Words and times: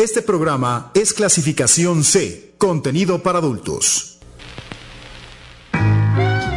Este 0.00 0.22
programa 0.22 0.90
es 0.94 1.12
clasificación 1.12 2.04
C, 2.04 2.54
contenido 2.56 3.22
para 3.22 3.38
adultos. 3.38 4.18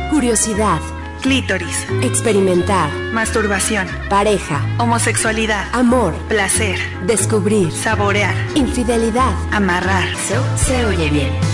Curiosidad. 0.10 0.80
Clítoris. 1.22 1.86
Experimentar. 2.04 2.90
Masturbación. 3.12 3.86
Pareja. 4.10 4.66
Homosexualidad. 4.80 5.68
Amor. 5.74 6.14
Placer. 6.30 6.80
Descubrir. 7.06 7.70
Saborear. 7.74 8.34
Infidelidad. 8.56 9.34
Amarrar. 9.52 10.08
se 10.16 10.86
oye 10.86 11.10
bien. 11.10 11.53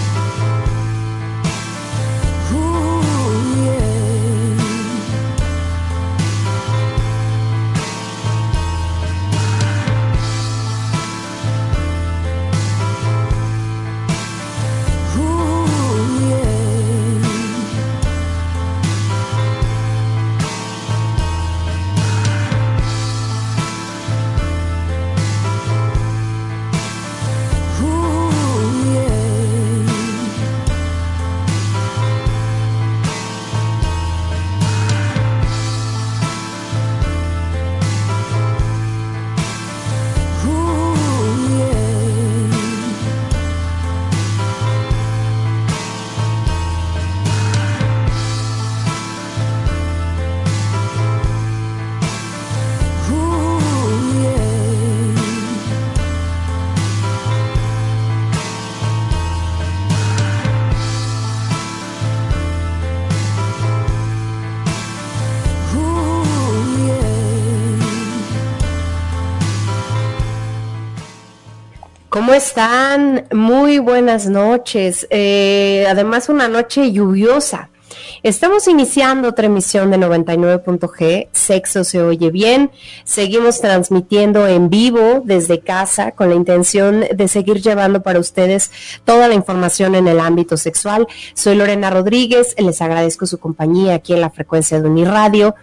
¿Cómo 72.29 72.37
están? 72.37 73.25
Muy 73.31 73.79
buenas 73.79 74.27
noches. 74.27 75.07
Eh, 75.09 75.83
además, 75.89 76.29
una 76.29 76.47
noche 76.47 76.91
lluviosa. 76.91 77.71
Estamos 78.21 78.67
iniciando 78.67 79.29
otra 79.29 79.47
emisión 79.47 79.89
de 79.89 79.97
99.g, 79.97 81.29
Sexo 81.31 81.83
se 81.83 82.03
oye 82.03 82.29
bien. 82.29 82.69
Seguimos 83.03 83.61
transmitiendo 83.61 84.45
en 84.45 84.69
vivo 84.69 85.23
desde 85.25 85.61
casa 85.61 86.11
con 86.11 86.29
la 86.29 86.35
intención 86.35 87.03
de 87.11 87.27
seguir 87.27 87.63
llevando 87.63 88.03
para 88.03 88.19
ustedes 88.19 88.69
toda 89.05 89.27
la 89.27 89.33
información 89.33 89.95
en 89.95 90.07
el 90.07 90.19
ámbito 90.19 90.55
sexual. 90.55 91.07
Soy 91.33 91.55
Lorena 91.55 91.89
Rodríguez, 91.89 92.53
les 92.59 92.79
agradezco 92.83 93.25
su 93.25 93.39
compañía 93.39 93.95
aquí 93.95 94.13
en 94.13 94.21
la 94.21 94.29
frecuencia 94.29 94.79
de 94.79 94.87
Uniradio. 94.87 95.55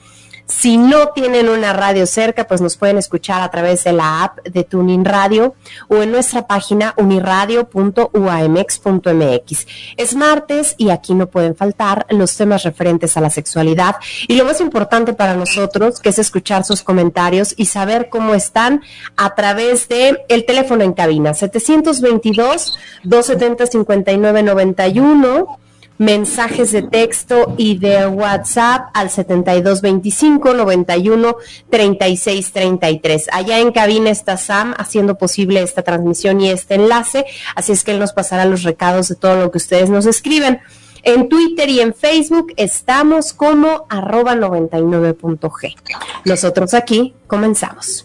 Si 0.47 0.77
no 0.77 1.08
tienen 1.08 1.48
una 1.48 1.72
radio 1.72 2.06
cerca, 2.06 2.47
pues 2.47 2.61
nos 2.61 2.77
pueden 2.77 2.98
escuchar 2.98 3.42
a 3.42 3.50
través 3.50 3.83
de 3.83 3.92
la 3.92 4.22
app 4.22 4.47
de 4.47 4.62
Tuning 4.62 5.05
Radio 5.05 5.56
o 5.88 6.03
en 6.03 6.12
nuestra 6.12 6.47
página 6.47 6.94
uniradio.uamx.mx. 6.97 9.66
Es 9.97 10.14
martes 10.14 10.77
y 10.78 10.91
aquí 10.91 11.14
no 11.14 11.27
pueden 11.27 11.56
faltar 11.56 12.06
los 12.11 12.36
temas 12.36 12.62
referentes 12.62 13.16
a 13.16 13.20
la 13.20 13.30
sexualidad 13.30 13.97
y 14.28 14.37
lo 14.37 14.44
más 14.44 14.60
importante 14.60 15.15
para 15.15 15.34
nosotros, 15.34 15.98
que 15.98 16.10
es 16.10 16.20
escuchar 16.20 16.65
sus 16.65 16.82
comentarios 16.82 17.53
y 17.56 17.66
saber 17.66 18.09
cómo 18.09 18.34
están 18.34 18.82
a 19.16 19.34
través 19.34 19.88
de 19.88 20.25
el 20.28 20.47
teléfono 20.47 20.84
en 20.84 20.93
cabina 20.93 21.34
722 21.34 22.78
270 23.03 23.66
5991 23.66 25.66
mensajes 25.98 26.72
de 26.72 26.82
texto 26.82 27.54
y 27.56 27.78
de 27.78 28.06
WhatsApp 28.06 28.90
al 28.94 29.10
7225 29.10 30.54
91 30.54 31.36
36 31.70 32.52
33. 32.52 33.26
Allá 33.32 33.58
en 33.58 33.72
cabina 33.72 34.10
está 34.10 34.36
Sam 34.36 34.74
haciendo 34.78 35.18
posible 35.18 35.62
esta 35.62 35.82
transmisión 35.82 36.40
y 36.40 36.50
este 36.50 36.74
enlace, 36.74 37.24
así 37.54 37.72
es 37.72 37.84
que 37.84 37.92
él 37.92 37.98
nos 37.98 38.12
pasará 38.12 38.44
los 38.44 38.62
recados 38.62 39.08
de 39.08 39.16
todo 39.16 39.36
lo 39.36 39.50
que 39.50 39.58
ustedes 39.58 39.90
nos 39.90 40.06
escriben. 40.06 40.60
En 41.02 41.28
Twitter 41.28 41.68
y 41.68 41.80
en 41.80 41.94
Facebook 41.94 42.52
estamos 42.56 43.32
como 43.32 43.86
arroba 43.88 44.34
99.g. 44.34 45.76
Nosotros 46.24 46.74
aquí 46.74 47.14
comenzamos. 47.28 48.04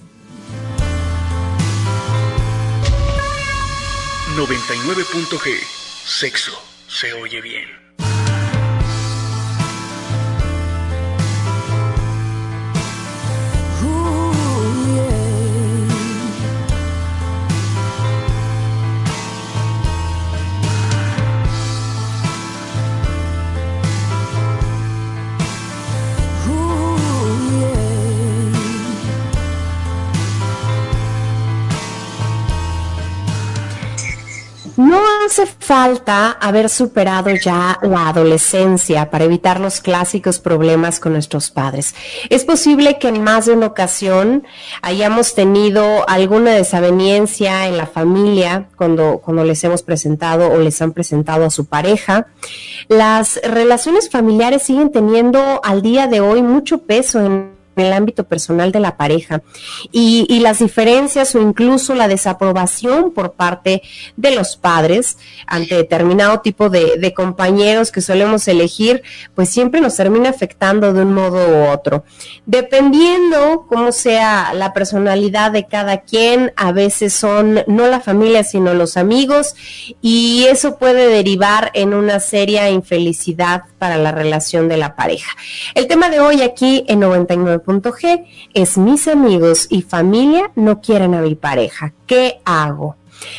99.g. 4.38 5.60
Sexo 6.06 6.52
se 6.88 7.14
oye 7.14 7.42
bien. 7.42 7.81
No 34.82 35.00
hace 35.24 35.46
falta 35.46 36.32
haber 36.32 36.68
superado 36.68 37.30
ya 37.30 37.78
la 37.84 38.08
adolescencia 38.08 39.12
para 39.12 39.26
evitar 39.26 39.60
los 39.60 39.80
clásicos 39.80 40.40
problemas 40.40 41.00
con 41.00 41.14
nuestros 41.14 41.52
padres. 41.52 41.94
Es 42.32 42.46
posible 42.46 42.98
que 42.98 43.10
en 43.10 43.24
más 43.24 43.46
de 43.46 43.54
una 43.54 43.68
ocasión 43.68 44.44
hayamos 44.82 45.36
tenido 45.36 46.10
alguna 46.10 46.54
desaveniencia 46.54 47.68
en 47.68 47.78
la 47.78 47.86
familia 47.86 48.70
cuando, 48.76 49.20
cuando 49.20 49.44
les 49.44 49.64
hemos 49.64 49.84
presentado 49.84 50.50
o 50.52 50.58
les 50.58 50.82
han 50.82 50.94
presentado 50.94 51.46
a 51.46 51.52
su 51.52 51.68
pareja. 51.68 52.26
Las 52.88 53.40
relaciones 53.44 54.10
familiares 54.10 54.64
siguen 54.64 54.92
teniendo 54.92 55.62
al 55.64 55.84
día 55.84 56.08
de 56.08 56.22
hoy 56.22 56.42
mucho 56.42 56.80
peso 56.80 57.20
en 57.20 57.61
en 57.76 57.86
el 57.86 57.94
ámbito 57.94 58.26
personal 58.26 58.72
de 58.72 58.80
la 58.80 58.98
pareja 58.98 59.42
y, 59.92 60.40
las 60.42 60.58
diferencias 60.58 61.36
o 61.36 61.42
incluso 61.42 61.94
la 61.94 62.08
desaprobación 62.08 63.12
por 63.12 63.34
parte 63.34 63.84
de 64.18 64.34
los 64.34 64.58
padres 64.58 65.18
ante 65.46 65.76
determinado 65.76 66.40
tipo 66.40 66.70
de, 66.70 67.14
compañeros 67.16 67.92
que 67.92 68.02
solemos 68.02 68.48
elegir, 68.48 69.04
pues 69.36 69.50
siempre 69.50 69.82
nos 69.82 69.98
termina 69.98 70.30
afectando 70.30 70.94
de 70.94 71.04
un 71.04 71.14
modo 71.14 71.38
u 71.48 71.72
otro. 71.72 72.04
Dependiendo 72.48 73.68
cómo 73.68 73.92
sea 73.92 74.54
la 74.56 74.74
personalidad 74.74 75.52
de 75.52 75.68
cada 75.68 76.02
quien, 76.02 76.54
a 76.56 76.72
veces 76.72 77.14
son 77.14 77.62
no 77.68 77.86
la 77.88 78.00
familia, 78.00 78.44
sino 78.44 78.74
los 78.74 78.98
amigos 78.98 79.56
y 80.02 80.46
eso 80.50 80.78
puede 80.78 81.08
derivar 81.08 81.70
en 81.74 81.94
una 81.94 82.20
seria 82.20 82.70
infelicidad 82.70 83.64
para 83.78 83.98
la 83.98 84.12
relación 84.12 84.68
de 84.68 84.78
la 84.78 84.96
pareja. 84.96 85.32
El 85.76 85.88
tema 85.88 86.10
de 86.10 86.20
hoy 86.20 86.42
aquí 86.42 86.86
en 86.88 87.00
99 87.00 87.61
Es 88.54 88.78
mis 88.78 89.08
amigos 89.08 89.68
y 89.70 89.82
familia 89.82 90.52
no 90.56 90.82
quieren 90.82 91.14
a 91.16 91.22
mi 91.22 91.36
pareja. 91.36 91.94
¿Qué 92.06 92.42
hago? 92.46 92.96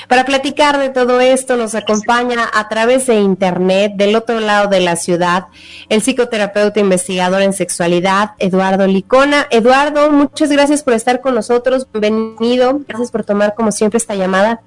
Para 0.08 0.24
platicar 0.24 0.78
de 0.78 0.90
todo 0.90 1.20
esto 1.20 1.56
nos 1.56 1.74
acompaña 1.74 2.48
a 2.52 2.68
través 2.68 3.06
de 3.06 3.16
internet 3.16 3.92
del 3.96 4.14
otro 4.14 4.40
lado 4.40 4.68
de 4.68 4.80
la 4.80 4.96
ciudad 4.96 5.46
el 5.88 6.02
psicoterapeuta 6.02 6.80
investigador 6.80 7.42
en 7.42 7.52
sexualidad 7.52 8.30
Eduardo 8.38 8.86
Licona. 8.86 9.46
Eduardo, 9.50 10.10
muchas 10.10 10.50
gracias 10.50 10.82
por 10.82 10.94
estar 10.94 11.20
con 11.20 11.34
nosotros. 11.34 11.86
Bienvenido. 11.92 12.80
Gracias 12.86 13.10
por 13.10 13.24
tomar 13.24 13.54
como 13.54 13.72
siempre 13.72 13.98
esta 13.98 14.14
llamada. 14.14 14.60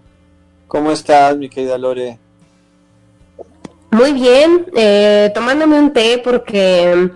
¿Cómo 0.68 0.92
estás, 0.92 1.38
mi 1.38 1.50
querida 1.50 1.78
Lore? 1.78 2.20
Muy 3.92 4.12
bien, 4.12 4.66
eh, 4.76 5.32
tomándome 5.34 5.80
un 5.80 5.94
té 5.94 6.22
porque 6.22 7.12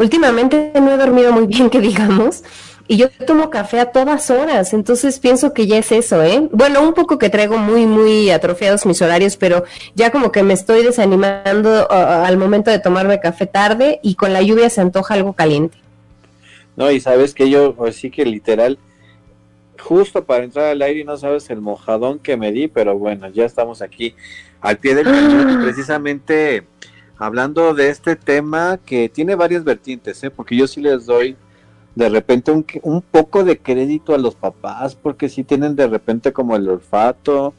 últimamente 0.00 0.72
no 0.80 0.92
he 0.92 0.96
dormido 0.96 1.30
muy 1.30 1.46
bien, 1.46 1.68
que 1.68 1.78
digamos, 1.78 2.42
y 2.88 2.96
yo 2.96 3.08
tomo 3.26 3.50
café 3.50 3.80
a 3.80 3.92
todas 3.92 4.30
horas, 4.30 4.72
entonces 4.72 5.20
pienso 5.20 5.52
que 5.52 5.66
ya 5.66 5.76
es 5.76 5.92
eso, 5.92 6.22
¿eh? 6.22 6.48
Bueno, 6.50 6.82
un 6.82 6.94
poco 6.94 7.18
que 7.18 7.28
traigo 7.28 7.58
muy, 7.58 7.86
muy 7.86 8.30
atrofiados 8.30 8.86
mis 8.86 9.00
horarios, 9.02 9.36
pero 9.36 9.64
ya 9.94 10.10
como 10.10 10.32
que 10.32 10.42
me 10.42 10.54
estoy 10.54 10.82
desanimando 10.82 11.86
uh, 11.88 11.92
al 11.92 12.36
momento 12.38 12.70
de 12.70 12.78
tomarme 12.78 13.20
café 13.20 13.46
tarde 13.46 14.00
y 14.02 14.14
con 14.14 14.32
la 14.32 14.42
lluvia 14.42 14.70
se 14.70 14.80
antoja 14.80 15.14
algo 15.14 15.34
caliente. 15.34 15.78
No, 16.76 16.90
y 16.90 16.98
sabes 16.98 17.34
que 17.34 17.50
yo, 17.50 17.76
sí 17.92 18.10
que 18.10 18.24
literal, 18.24 18.78
justo 19.78 20.24
para 20.24 20.44
entrar 20.44 20.66
al 20.66 20.80
aire 20.82 21.00
y 21.00 21.04
no 21.04 21.18
sabes 21.18 21.50
el 21.50 21.60
mojadón 21.60 22.18
que 22.18 22.38
me 22.38 22.52
di, 22.52 22.68
pero 22.68 22.98
bueno, 22.98 23.28
ya 23.28 23.44
estamos 23.44 23.82
aquí 23.82 24.14
al 24.62 24.78
pie 24.78 24.94
del 24.94 25.04
cañón, 25.04 25.60
precisamente 25.62 26.64
hablando 27.20 27.74
de 27.74 27.90
este 27.90 28.16
tema 28.16 28.80
que 28.84 29.08
tiene 29.08 29.34
varias 29.34 29.62
vertientes, 29.62 30.24
¿eh? 30.24 30.30
porque 30.30 30.56
yo 30.56 30.66
sí 30.66 30.80
les 30.80 31.06
doy 31.06 31.36
de 31.94 32.08
repente 32.08 32.50
un, 32.50 32.64
un 32.82 33.02
poco 33.02 33.44
de 33.44 33.58
crédito 33.58 34.14
a 34.14 34.18
los 34.18 34.34
papás, 34.34 34.94
porque 34.94 35.28
sí 35.28 35.44
tienen 35.44 35.76
de 35.76 35.86
repente 35.86 36.32
como 36.32 36.56
el 36.56 36.68
olfato, 36.68 37.52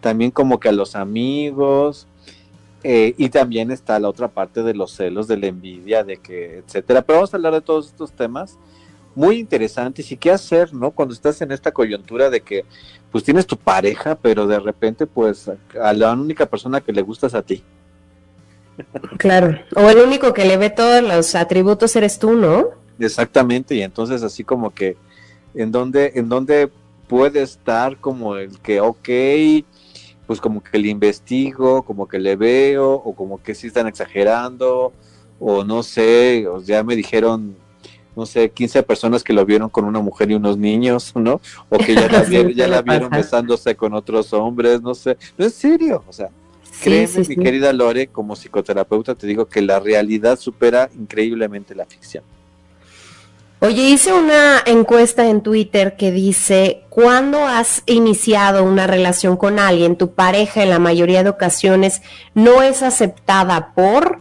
también 0.00 0.30
como 0.30 0.60
que 0.60 0.68
a 0.68 0.72
los 0.72 0.94
amigos, 0.94 2.06
eh, 2.82 3.14
y 3.16 3.30
también 3.30 3.70
está 3.70 3.98
la 3.98 4.10
otra 4.10 4.28
parte 4.28 4.62
de 4.62 4.74
los 4.74 4.92
celos, 4.92 5.26
de 5.26 5.38
la 5.38 5.46
envidia, 5.46 6.04
de 6.04 6.18
que, 6.18 6.58
etcétera. 6.58 7.02
Pero 7.02 7.18
vamos 7.18 7.32
a 7.32 7.38
hablar 7.38 7.54
de 7.54 7.62
todos 7.62 7.86
estos 7.86 8.12
temas 8.12 8.58
muy 9.14 9.38
interesantes 9.38 10.12
y 10.12 10.16
qué 10.18 10.30
hacer, 10.30 10.74
¿no? 10.74 10.90
Cuando 10.90 11.14
estás 11.14 11.40
en 11.40 11.52
esta 11.52 11.72
coyuntura 11.72 12.28
de 12.28 12.42
que, 12.42 12.66
pues 13.10 13.24
tienes 13.24 13.46
tu 13.46 13.56
pareja, 13.56 14.14
pero 14.14 14.46
de 14.46 14.60
repente, 14.60 15.06
pues, 15.06 15.50
a 15.80 15.92
la 15.94 16.12
única 16.12 16.44
persona 16.44 16.82
que 16.82 16.92
le 16.92 17.00
gustas 17.00 17.34
a 17.34 17.40
ti. 17.40 17.64
Claro, 19.18 19.58
o 19.74 19.88
el 19.88 19.98
único 19.98 20.32
que 20.32 20.44
le 20.44 20.56
ve 20.56 20.70
todos 20.70 21.02
los 21.02 21.34
atributos 21.34 21.96
eres 21.96 22.18
tú, 22.18 22.32
¿no? 22.32 22.70
Exactamente, 22.98 23.74
y 23.74 23.82
entonces 23.82 24.22
así 24.22 24.44
como 24.44 24.72
que, 24.74 24.96
en 25.54 25.72
donde, 25.72 26.12
en 26.14 26.28
donde 26.28 26.70
puede 27.08 27.42
estar 27.42 27.96
como 27.98 28.36
el 28.36 28.58
que, 28.60 28.80
ok, 28.80 29.08
pues 30.26 30.40
como 30.40 30.62
que 30.62 30.78
le 30.78 30.88
investigo, 30.88 31.82
como 31.82 32.08
que 32.08 32.18
le 32.18 32.36
veo, 32.36 32.92
o 32.92 33.14
como 33.14 33.42
que 33.42 33.54
sí 33.54 33.68
están 33.68 33.86
exagerando, 33.86 34.92
o 35.38 35.64
no 35.64 35.82
sé, 35.82 36.46
o 36.48 36.60
ya 36.60 36.82
me 36.82 36.96
dijeron, 36.96 37.56
no 38.16 38.26
sé, 38.26 38.50
15 38.50 38.82
personas 38.82 39.22
que 39.22 39.32
lo 39.32 39.44
vieron 39.44 39.68
con 39.68 39.84
una 39.84 40.00
mujer 40.00 40.30
y 40.30 40.34
unos 40.34 40.56
niños, 40.56 41.12
¿no? 41.16 41.40
O 41.68 41.78
que 41.78 41.94
ya 41.94 42.08
la, 42.08 42.22
vieron, 42.28 42.52
ya 42.52 42.66
la 42.66 42.82
vieron 42.82 43.10
besándose 43.10 43.76
con 43.76 43.94
otros 43.94 44.32
hombres, 44.32 44.82
no 44.82 44.94
sé, 44.94 45.16
no 45.36 45.46
es 45.46 45.54
serio, 45.54 46.02
o 46.08 46.12
sea, 46.12 46.30
créeme, 46.80 47.24
mi 47.28 47.36
querida 47.36 47.72
Lore, 47.72 48.08
como 48.08 48.34
psicoterapeuta 48.34 49.14
te 49.14 49.26
digo 49.26 49.46
que 49.46 49.62
la 49.62 49.80
realidad 49.80 50.38
supera 50.38 50.90
increíblemente 50.96 51.74
la 51.74 51.86
ficción. 51.86 52.24
Oye, 53.60 53.88
hice 53.88 54.12
una 54.12 54.62
encuesta 54.66 55.28
en 55.28 55.40
Twitter 55.40 55.96
que 55.96 56.12
dice, 56.12 56.82
¿cuándo 56.90 57.46
has 57.46 57.82
iniciado 57.86 58.62
una 58.64 58.86
relación 58.86 59.38
con 59.38 59.58
alguien? 59.58 59.96
Tu 59.96 60.12
pareja 60.12 60.62
en 60.62 60.68
la 60.70 60.78
mayoría 60.78 61.24
de 61.24 61.30
ocasiones 61.30 62.02
no 62.34 62.62
es 62.62 62.82
aceptada 62.82 63.72
por... 63.74 64.20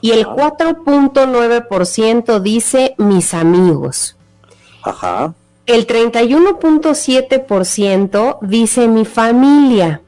Y 0.00 0.12
el 0.12 0.24
4.9% 0.24 2.40
dice 2.40 2.94
mis 2.96 3.34
amigos. 3.34 4.16
Ajá. 4.82 5.34
El 5.66 5.86
31.7% 5.86 8.38
dice 8.40 8.88
mi 8.88 9.04
familia. 9.04 10.00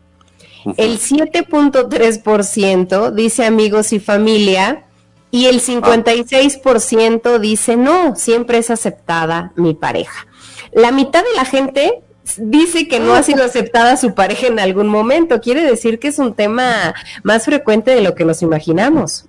El 0.76 0.98
7.3% 0.98 3.12
dice 3.12 3.44
amigos 3.44 3.92
y 3.92 4.00
familia. 4.00 4.86
Y 5.30 5.46
el 5.46 5.60
56% 5.62 7.38
dice, 7.38 7.76
no, 7.76 8.16
siempre 8.16 8.58
es 8.58 8.70
aceptada 8.70 9.52
mi 9.56 9.72
pareja. 9.72 10.26
La 10.72 10.92
mitad 10.92 11.22
de 11.22 11.32
la 11.34 11.46
gente 11.46 12.02
dice 12.36 12.86
que 12.86 13.00
no 13.00 13.14
ha 13.14 13.22
sido 13.22 13.42
aceptada 13.42 13.96
su 13.96 14.14
pareja 14.14 14.48
en 14.48 14.58
algún 14.58 14.88
momento. 14.88 15.40
Quiere 15.40 15.62
decir 15.62 15.98
que 15.98 16.08
es 16.08 16.18
un 16.18 16.34
tema 16.34 16.94
más 17.22 17.46
frecuente 17.46 17.94
de 17.94 18.02
lo 18.02 18.14
que 18.14 18.26
nos 18.26 18.42
imaginamos. 18.42 19.24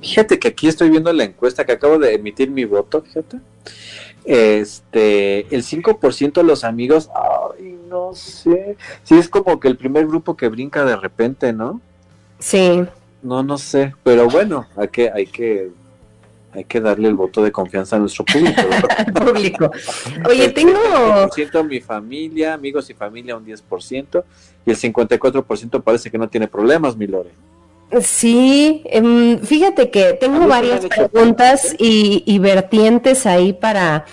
Fíjate 0.00 0.38
que 0.38 0.48
aquí 0.48 0.68
estoy 0.68 0.90
viendo 0.90 1.12
la 1.12 1.24
encuesta 1.24 1.64
que 1.64 1.72
acabo 1.72 1.98
de 1.98 2.14
emitir 2.14 2.50
mi 2.50 2.64
voto, 2.64 3.02
fíjate. 3.02 3.38
Este, 4.24 5.40
el 5.54 5.64
5% 5.64 6.32
de 6.32 6.42
los 6.42 6.64
amigos, 6.64 7.10
no 7.88 8.14
sé. 8.14 8.76
Sí, 9.04 9.16
es 9.16 9.28
como 9.28 9.58
que 9.58 9.68
el 9.68 9.76
primer 9.76 10.06
grupo 10.06 10.36
que 10.36 10.48
brinca 10.48 10.84
de 10.84 10.96
repente, 10.96 11.52
¿no? 11.52 11.80
Sí. 12.38 12.84
No, 13.22 13.42
no 13.42 13.58
sé, 13.58 13.94
pero 14.04 14.28
bueno, 14.28 14.66
hay 14.76 14.88
que, 14.88 15.10
hay 15.10 15.26
que, 15.26 15.70
hay 16.52 16.64
que 16.64 16.80
darle 16.80 17.08
el 17.08 17.14
voto 17.14 17.42
de 17.42 17.50
confianza 17.50 17.96
a 17.96 17.98
nuestro 17.98 18.24
público. 18.24 18.62
público. 19.24 19.70
Oye, 20.28 20.48
tengo... 20.50 21.28
Siento 21.34 21.64
mi 21.64 21.80
familia, 21.80 22.54
amigos 22.54 22.88
y 22.90 22.94
familia 22.94 23.36
un 23.36 23.44
10%, 23.44 24.22
y 24.64 24.70
el 24.70 24.76
54% 24.76 25.82
parece 25.82 26.10
que 26.10 26.18
no 26.18 26.28
tiene 26.28 26.46
problemas, 26.46 26.96
mi 26.96 27.06
Lore. 27.06 27.30
Sí, 28.02 28.82
em, 28.84 29.38
fíjate 29.38 29.90
que 29.90 30.12
tengo 30.12 30.46
varias 30.46 30.84
preguntas 30.86 31.74
y, 31.78 32.22
y, 32.26 32.38
vertientes 32.38 33.24
ahí 33.24 33.54
para, 33.54 34.04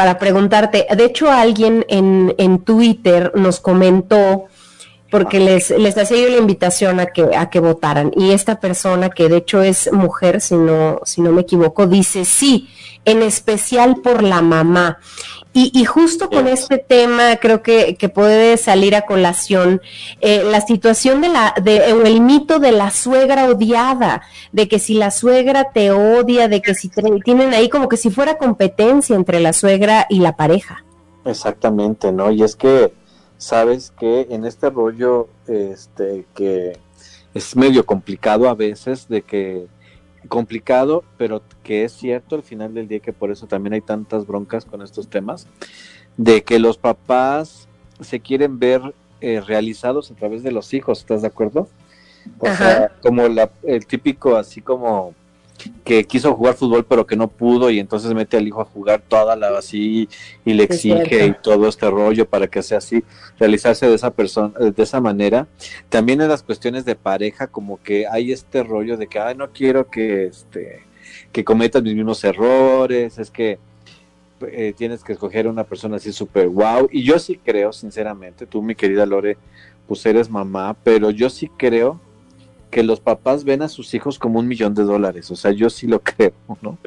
para 0.00 0.18
preguntarte. 0.18 0.86
De 0.96 1.04
hecho, 1.04 1.30
alguien 1.30 1.84
en, 1.90 2.34
en 2.38 2.60
Twitter 2.60 3.32
nos 3.34 3.60
comentó 3.60 4.46
porque 5.10 5.40
les, 5.40 5.70
les 5.70 5.96
hacía 5.98 6.18
yo 6.18 6.28
la 6.28 6.38
invitación 6.38 7.00
a 7.00 7.06
que, 7.06 7.36
a 7.36 7.50
que 7.50 7.60
votaran. 7.60 8.12
Y 8.16 8.30
esta 8.30 8.60
persona, 8.60 9.10
que 9.10 9.28
de 9.28 9.38
hecho 9.38 9.62
es 9.62 9.92
mujer, 9.92 10.40
si 10.40 10.54
no, 10.54 11.00
si 11.04 11.20
no 11.20 11.32
me 11.32 11.42
equivoco, 11.42 11.86
dice 11.86 12.24
sí, 12.24 12.68
en 13.04 13.22
especial 13.22 13.96
por 13.96 14.22
la 14.22 14.42
mamá. 14.42 14.98
Y, 15.52 15.72
y 15.74 15.84
justo 15.84 16.30
con 16.30 16.46
este 16.46 16.78
tema 16.78 17.36
creo 17.36 17.60
que, 17.60 17.96
que 17.96 18.08
puede 18.08 18.56
salir 18.56 18.94
a 18.94 19.02
colación 19.02 19.82
eh, 20.20 20.44
la 20.44 20.60
situación 20.60 21.20
de 21.20 21.28
la, 21.28 21.54
de, 21.60 21.90
el 21.90 22.20
mito 22.20 22.60
de 22.60 22.70
la 22.70 22.90
suegra 22.92 23.46
odiada, 23.46 24.22
de 24.52 24.68
que 24.68 24.78
si 24.78 24.94
la 24.94 25.10
suegra 25.10 25.72
te 25.72 25.90
odia, 25.90 26.46
de 26.46 26.62
que 26.62 26.74
si 26.76 26.88
tienen 26.88 27.52
ahí 27.52 27.68
como 27.68 27.88
que 27.88 27.96
si 27.96 28.10
fuera 28.10 28.38
competencia 28.38 29.16
entre 29.16 29.40
la 29.40 29.52
suegra 29.52 30.06
y 30.08 30.20
la 30.20 30.36
pareja. 30.36 30.84
Exactamente, 31.24 32.12
¿no? 32.12 32.30
Y 32.30 32.44
es 32.44 32.54
que 32.54 32.92
sabes 33.40 33.90
que 33.98 34.26
en 34.30 34.44
este 34.44 34.68
rollo, 34.68 35.28
este, 35.48 36.26
que 36.34 36.78
es 37.32 37.56
medio 37.56 37.86
complicado 37.86 38.48
a 38.48 38.54
veces, 38.54 39.08
de 39.08 39.22
que 39.22 39.66
complicado, 40.28 41.02
pero 41.16 41.42
que 41.62 41.84
es 41.84 41.92
cierto 41.92 42.36
al 42.36 42.42
final 42.42 42.74
del 42.74 42.86
día 42.86 43.00
que 43.00 43.14
por 43.14 43.30
eso 43.30 43.46
también 43.46 43.72
hay 43.72 43.80
tantas 43.80 44.26
broncas 44.26 44.66
con 44.66 44.82
estos 44.82 45.08
temas, 45.08 45.46
de 46.18 46.44
que 46.44 46.58
los 46.58 46.76
papás 46.76 47.66
se 48.00 48.20
quieren 48.20 48.58
ver 48.58 48.94
eh, 49.22 49.40
realizados 49.40 50.10
a 50.10 50.14
través 50.14 50.42
de 50.42 50.52
los 50.52 50.74
hijos, 50.74 50.98
¿estás 50.98 51.22
de 51.22 51.28
acuerdo? 51.28 51.66
O 52.38 52.46
sea, 52.46 52.92
como 53.02 53.26
la, 53.28 53.50
el 53.62 53.86
típico 53.86 54.36
así 54.36 54.60
como 54.60 55.14
que 55.84 56.04
quiso 56.04 56.34
jugar 56.34 56.54
fútbol 56.54 56.84
pero 56.84 57.06
que 57.06 57.16
no 57.16 57.28
pudo 57.28 57.70
y 57.70 57.78
entonces 57.78 58.14
mete 58.14 58.36
al 58.36 58.46
hijo 58.46 58.60
a 58.60 58.64
jugar 58.64 59.02
toda 59.06 59.36
la 59.36 59.48
así 59.58 60.08
y 60.44 60.54
le 60.54 60.64
exige 60.64 61.26
y 61.26 61.34
todo 61.42 61.68
este 61.68 61.90
rollo 61.90 62.26
para 62.26 62.46
que 62.46 62.62
sea 62.62 62.78
así, 62.78 63.02
realizarse 63.38 63.86
de 63.86 63.94
esa 63.94 64.10
persona, 64.10 64.58
de 64.58 64.82
esa 64.82 65.00
manera. 65.00 65.48
También 65.88 66.20
en 66.20 66.28
las 66.28 66.42
cuestiones 66.42 66.84
de 66.84 66.94
pareja 66.94 67.46
como 67.46 67.82
que 67.82 68.06
hay 68.06 68.32
este 68.32 68.62
rollo 68.62 68.96
de 68.96 69.06
que 69.06 69.18
ay 69.18 69.34
no 69.34 69.50
quiero 69.50 69.88
que 69.90 70.26
este 70.26 70.84
que 71.32 71.44
cometas 71.44 71.82
mis 71.82 71.94
mismos 71.94 72.22
errores, 72.24 73.18
es 73.18 73.30
que 73.30 73.58
eh, 74.42 74.72
tienes 74.76 75.04
que 75.04 75.12
escoger 75.12 75.46
una 75.46 75.64
persona 75.64 75.96
así 75.96 76.12
súper 76.12 76.48
wow 76.48 76.88
y 76.90 77.02
yo 77.02 77.18
sí 77.18 77.38
creo 77.44 77.72
sinceramente, 77.72 78.46
tú 78.46 78.62
mi 78.62 78.74
querida 78.74 79.04
Lore, 79.04 79.36
pues 79.86 80.04
eres 80.06 80.30
mamá, 80.30 80.76
pero 80.82 81.10
yo 81.10 81.28
sí 81.28 81.50
creo 81.56 82.00
que 82.70 82.82
los 82.82 83.00
papás 83.00 83.44
ven 83.44 83.62
a 83.62 83.68
sus 83.68 83.92
hijos 83.94 84.18
como 84.18 84.38
un 84.38 84.48
millón 84.48 84.74
de 84.74 84.84
dólares, 84.84 85.30
o 85.30 85.36
sea, 85.36 85.50
yo 85.50 85.68
sí 85.68 85.86
lo 85.86 86.00
creo, 86.02 86.32
¿no? 86.62 86.78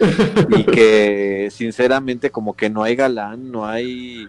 Y 0.58 0.64
que 0.64 1.50
sinceramente 1.52 2.32
como 2.32 2.56
que 2.56 2.70
no 2.70 2.84
hay 2.84 2.96
galán, 2.96 3.52
no 3.52 3.66
hay 3.66 4.28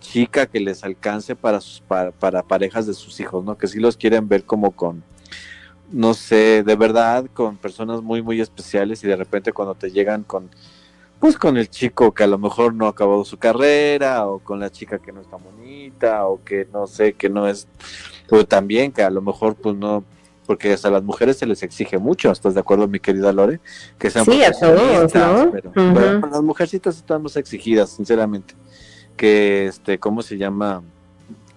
chica 0.00 0.46
que 0.46 0.60
les 0.60 0.84
alcance 0.84 1.36
para, 1.36 1.60
sus, 1.60 1.80
para, 1.80 2.42
parejas 2.42 2.86
de 2.86 2.94
sus 2.94 3.20
hijos, 3.20 3.44
¿no? 3.44 3.56
Que 3.56 3.66
sí 3.66 3.78
los 3.78 3.96
quieren 3.96 4.28
ver 4.28 4.44
como 4.44 4.72
con, 4.72 5.02
no 5.90 6.14
sé, 6.14 6.62
de 6.62 6.76
verdad, 6.76 7.26
con 7.32 7.56
personas 7.56 8.02
muy, 8.02 8.22
muy 8.22 8.40
especiales 8.40 9.02
y 9.04 9.06
de 9.06 9.16
repente 9.16 9.52
cuando 9.52 9.74
te 9.74 9.90
llegan 9.90 10.22
con, 10.24 10.50
pues 11.20 11.36
con 11.36 11.56
el 11.56 11.68
chico 11.68 12.12
que 12.12 12.24
a 12.24 12.28
lo 12.28 12.38
mejor 12.38 12.74
no 12.74 12.86
ha 12.86 12.90
acabado 12.90 13.24
su 13.24 13.38
carrera 13.38 14.26
o 14.26 14.38
con 14.38 14.60
la 14.60 14.70
chica 14.70 14.98
que 14.98 15.12
no 15.12 15.20
está 15.20 15.36
bonita 15.36 16.26
o 16.26 16.42
que 16.42 16.66
no 16.72 16.86
sé, 16.86 17.12
que 17.12 17.28
no 17.28 17.48
es, 17.48 17.68
pero 18.28 18.46
también 18.46 18.92
que 18.92 19.02
a 19.02 19.10
lo 19.10 19.20
mejor 19.20 19.54
pues 19.56 19.76
no 19.76 20.04
porque 20.48 20.72
hasta 20.72 20.88
a 20.88 20.90
las 20.90 21.02
mujeres 21.02 21.36
se 21.36 21.44
les 21.44 21.62
exige 21.62 21.98
mucho, 21.98 22.32
¿estás 22.32 22.54
de 22.54 22.60
acuerdo, 22.60 22.88
mi 22.88 23.00
querida 23.00 23.34
Lore? 23.34 23.60
Que 23.98 24.08
sean 24.08 24.24
sí, 24.24 24.42
a 24.42 24.50
todos, 24.50 25.14
¿no? 25.14 25.52
Pero, 25.52 26.20
las 26.26 26.40
mujercitas 26.40 26.96
estamos 26.96 27.36
exigidas, 27.36 27.90
sinceramente. 27.90 28.54
Que, 29.14 29.66
este, 29.66 29.98
¿cómo 29.98 30.22
se 30.22 30.38
llama? 30.38 30.82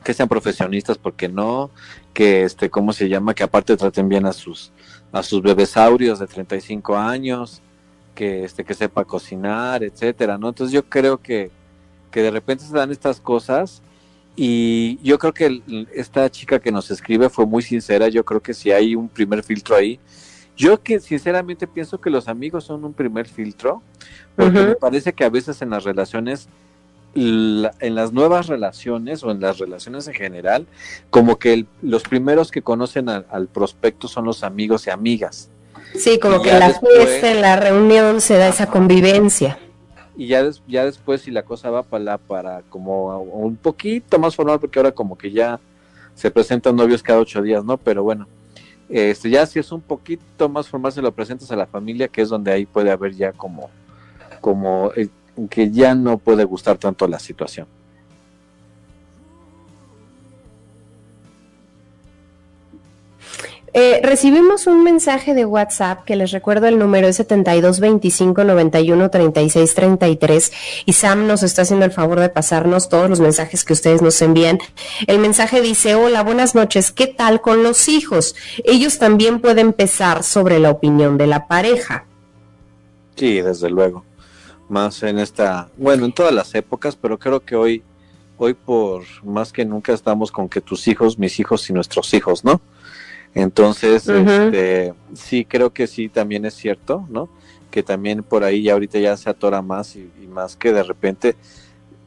Que 0.03 0.13
sean 0.13 0.27
profesionistas, 0.27 0.97
porque 0.97 1.29
no, 1.29 1.71
que, 2.13 2.43
este, 2.43 2.69
¿cómo 2.69 2.91
se 2.91 3.07
llama? 3.07 3.33
Que 3.33 3.43
aparte 3.43 3.77
traten 3.77 4.09
bien 4.09 4.25
a 4.25 4.33
sus, 4.33 4.73
a 5.13 5.23
sus 5.23 5.41
bebesaurios 5.41 6.19
de 6.19 6.27
35 6.27 6.97
años, 6.97 7.61
que, 8.13 8.43
este, 8.43 8.65
que 8.65 8.73
sepa 8.73 9.05
cocinar, 9.05 9.83
etcétera, 9.83 10.37
¿no? 10.37 10.49
Entonces 10.49 10.73
yo 10.73 10.83
creo 10.83 11.17
que, 11.17 11.49
que 12.11 12.23
de 12.23 12.31
repente 12.31 12.65
se 12.65 12.75
dan 12.75 12.91
estas 12.91 13.21
cosas 13.21 13.81
y 14.35 14.97
yo 15.03 15.19
creo 15.19 15.33
que 15.33 15.61
esta 15.93 16.29
chica 16.29 16.59
que 16.59 16.71
nos 16.71 16.89
escribe 16.91 17.29
fue 17.29 17.45
muy 17.45 17.61
sincera, 17.61 18.07
yo 18.07 18.23
creo 18.23 18.41
que 18.41 18.53
si 18.53 18.71
hay 18.71 18.95
un 18.95 19.09
primer 19.09 19.43
filtro 19.43 19.75
ahí. 19.75 19.99
Yo 20.57 20.81
que 20.81 20.99
sinceramente 20.99 21.65
pienso 21.65 21.99
que 21.99 22.09
los 22.09 22.27
amigos 22.27 22.65
son 22.65 22.83
un 22.83 22.93
primer 22.93 23.27
filtro, 23.27 23.81
porque 24.35 24.59
me 24.59 24.75
parece 24.75 25.13
que 25.13 25.23
a 25.23 25.29
veces 25.29 25.61
en 25.61 25.71
las 25.71 25.83
relaciones 25.83 26.47
en 27.13 27.95
las 27.95 28.13
nuevas 28.13 28.47
relaciones 28.47 29.23
o 29.23 29.31
en 29.31 29.41
las 29.41 29.57
relaciones 29.57 30.07
en 30.07 30.13
general, 30.13 30.65
como 31.09 31.37
que 31.37 31.65
los 31.81 32.03
primeros 32.03 32.51
que 32.51 32.61
conocen 32.61 33.09
al 33.09 33.47
prospecto 33.47 34.07
son 34.07 34.25
los 34.25 34.43
amigos 34.43 34.87
y 34.87 34.91
amigas. 34.91 35.49
Sí, 35.93 36.19
como 36.19 36.41
que 36.41 36.51
en 36.51 36.59
la 36.59 36.79
fiesta, 36.79 37.31
en 37.31 37.41
la 37.41 37.57
reunión 37.57 38.21
se 38.21 38.37
da 38.37 38.47
esa 38.47 38.67
convivencia. 38.67 39.59
Y 40.15 40.27
ya, 40.27 40.49
ya 40.67 40.85
después 40.85 41.21
si 41.21 41.31
la 41.31 41.43
cosa 41.43 41.69
va 41.69 41.83
para 41.83 42.03
la, 42.03 42.17
para 42.17 42.61
como 42.63 43.19
un 43.19 43.55
poquito 43.55 44.19
más 44.19 44.35
formal, 44.35 44.59
porque 44.59 44.79
ahora 44.79 44.91
como 44.91 45.17
que 45.17 45.31
ya 45.31 45.59
se 46.15 46.29
presentan 46.29 46.75
novios 46.75 47.01
cada 47.01 47.19
ocho 47.19 47.41
días, 47.41 47.63
¿no? 47.63 47.77
Pero 47.77 48.03
bueno, 48.03 48.27
este, 48.89 49.29
ya 49.29 49.45
si 49.45 49.59
es 49.59 49.71
un 49.71 49.81
poquito 49.81 50.49
más 50.49 50.67
formal 50.67 50.91
se 50.91 51.01
lo 51.01 51.11
presentas 51.13 51.51
a 51.51 51.55
la 51.55 51.65
familia, 51.65 52.09
que 52.09 52.21
es 52.21 52.29
donde 52.29 52.51
ahí 52.51 52.65
puede 52.65 52.91
haber 52.91 53.13
ya 53.13 53.31
como, 53.31 53.69
como 54.41 54.91
el, 54.95 55.09
que 55.49 55.71
ya 55.71 55.95
no 55.95 56.17
puede 56.17 56.43
gustar 56.43 56.77
tanto 56.77 57.07
la 57.07 57.19
situación. 57.19 57.67
Eh, 63.73 64.01
recibimos 64.03 64.67
un 64.67 64.83
mensaje 64.83 65.33
de 65.33 65.45
WhatsApp 65.45 66.03
que 66.03 66.17
les 66.17 66.31
recuerdo 66.31 66.67
el 66.67 66.77
número 66.77 67.07
es 67.07 67.15
72 67.15 67.79
25 67.79 68.43
91 68.43 69.09
36 69.09 69.73
33 69.73 70.51
y 70.85 70.93
Sam 70.93 71.25
nos 71.25 71.41
está 71.43 71.61
haciendo 71.61 71.85
el 71.85 71.91
favor 71.91 72.19
de 72.19 72.27
pasarnos 72.27 72.89
todos 72.89 73.09
los 73.09 73.21
mensajes 73.21 73.63
que 73.63 73.73
ustedes 73.73 74.01
nos 74.01 74.21
envían. 74.21 74.59
El 75.07 75.19
mensaje 75.19 75.61
dice, 75.61 75.95
hola, 75.95 76.21
buenas 76.23 76.53
noches, 76.53 76.91
¿qué 76.91 77.07
tal 77.07 77.39
con 77.39 77.63
los 77.63 77.87
hijos? 77.87 78.35
Ellos 78.65 78.99
también 78.99 79.39
pueden 79.39 79.71
pesar 79.71 80.23
sobre 80.23 80.59
la 80.59 80.69
opinión 80.71 81.17
de 81.17 81.27
la 81.27 81.47
pareja. 81.47 82.05
Sí, 83.15 83.41
desde 83.41 83.69
luego 83.69 84.03
más 84.71 85.03
en 85.03 85.19
esta, 85.19 85.69
bueno, 85.77 86.05
en 86.05 86.13
todas 86.13 86.33
las 86.33 86.55
épocas, 86.55 86.95
pero 86.95 87.19
creo 87.19 87.41
que 87.41 87.55
hoy, 87.55 87.83
hoy 88.37 88.53
por 88.53 89.03
más 89.23 89.51
que 89.51 89.65
nunca 89.65 89.93
estamos 89.93 90.31
con 90.31 90.47
que 90.47 90.61
tus 90.61 90.87
hijos, 90.87 91.19
mis 91.19 91.39
hijos 91.39 91.69
y 91.69 91.73
nuestros 91.73 92.13
hijos, 92.13 92.43
¿no? 92.45 92.61
Entonces, 93.33 94.07
este, 94.07 94.93
sí, 95.13 95.45
creo 95.45 95.71
que 95.71 95.87
sí, 95.87 96.09
también 96.09 96.45
es 96.45 96.53
cierto, 96.53 97.05
¿no? 97.09 97.29
Que 97.69 97.81
también 97.81 98.23
por 98.23 98.43
ahí 98.43 98.63
ya 98.63 98.73
ahorita 98.73 98.99
ya 98.99 99.15
se 99.15 99.29
atora 99.29 99.61
más 99.61 99.95
y, 99.95 100.09
más 100.27 100.55
que 100.55 100.73
de 100.73 100.83
repente, 100.83 101.35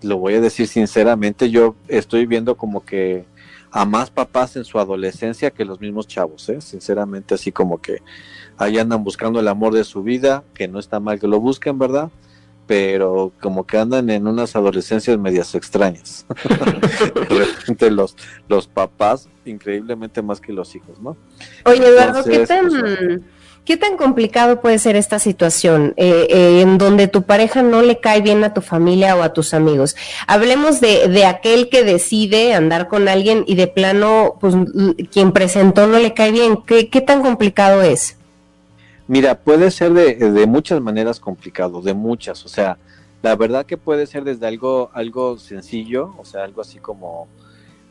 lo 0.02 0.19
voy 0.19 0.35
a 0.35 0.40
decir 0.40 0.69
sinceramente, 0.69 1.50
yo 1.50 1.76
estoy 1.88 2.26
viendo 2.26 2.57
como 2.57 2.85
que 2.85 3.25
a 3.71 3.85
más 3.85 4.11
papás 4.11 4.54
en 4.57 4.64
su 4.64 4.78
adolescencia 4.78 5.50
que 5.50 5.64
los 5.64 5.81
mismos 5.81 6.07
chavos, 6.07 6.49
¿eh? 6.49 6.61
Sinceramente, 6.61 7.35
así 7.35 7.50
como 7.50 7.81
que 7.81 8.02
ahí 8.59 8.78
andan 8.78 9.02
buscando 9.02 9.40
el 9.40 9.49
amor 9.49 9.75
de 9.75 9.85
su 9.85 10.02
vida, 10.02 10.45
que 10.52 10.69
no 10.69 10.78
está 10.78 11.00
mal 11.00 11.19
que 11.19 11.26
lo 11.26 11.40
busquen, 11.40 11.78
¿verdad? 11.78 12.11
Pero 12.66 13.33
como 13.40 13.66
que 13.66 13.78
andan 13.78 14.09
en 14.11 14.26
unas 14.26 14.56
adolescencias 14.56 15.18
medias 15.18 15.54
extrañas. 15.54 16.26
de 17.28 17.35
repente 17.35 17.90
los, 17.90 18.16
los 18.49 18.66
papás, 18.66 19.28
increíblemente 19.44 20.23
más 20.23 20.40
que 20.40 20.52
los 20.52 20.75
hijos, 20.75 21.00
¿no? 21.00 21.16
Oye, 21.64 21.87
Eduardo, 21.87 22.25
¿qué 22.25 22.47
tan, 22.47 22.68
pues, 22.68 23.21
¿qué 23.64 23.76
tan 23.76 23.97
complicado 23.97 24.61
puede 24.61 24.78
ser 24.78 24.97
esta 24.97 25.18
situación 25.18 25.92
eh, 25.97 26.26
eh, 26.30 26.61
en 26.62 26.78
donde 26.78 27.09
tu 27.09 27.23
pareja 27.23 27.62
no 27.62 27.83
le 27.83 28.00
cae 28.00 28.23
bien 28.23 28.42
a 28.44 28.54
tu 28.54 28.62
familia 28.62 29.16
o 29.16 29.23
a 29.23 29.35
tus 29.35 29.52
amigos? 29.52 29.97
Hablemos 30.26 30.80
de, 30.80 31.09
de 31.09 31.26
aquel 31.26 31.68
que 31.68 31.85
decide 31.85 32.54
andar 32.54 32.88
con 32.88 33.09
alguien 33.09 33.44
y 33.47 33.56
de 33.56 33.66
plano, 33.66 34.38
pues 34.40 34.54
quien 35.11 35.33
presentó 35.33 35.87
no 35.87 35.99
le 35.99 36.14
cae 36.14 36.33
bien. 36.33 36.59
¿Qué, 36.66 36.88
qué 36.88 37.02
tan 37.02 37.23
complicado 37.23 37.83
es? 37.83 38.16
Mira, 39.06 39.38
puede 39.38 39.70
ser 39.70 39.92
de, 39.92 40.14
de, 40.14 40.46
muchas 40.46 40.80
maneras 40.80 41.20
complicado, 41.20 41.82
de 41.82 41.92
muchas. 41.92 42.44
O 42.46 42.49
sea, 42.49 42.78
la 43.23 43.37
verdad 43.37 43.66
que 43.66 43.76
puede 43.76 44.06
ser 44.06 44.25
desde 44.25 44.46
algo, 44.46 44.90
algo 44.94 45.37
sencillo, 45.38 46.14
o 46.18 46.25
sea, 46.25 46.44
algo 46.44 46.62
así 46.62 46.78
como, 46.78 47.28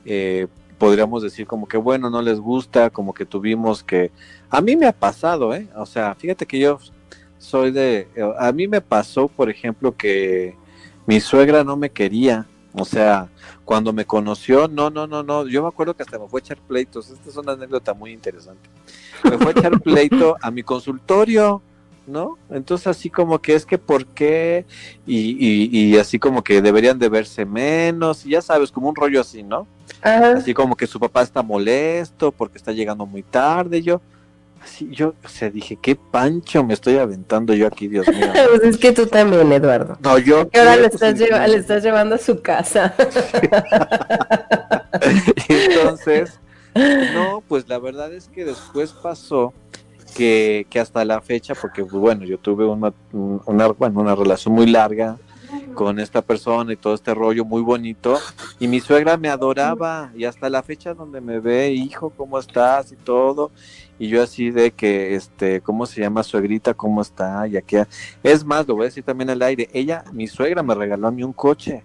eh, 0.06 0.48
podríamos 0.80 1.22
decir 1.22 1.46
como 1.46 1.68
que 1.68 1.78
bueno, 1.78 2.10
no 2.10 2.22
les 2.24 2.40
gusta, 2.40 2.90
como 2.90 3.14
que 3.14 3.26
tuvimos 3.26 3.84
que... 3.84 4.12
A 4.50 4.60
mí 4.60 4.76
me 4.76 4.88
ha 4.88 4.92
pasado, 4.92 5.54
¿eh? 5.54 5.68
O 5.76 5.86
sea, 5.86 6.16
fíjate 6.16 6.48
que 6.48 6.60
yo 6.60 6.80
soy 7.38 7.72
de... 7.72 8.08
A 8.40 8.52
mí 8.52 8.68
me 8.68 8.82
pasó, 8.82 9.28
por 9.28 9.52
ejemplo, 9.52 9.96
que 9.96 10.56
mi 11.06 11.20
suegra 11.20 11.64
no 11.64 11.78
me 11.78 11.92
quería. 11.92 12.48
O 12.74 12.86
sea, 12.86 13.30
cuando 13.66 13.94
me 13.94 14.06
conoció, 14.06 14.68
no, 14.68 14.90
no, 14.90 15.06
no, 15.06 15.22
no. 15.22 15.48
Yo 15.48 15.62
me 15.62 15.68
acuerdo 15.68 15.96
que 15.96 16.02
hasta 16.02 16.18
me 16.18 16.28
fue 16.28 16.40
a 16.40 16.44
echar 16.44 16.58
pleitos. 16.58 17.12
Esta 17.12 17.30
es 17.30 17.38
una 17.38 17.52
anécdota 17.52 17.94
muy 17.94 18.12
interesante 18.12 18.68
me 19.24 19.38
fue 19.38 19.48
a 19.48 19.52
echar 19.52 19.80
pleito 19.82 20.38
a 20.42 20.52
mi 20.52 20.64
consultorio, 20.64 21.62
¿no? 22.08 22.38
Entonces 22.50 22.88
así 22.88 23.10
como 23.10 23.40
que 23.40 23.56
es 23.56 23.66
que 23.66 23.78
por 23.78 24.06
qué 24.06 24.66
y, 25.06 25.70
y, 25.72 25.98
así 25.98 26.20
como 26.20 26.44
que 26.44 26.62
deberían 26.62 27.00
de 27.00 27.10
verse 27.10 27.46
menos, 27.46 28.26
y 28.26 28.32
ya 28.32 28.42
sabes, 28.42 28.72
como 28.72 28.90
un 28.90 28.96
rollo 28.96 29.22
así, 29.22 29.44
¿no? 29.44 29.68
Así 30.02 30.54
como 30.54 30.76
que 30.76 30.88
su 30.88 31.00
papá 31.00 31.22
está 31.22 31.42
molesto 31.42 32.32
porque 32.32 32.58
está 32.58 32.72
llegando 32.72 33.06
muy 33.06 33.24
tarde, 33.24 33.82
yo 33.82 34.02
así 34.64 34.90
yo, 34.92 35.14
o 35.24 35.28
sea, 35.28 35.50
dije, 35.50 35.78
qué 35.82 35.96
pancho 35.96 36.64
me 36.64 36.74
estoy 36.74 36.98
aventando 36.98 37.54
yo 37.54 37.68
aquí, 37.68 37.88
Dios 37.88 38.08
mío. 38.08 38.32
pues 38.50 38.64
es 38.64 38.78
que 38.78 38.92
tú 38.92 39.08
también, 39.08 39.52
Eduardo. 39.52 39.98
No, 40.02 40.18
yo. 40.18 40.50
ahora 40.54 40.78
le 40.78 40.88
estás, 40.88 41.20
le 41.20 41.58
estás 41.58 41.84
llevando 41.84 42.16
a 42.16 42.18
su 42.18 42.42
casa. 42.42 42.94
Entonces, 45.50 46.40
no, 46.76 47.44
pues 47.48 47.68
la 47.68 47.80
verdad 47.80 48.14
es 48.14 48.28
que 48.28 48.46
después 48.46 48.92
pasó 48.92 49.54
que, 50.16 50.68
que 50.70 50.80
hasta 50.80 51.06
la 51.06 51.22
fecha, 51.22 51.56
porque 51.56 51.84
pues, 51.84 51.94
bueno, 51.94 52.26
yo 52.26 52.38
tuve 52.38 52.66
una, 52.66 52.94
una, 53.12 53.68
bueno, 53.68 54.02
una 54.02 54.16
relación 54.16 54.54
muy 54.54 54.68
larga 54.68 55.18
con 55.76 56.00
esta 56.00 56.22
persona 56.22 56.74
y 56.74 56.76
todo 56.76 56.96
este 56.96 57.14
rollo 57.14 57.46
muy 57.46 57.62
bonito 57.62 58.20
y 58.60 58.68
mi 58.68 58.80
suegra 58.80 59.18
me 59.18 59.30
adoraba 59.30 60.12
y 60.16 60.26
hasta 60.26 60.50
la 60.50 60.64
fecha 60.64 60.94
donde 60.94 61.22
me 61.22 61.40
ve, 61.40 61.72
hijo, 61.72 62.10
¿cómo 62.10 62.40
estás? 62.40 62.92
y 62.92 62.96
todo 62.96 63.52
y 64.00 64.08
yo 64.08 64.22
así 64.22 64.52
de 64.52 64.72
que, 64.72 65.16
este, 65.16 65.62
¿cómo 65.62 65.86
se 65.86 66.02
llama 66.02 66.24
suegrita? 66.24 66.74
¿Cómo 66.74 67.02
está? 67.02 67.48
Y 67.48 67.58
aquí, 67.58 67.78
es 68.24 68.44
más, 68.44 68.68
lo 68.68 68.76
voy 68.76 68.84
a 68.84 68.86
decir 68.86 69.04
también 69.04 69.30
al 69.30 69.42
aire, 69.42 69.70
ella, 69.74 70.04
mi 70.12 70.28
suegra 70.28 70.64
me 70.64 70.76
regaló 70.76 71.08
a 71.08 71.12
mí 71.12 71.24
un 71.24 71.34
coche, 71.34 71.84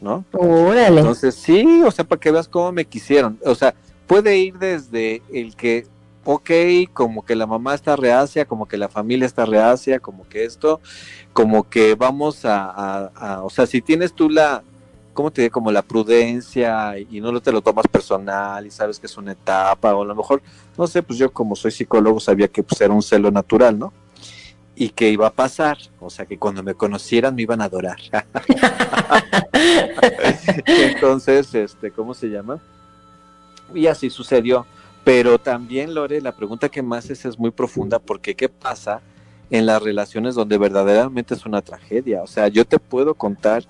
¿no? 0.00 0.24
Órale. 0.32 1.00
Entonces, 1.00 1.34
sí, 1.34 1.82
o 1.84 1.90
sea, 1.90 2.04
para 2.04 2.20
que 2.20 2.30
veas 2.30 2.48
cómo 2.48 2.72
me 2.72 2.84
quisieron, 2.84 3.38
o 3.44 3.54
sea, 3.54 3.74
puede 4.08 4.38
ir 4.38 4.58
desde 4.58 5.22
el 5.32 5.54
que, 5.54 5.86
ok, 6.24 6.50
como 6.92 7.24
que 7.24 7.36
la 7.36 7.46
mamá 7.46 7.74
está 7.74 7.94
reacia, 7.94 8.46
como 8.46 8.66
que 8.66 8.78
la 8.78 8.88
familia 8.88 9.26
está 9.26 9.44
reacia, 9.44 10.00
como 10.00 10.26
que 10.28 10.44
esto, 10.44 10.80
como 11.32 11.68
que 11.68 11.94
vamos 11.94 12.40
a, 12.44 13.42
o 13.44 13.50
sea, 13.50 13.66
si 13.66 13.82
tienes 13.82 14.14
tú 14.14 14.30
la, 14.30 14.64
¿cómo 15.12 15.30
te 15.30 15.42
digo? 15.42 15.52
Como 15.52 15.70
la 15.70 15.82
prudencia 15.82 16.98
y 16.98 17.20
no 17.20 17.38
te 17.40 17.52
lo 17.52 17.60
tomas 17.60 17.86
personal 17.86 18.66
y 18.66 18.70
sabes 18.70 18.98
que 18.98 19.06
es 19.06 19.16
una 19.16 19.32
etapa, 19.32 19.94
o 19.94 20.02
a 20.02 20.06
lo 20.06 20.14
mejor, 20.14 20.42
no 20.76 20.86
sé, 20.86 21.02
pues 21.02 21.18
yo 21.18 21.30
como 21.30 21.54
soy 21.54 21.70
psicólogo 21.70 22.18
sabía 22.18 22.48
que 22.48 22.62
pues 22.62 22.80
era 22.80 22.94
un 22.94 23.02
celo 23.02 23.30
natural, 23.30 23.78
¿no? 23.78 23.92
Y 24.74 24.90
que 24.90 25.10
iba 25.10 25.26
a 25.26 25.32
pasar, 25.32 25.76
o 26.00 26.08
sea, 26.08 26.24
que 26.24 26.38
cuando 26.38 26.62
me 26.62 26.74
conocieran 26.74 27.34
me 27.34 27.42
iban 27.42 27.60
a 27.60 27.64
adorar. 27.64 27.98
Entonces, 30.66 31.54
este, 31.54 31.90
¿cómo 31.90 32.14
se 32.14 32.28
llama? 32.28 32.58
Y 33.74 33.86
así 33.86 34.10
sucedió. 34.10 34.66
Pero 35.04 35.38
también, 35.38 35.94
Lore, 35.94 36.20
la 36.20 36.32
pregunta 36.32 36.68
que 36.68 36.82
más 36.82 37.08
es 37.10 37.24
es 37.24 37.38
muy 37.38 37.50
profunda 37.50 37.98
porque 37.98 38.34
¿qué 38.34 38.48
pasa 38.48 39.00
en 39.50 39.64
las 39.64 39.82
relaciones 39.82 40.34
donde 40.34 40.58
verdaderamente 40.58 41.34
es 41.34 41.46
una 41.46 41.62
tragedia? 41.62 42.22
O 42.22 42.26
sea, 42.26 42.48
yo 42.48 42.64
te 42.64 42.78
puedo 42.78 43.14
contar 43.14 43.64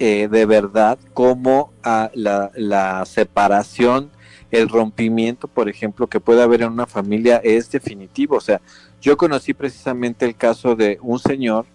eh, 0.00 0.28
de 0.28 0.46
verdad 0.46 0.98
cómo 1.14 1.72
ah, 1.84 2.10
la, 2.14 2.50
la 2.54 3.04
separación, 3.04 4.10
el 4.50 4.68
rompimiento, 4.68 5.46
por 5.46 5.68
ejemplo, 5.68 6.06
que 6.06 6.20
puede 6.20 6.42
haber 6.42 6.62
en 6.62 6.72
una 6.72 6.86
familia 6.86 7.40
es 7.44 7.70
definitivo. 7.70 8.36
O 8.36 8.40
sea, 8.40 8.60
yo 9.00 9.16
conocí 9.16 9.54
precisamente 9.54 10.24
el 10.24 10.36
caso 10.36 10.74
de 10.74 10.98
un 11.02 11.18
señor 11.18 11.66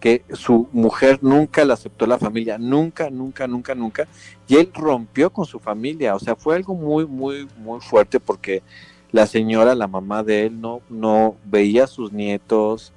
que 0.00 0.22
su 0.32 0.68
mujer 0.72 1.18
nunca 1.22 1.64
la 1.64 1.74
aceptó 1.74 2.06
la 2.06 2.18
familia, 2.18 2.58
nunca, 2.58 3.10
nunca, 3.10 3.46
nunca, 3.46 3.74
nunca, 3.74 4.08
y 4.46 4.56
él 4.56 4.70
rompió 4.72 5.30
con 5.30 5.44
su 5.44 5.58
familia, 5.58 6.14
o 6.14 6.20
sea, 6.20 6.36
fue 6.36 6.56
algo 6.56 6.74
muy, 6.74 7.06
muy, 7.06 7.48
muy 7.58 7.80
fuerte 7.80 8.20
porque 8.20 8.62
la 9.10 9.26
señora, 9.26 9.74
la 9.74 9.88
mamá 9.88 10.22
de 10.22 10.46
él, 10.46 10.60
no, 10.60 10.82
no 10.88 11.36
veía 11.44 11.84
a 11.84 11.88
sus 11.88 12.12
nietos, 12.12 12.92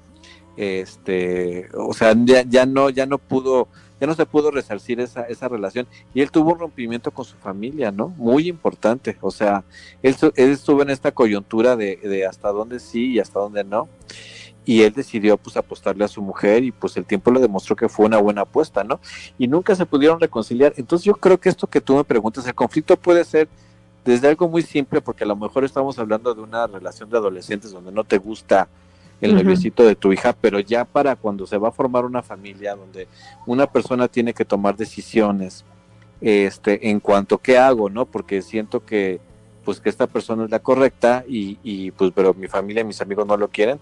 este, 0.56 1.68
o 1.74 1.92
sea, 1.92 2.14
ya, 2.16 2.66
no, 2.66 2.90
ya 2.90 3.06
no 3.06 3.18
pudo, 3.18 3.66
ya 4.00 4.06
no 4.06 4.14
se 4.14 4.26
pudo 4.26 4.50
resarcir 4.52 5.00
esa, 5.00 5.22
esa 5.22 5.48
relación, 5.48 5.88
y 6.14 6.20
él 6.20 6.30
tuvo 6.30 6.52
un 6.52 6.60
rompimiento 6.60 7.10
con 7.10 7.24
su 7.24 7.36
familia, 7.36 7.90
¿no? 7.90 8.08
Muy 8.10 8.48
importante, 8.48 9.16
o 9.22 9.32
sea, 9.32 9.64
él, 10.02 10.14
él 10.36 10.50
estuvo 10.50 10.82
en 10.82 10.90
esta 10.90 11.10
coyuntura 11.10 11.74
de, 11.74 11.96
de 11.96 12.26
hasta 12.26 12.52
dónde 12.52 12.78
sí 12.78 13.12
y 13.12 13.18
hasta 13.18 13.40
dónde 13.40 13.64
no 13.64 13.88
y 14.64 14.82
él 14.82 14.92
decidió 14.92 15.36
pues 15.36 15.56
apostarle 15.56 16.04
a 16.04 16.08
su 16.08 16.22
mujer 16.22 16.62
y 16.62 16.72
pues 16.72 16.96
el 16.96 17.04
tiempo 17.04 17.30
le 17.30 17.40
demostró 17.40 17.74
que 17.74 17.88
fue 17.88 18.06
una 18.06 18.18
buena 18.18 18.42
apuesta, 18.42 18.84
¿no? 18.84 19.00
Y 19.38 19.48
nunca 19.48 19.74
se 19.74 19.86
pudieron 19.86 20.20
reconciliar. 20.20 20.72
Entonces 20.76 21.04
yo 21.04 21.14
creo 21.14 21.38
que 21.38 21.48
esto 21.48 21.66
que 21.66 21.80
tú 21.80 21.96
me 21.96 22.04
preguntas, 22.04 22.46
el 22.46 22.54
conflicto 22.54 22.96
puede 22.96 23.24
ser 23.24 23.48
desde 24.04 24.28
algo 24.28 24.48
muy 24.48 24.62
simple, 24.62 25.00
porque 25.00 25.24
a 25.24 25.26
lo 25.26 25.36
mejor 25.36 25.64
estamos 25.64 25.98
hablando 25.98 26.34
de 26.34 26.42
una 26.42 26.66
relación 26.66 27.10
de 27.10 27.18
adolescentes 27.18 27.72
donde 27.72 27.92
no 27.92 28.04
te 28.04 28.18
gusta 28.18 28.68
el 29.20 29.36
noviecito 29.36 29.84
de 29.84 29.94
tu 29.94 30.12
hija, 30.12 30.32
pero 30.32 30.58
ya 30.58 30.84
para 30.84 31.14
cuando 31.14 31.46
se 31.46 31.56
va 31.56 31.68
a 31.68 31.72
formar 31.72 32.04
una 32.04 32.22
familia 32.22 32.74
donde 32.74 33.06
una 33.46 33.68
persona 33.68 34.08
tiene 34.08 34.34
que 34.34 34.44
tomar 34.44 34.76
decisiones 34.76 35.64
este, 36.20 36.90
en 36.90 36.98
cuanto 36.98 37.36
a 37.36 37.42
qué 37.42 37.56
hago, 37.56 37.88
¿no? 37.88 38.04
Porque 38.04 38.42
siento 38.42 38.84
que 38.84 39.20
pues 39.64 39.78
que 39.78 39.88
esta 39.88 40.08
persona 40.08 40.44
es 40.44 40.50
la 40.50 40.58
correcta 40.58 41.24
y, 41.28 41.56
y 41.62 41.92
pues 41.92 42.10
pero 42.12 42.34
mi 42.34 42.48
familia 42.48 42.80
y 42.80 42.84
mis 42.84 43.00
amigos 43.00 43.24
no 43.24 43.36
lo 43.36 43.46
quieren, 43.46 43.78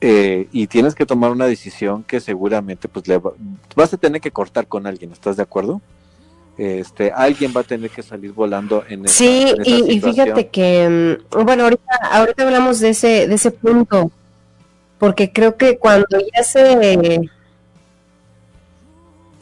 eh, 0.00 0.48
y 0.52 0.66
tienes 0.66 0.94
que 0.94 1.06
tomar 1.06 1.30
una 1.30 1.46
decisión 1.46 2.02
que 2.02 2.20
seguramente 2.20 2.88
pues 2.88 3.08
le 3.08 3.20
vas 3.74 3.94
a 3.94 3.96
tener 3.96 4.20
que 4.20 4.30
cortar 4.30 4.66
con 4.66 4.86
alguien, 4.86 5.12
¿estás 5.12 5.36
de 5.36 5.42
acuerdo? 5.42 5.80
Este, 6.56 7.10
alguien 7.10 7.52
va 7.56 7.62
a 7.62 7.64
tener 7.64 7.90
que 7.90 8.02
salir 8.02 8.32
volando 8.32 8.84
en 8.88 9.06
esa, 9.06 9.14
Sí, 9.14 9.52
y, 9.64 10.00
fíjate 10.00 10.48
que, 10.48 11.18
mm, 11.32 11.44
bueno, 11.44 11.64
ahorita, 11.64 11.94
ahorita 12.12 12.44
hablamos 12.44 12.78
de 12.78 12.90
ese, 12.90 13.26
de 13.26 13.34
ese 13.34 13.50
punto, 13.50 14.12
porque 14.98 15.32
creo 15.32 15.56
que 15.56 15.78
cuando 15.78 16.06
ya 16.34 16.44
se 16.44 17.20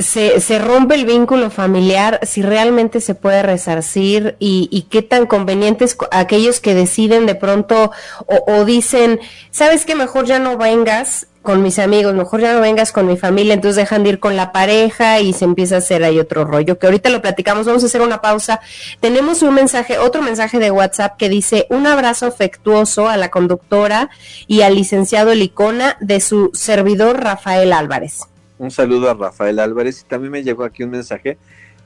se, 0.03 0.41
se, 0.41 0.59
rompe 0.59 0.95
el 0.95 1.07
vínculo 1.07 1.51
familiar, 1.51 2.21
si 2.23 2.43
realmente 2.43 3.01
se 3.01 3.15
puede 3.15 3.43
resarcir 3.43 4.37
y, 4.39 4.69
y 4.71 4.83
qué 4.83 5.03
tan 5.03 5.27
convenientes 5.27 5.97
aquellos 6.11 6.61
que 6.61 6.75
deciden 6.75 7.27
de 7.27 7.35
pronto 7.35 7.91
o, 8.27 8.53
o, 8.53 8.65
dicen, 8.65 9.21
sabes 9.51 9.85
que 9.85 9.95
mejor 9.95 10.27
ya 10.27 10.39
no 10.39 10.57
vengas 10.57 11.27
con 11.43 11.63
mis 11.63 11.79
amigos, 11.79 12.15
mejor 12.15 12.41
ya 12.41 12.55
no 12.55 12.61
vengas 12.61 12.93
con 12.93 13.07
mi 13.07 13.17
familia, 13.17 13.55
entonces 13.55 13.77
dejan 13.77 14.05
de 14.05 14.11
ir 14.11 14.21
con 14.21 14.37
la 14.37 14.53
pareja 14.53 15.21
y 15.21 15.33
se 15.33 15.45
empieza 15.45 15.75
a 15.75 15.79
hacer 15.79 16.05
ahí 16.05 16.19
otro 16.19 16.45
rollo, 16.45 16.79
que 16.79 16.87
ahorita 16.87 17.11
lo 17.11 17.21
platicamos, 17.21 17.67
vamos 17.67 17.83
a 17.83 17.87
hacer 17.87 18.01
una 18.01 18.21
pausa. 18.21 18.61
Tenemos 19.01 19.43
un 19.43 19.55
mensaje, 19.55 19.99
otro 19.99 20.23
mensaje 20.23 20.59
de 20.61 20.71
WhatsApp 20.71 21.17
que 21.17 21.29
dice 21.29 21.67
un 21.69 21.87
abrazo 21.87 22.27
afectuoso 22.27 23.09
a 23.09 23.17
la 23.17 23.31
conductora 23.31 24.11
y 24.47 24.63
al 24.63 24.77
licenciado 24.77 25.35
Licona 25.35 25.97
de 26.01 26.21
su 26.21 26.51
servidor 26.55 27.21
Rafael 27.23 27.73
Álvarez 27.73 28.32
un 28.59 28.71
saludo 28.71 29.11
a 29.11 29.15
Rafael 29.15 29.59
Álvarez 29.59 30.03
y 30.03 30.05
también 30.05 30.33
me 30.33 30.43
llegó 30.43 30.65
aquí 30.65 30.83
un 30.83 30.91
mensaje 30.91 31.39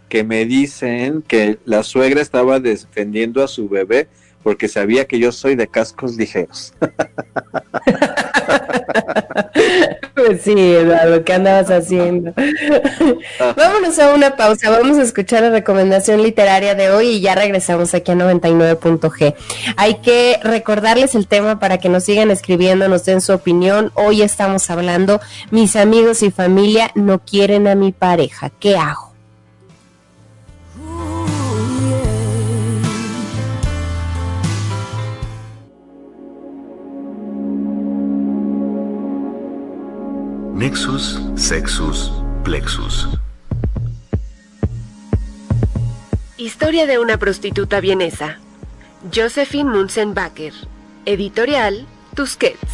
que 0.09 0.25
me 0.25 0.45
dicen 0.45 1.23
que 1.23 1.59
la 1.65 1.83
suegra 1.83 2.21
estaba 2.21 2.61
defendiendo 2.61 3.43
a 3.43 3.49
su 3.49 3.69
bebé 3.69 4.09
porque 4.43 4.69
sabía 4.69 5.07
que 5.07 5.19
yo 5.19 5.33
soy 5.33 5.57
de 5.57 5.67
cascos 5.67 6.17
ligeros. 6.17 6.73
pues 10.15 10.41
sí, 10.43 10.55
Eduardo, 10.57 11.25
¿qué 11.25 11.33
andabas 11.35 11.71
haciendo? 11.71 12.33
Vámonos 13.57 13.99
a 13.99 14.15
una 14.15 14.37
pausa, 14.37 14.71
vamos 14.71 14.99
a 14.99 15.03
escuchar 15.03 15.43
la 15.43 15.51
recomendación 15.51 16.23
literaria 16.23 16.75
de 16.75 16.91
hoy 16.91 17.09
y 17.09 17.21
ya 17.21 17.35
regresamos 17.35 17.95
aquí 17.95 18.13
a 18.13 18.15
99.g. 18.15 19.35
Hay 19.77 19.95
que 19.97 20.39
recordarles 20.43 21.15
el 21.15 21.27
tema 21.27 21.59
para 21.59 21.79
que 21.79 21.89
nos 21.89 22.05
sigan 22.05 22.31
escribiendo, 22.31 22.89
nos 22.89 23.05
den 23.05 23.21
su 23.21 23.33
opinión. 23.33 23.93
Hoy 23.95 24.23
estamos 24.23 24.71
hablando, 24.71 25.21
mis 25.51 25.77
amigos 25.77 26.23
y 26.23 26.31
familia 26.31 26.91
no 26.95 27.21
quieren 27.21 27.67
a 27.69 27.75
mi 27.75 27.93
pareja, 27.93 28.51
¿qué 28.59 28.77
hago? 28.77 29.06
Nexus 40.57 41.21
Sexus 41.35 42.11
Plexus. 42.43 43.07
Historia 46.39 46.87
de 46.87 46.99
una 46.99 47.19
prostituta 47.19 47.79
vienesa. 47.81 48.39
Josephine 49.15 49.69
Munzenbacher. 49.69 50.55
Editorial 51.05 51.87
Tusquets. 52.15 52.73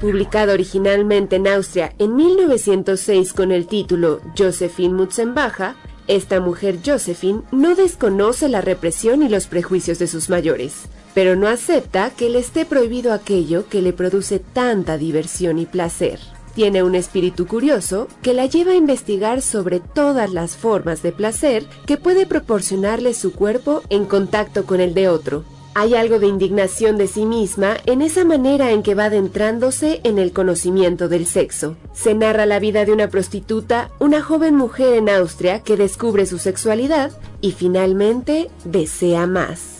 Publicado 0.00 0.54
originalmente 0.54 1.36
en 1.36 1.46
Austria 1.46 1.92
en 1.98 2.16
1906 2.16 3.34
con 3.34 3.52
el 3.52 3.66
título 3.66 4.22
Josephine 4.34 4.94
Mutzenbacher, 4.94 5.74
esta 6.06 6.40
mujer 6.40 6.78
Josephine 6.82 7.42
no 7.52 7.74
desconoce 7.74 8.48
la 8.48 8.62
represión 8.62 9.22
y 9.22 9.28
los 9.28 9.46
prejuicios 9.46 9.98
de 9.98 10.06
sus 10.06 10.30
mayores 10.30 10.88
pero 11.14 11.36
no 11.36 11.48
acepta 11.48 12.10
que 12.10 12.28
le 12.28 12.38
esté 12.38 12.64
prohibido 12.64 13.12
aquello 13.12 13.68
que 13.68 13.82
le 13.82 13.92
produce 13.92 14.38
tanta 14.38 14.98
diversión 14.98 15.58
y 15.58 15.66
placer. 15.66 16.20
Tiene 16.54 16.82
un 16.82 16.94
espíritu 16.94 17.46
curioso 17.46 18.08
que 18.20 18.34
la 18.34 18.46
lleva 18.46 18.72
a 18.72 18.76
investigar 18.76 19.42
sobre 19.42 19.78
todas 19.78 20.32
las 20.32 20.56
formas 20.56 21.02
de 21.02 21.12
placer 21.12 21.66
que 21.86 21.96
puede 21.96 22.26
proporcionarle 22.26 23.14
su 23.14 23.32
cuerpo 23.32 23.82
en 23.90 24.06
contacto 24.06 24.64
con 24.64 24.80
el 24.80 24.92
de 24.92 25.08
otro. 25.08 25.44
Hay 25.74 25.94
algo 25.94 26.18
de 26.18 26.26
indignación 26.26 26.98
de 26.98 27.06
sí 27.06 27.24
misma 27.24 27.76
en 27.86 28.02
esa 28.02 28.24
manera 28.24 28.72
en 28.72 28.82
que 28.82 28.96
va 28.96 29.04
adentrándose 29.04 30.00
en 30.02 30.18
el 30.18 30.32
conocimiento 30.32 31.08
del 31.08 31.26
sexo. 31.26 31.76
Se 31.92 32.14
narra 32.14 32.46
la 32.46 32.58
vida 32.58 32.84
de 32.84 32.92
una 32.92 33.08
prostituta, 33.08 33.92
una 34.00 34.20
joven 34.20 34.56
mujer 34.56 34.94
en 34.94 35.08
Austria 35.08 35.62
que 35.62 35.76
descubre 35.76 36.26
su 36.26 36.38
sexualidad 36.38 37.12
y 37.40 37.52
finalmente 37.52 38.50
desea 38.64 39.28
más. 39.28 39.77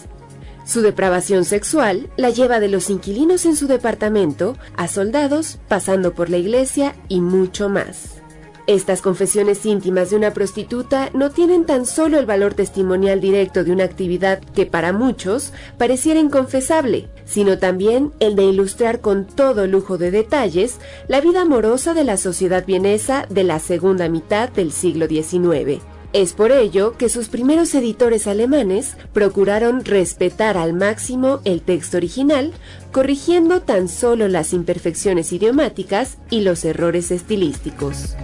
Su 0.69 0.83
depravación 0.83 1.47
sexual 1.47 2.11
la 2.19 2.29
lleva 2.29 2.61
de 2.61 2.69
los 2.69 2.91
inquilinos 2.91 3.47
en 3.47 3.57
su 3.57 3.67
departamento 3.69 4.59
a 4.77 4.87
soldados, 4.87 5.57
pasando 5.67 6.13
por 6.13 6.29
la 6.29 6.37
iglesia 6.37 6.95
y 7.09 7.23
mucho 7.23 7.71
más. 7.71 8.17
Estas 8.67 9.01
confesiones 9.01 9.65
íntimas 9.65 10.11
de 10.11 10.17
una 10.17 10.35
prostituta 10.35 11.09
no 11.15 11.31
tienen 11.31 11.65
tan 11.65 11.87
solo 11.87 12.19
el 12.19 12.27
valor 12.27 12.53
testimonial 12.53 13.19
directo 13.19 13.65
de 13.65 13.73
una 13.73 13.85
actividad 13.85 14.41
que 14.41 14.67
para 14.67 14.93
muchos 14.93 15.55
pareciera 15.79 16.21
inconfesable, 16.21 17.09
sino 17.25 17.59
también 17.59 18.13
el 18.21 18.37
de 18.37 18.45
ilustrar 18.45 19.01
con 19.01 19.27
todo 19.27 19.67
lujo 19.67 19.97
de 19.97 20.11
detalles 20.11 20.81
la 21.09 21.23
vida 21.23 21.41
amorosa 21.41 21.95
de 21.95 22.05
la 22.05 22.19
sociedad 22.19 22.67
vienesa 22.67 23.25
de 23.31 23.45
la 23.45 23.59
segunda 23.59 24.11
mitad 24.11 24.51
del 24.51 24.73
siglo 24.73 25.07
XIX. 25.07 25.83
Es 26.15 26.33
por 26.33 26.53
ello 26.53 26.97
que 26.97 27.11
sus 27.11 27.29
primeros 27.29 27.75
editores 27.75 28.27
alemanes 28.27 28.97
procuraron 29.13 29.85
respetar 29.85 30.57
al 30.57 30.73
máximo 30.73 31.41
el 31.45 31.61
texto 31.61 31.99
original, 31.99 32.55
corrigiendo 32.93 33.61
tan 33.61 33.89
solo 33.89 34.27
las 34.27 34.55
imperfecciones 34.55 35.35
idiomáticas 35.35 36.17
y 36.31 36.41
los 36.41 36.65
errores 36.65 37.11
estilísticos. 37.11 38.17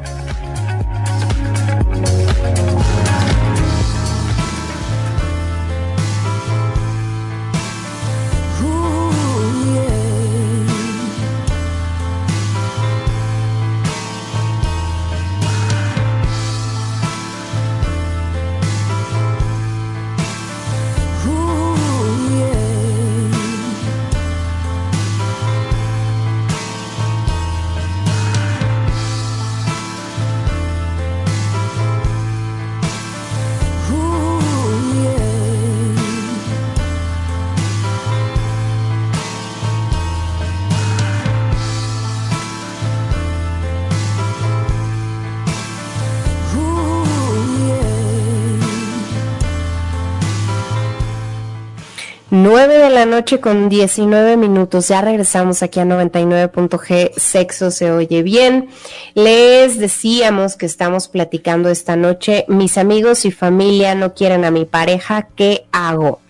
La 52.52 53.06
noche 53.06 53.40
con 53.40 53.70
19 53.70 54.36
minutos. 54.36 54.88
Ya 54.88 55.00
regresamos 55.00 55.62
aquí 55.62 55.80
a 55.80 55.84
99.g. 55.84 57.12
Sexo 57.16 57.70
se 57.70 57.90
oye 57.90 58.22
bien. 58.22 58.68
Les 59.14 59.78
decíamos 59.78 60.56
que 60.56 60.66
estamos 60.66 61.08
platicando 61.08 61.70
esta 61.70 61.96
noche. 61.96 62.44
Mis 62.48 62.76
amigos 62.76 63.24
y 63.24 63.30
familia 63.30 63.94
no 63.94 64.12
quieren 64.12 64.44
a 64.44 64.50
mi 64.50 64.66
pareja. 64.66 65.28
¿Qué 65.34 65.66
hago? 65.72 66.20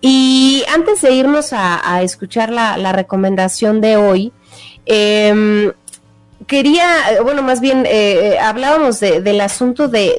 Y 0.00 0.64
antes 0.72 1.02
de 1.02 1.12
irnos 1.12 1.52
a, 1.52 2.02
escuchar 2.02 2.50
la, 2.50 2.92
recomendación 2.92 3.82
de 3.82 3.96
hoy, 3.96 4.32
em, 4.86 5.72
quería, 6.50 7.12
eh, 7.12 7.20
bueno, 7.20 7.44
más 7.44 7.60
bien 7.60 7.86
eh, 7.86 8.36
hablábamos 8.42 8.98
del 8.98 9.40
asunto 9.40 9.86
de, 9.86 10.16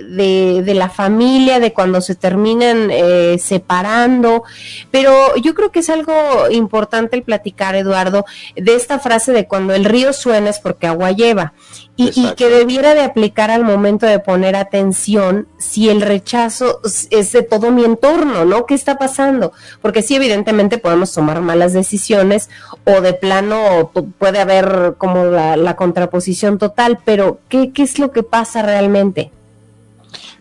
de, 0.64 0.74
la 0.74 0.88
familia, 0.88 1.60
de 1.60 1.74
cuando 1.74 2.00
se 2.00 2.16
terminan 2.16 2.90
separando, 3.38 4.44
pero 4.92 5.36
yo 5.36 5.54
creo 5.54 5.74
que 5.74 5.80
es 5.80 5.90
algo 5.90 6.14
importante 6.50 7.18
el 7.18 7.24
platicar, 7.24 7.76
Eduardo, 7.76 8.24
de 8.56 8.76
esta 8.76 8.98
frase 8.98 9.34
de 9.34 9.46
cuando 9.46 9.74
el 9.74 9.84
río 9.84 10.14
suena 10.14 10.50
es 10.50 10.60
porque 10.60 10.88
agua 10.88 11.12
lleva 11.12 11.52
y, 11.98 12.34
que 12.36 12.50
debiera 12.50 12.96
de 12.96 13.02
aplicar 13.02 13.52
al 13.52 13.64
momento 13.64 14.06
de 14.06 14.20
poner 14.20 14.56
atención 14.56 15.48
si 15.58 15.90
el 15.90 16.02
rechazo 16.02 16.80
es 17.10 17.32
de 17.32 17.44
todo 17.44 17.72
mi 17.72 17.84
entorno, 17.84 18.46
¿no? 18.46 18.66
¿Qué 18.66 18.74
está 18.74 18.98
pasando? 18.98 19.52
Porque 19.82 20.02
sí, 20.02 20.16
evidentemente 20.16 20.78
podemos 20.78 21.14
tomar 21.14 21.42
malas 21.42 21.74
decisiones 21.74 22.50
o 22.86 23.02
de 23.02 23.14
plano 23.14 23.92
puede 24.18 24.40
haber 24.40 24.96
como 24.98 25.26
la, 25.26 25.76
contraposición 25.76 26.58
total, 26.58 27.00
pero 27.04 27.40
¿qué, 27.50 27.72
¿qué 27.72 27.84
es 27.84 27.98
lo 27.98 28.12
que 28.12 28.24
pasa 28.24 28.62
realmente? 28.62 29.32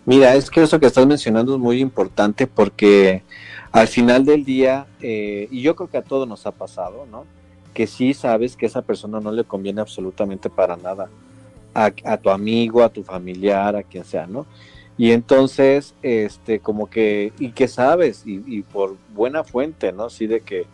Mira, 0.05 0.35
es 0.35 0.51
que 0.51 0.63
eso 0.63 0.81
que 0.81 0.87
estás 0.87 1.07
mencionando 1.07 1.55
es 1.55 1.61
muy 1.61 1.81
importante 1.81 2.47
porque 2.47 3.23
al 3.73 3.89
final 3.89 4.25
del 4.25 4.45
día, 4.45 4.87
eh, 5.01 5.47
y 5.51 5.63
yo 5.63 5.77
creo 5.77 5.89
que 5.89 5.99
a 5.99 6.03
todos 6.03 6.27
nos 6.27 6.47
ha 6.47 6.53
pasado, 6.53 7.07
¿no? 7.11 7.25
Que 7.75 7.87
sí 7.87 8.15
sabes 8.15 8.57
que 8.57 8.67
esa 8.67 8.83
persona 8.83 9.21
no 9.21 9.31
le 9.31 9.45
conviene 9.45 9.81
absolutamente 9.81 10.51
para 10.51 10.77
nada 10.77 11.09
a, 11.75 12.17
tu 12.17 12.31
amigo, 12.31 12.83
a 12.83 12.89
tu 12.89 13.03
familiar, 13.03 13.77
a 13.77 13.83
quien 13.83 14.05
sea, 14.05 14.27
¿no? 14.27 14.47
Y 14.97 15.13
entonces, 15.13 15.95
este, 16.03 16.61
como 16.61 16.91
que, 16.91 17.33
y 17.39 17.53
que 17.53 17.69
sabes, 17.69 18.23
y, 18.27 18.63
por 18.63 18.97
buena 19.15 19.45
fuente, 19.45 19.93
¿no? 19.93 20.11
Sí, 20.11 20.27
de 20.27 20.41
que 20.41 20.67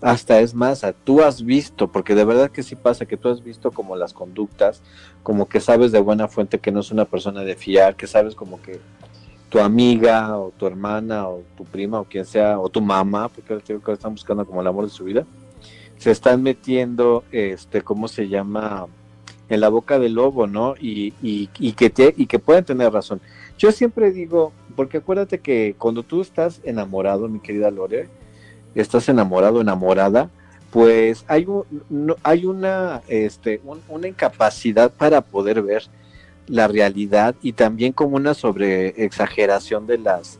hasta 0.00 0.40
es 0.40 0.52
más, 0.52 0.84
tú 1.04 1.22
has 1.22 1.44
visto, 1.44 1.90
porque 1.90 2.14
de 2.14 2.24
verdad 2.24 2.50
que 2.50 2.62
sí 2.62 2.74
pasa, 2.74 3.06
que 3.06 3.16
tú 3.16 3.28
has 3.28 3.42
visto 3.42 3.70
como 3.70 3.96
las 3.96 4.12
conductas, 4.12 4.82
como 5.22 5.48
que 5.48 5.60
sabes 5.60 5.92
de 5.92 6.00
buena 6.00 6.26
fuente 6.28 6.58
que 6.58 6.72
no 6.72 6.80
es 6.80 6.90
una 6.90 7.04
persona 7.04 7.44
de 7.44 7.54
fiar, 7.54 7.94
que 7.94 8.08
sabes 8.08 8.34
como 8.34 8.60
que 8.60 8.80
tu 9.48 9.60
amiga 9.60 10.38
o 10.38 10.50
tu 10.50 10.66
hermana 10.66 11.28
o 11.28 11.42
tu 11.56 11.64
prima 11.64 12.00
o 12.00 12.04
quien 12.04 12.24
sea, 12.24 12.58
o 12.58 12.68
tu 12.68 12.80
mamá, 12.80 13.28
porque 13.28 13.52
ahora 13.52 13.92
están 13.92 14.12
buscando 14.12 14.44
como 14.44 14.60
el 14.60 14.66
amor 14.66 14.84
de 14.84 14.90
su 14.90 15.04
vida, 15.04 15.24
se 15.98 16.10
están 16.10 16.42
metiendo, 16.42 17.22
este, 17.30 17.82
¿cómo 17.82 18.08
se 18.08 18.28
llama? 18.28 18.88
En 19.48 19.60
la 19.60 19.68
boca 19.68 19.98
del 19.98 20.14
lobo, 20.14 20.46
¿no? 20.46 20.74
Y, 20.80 21.14
y, 21.22 21.72
que 21.72 21.90
te, 21.90 22.14
y 22.16 22.26
que 22.26 22.38
pueden 22.38 22.64
tener 22.64 22.92
razón. 22.92 23.20
Yo 23.58 23.70
siempre 23.72 24.10
digo, 24.10 24.52
porque 24.76 24.98
acuérdate 24.98 25.40
que 25.40 25.74
cuando 25.78 26.02
tú 26.02 26.20
estás 26.20 26.60
enamorado, 26.64 27.28
mi 27.28 27.40
querida 27.40 27.70
Lore, 27.70 28.08
estás 28.74 29.08
enamorado, 29.08 29.60
enamorada, 29.60 30.30
pues 30.70 31.24
hay, 31.28 31.44
un, 31.46 32.14
hay 32.22 32.46
una, 32.46 33.02
este, 33.08 33.60
una 33.88 34.08
incapacidad 34.08 34.90
para 34.90 35.20
poder 35.20 35.62
ver 35.62 35.84
la 36.46 36.66
realidad 36.66 37.34
y 37.42 37.52
también 37.52 37.92
como 37.92 38.16
una 38.16 38.34
sobre 38.34 39.04
exageración 39.04 39.86
de 39.86 39.98
las 39.98 40.38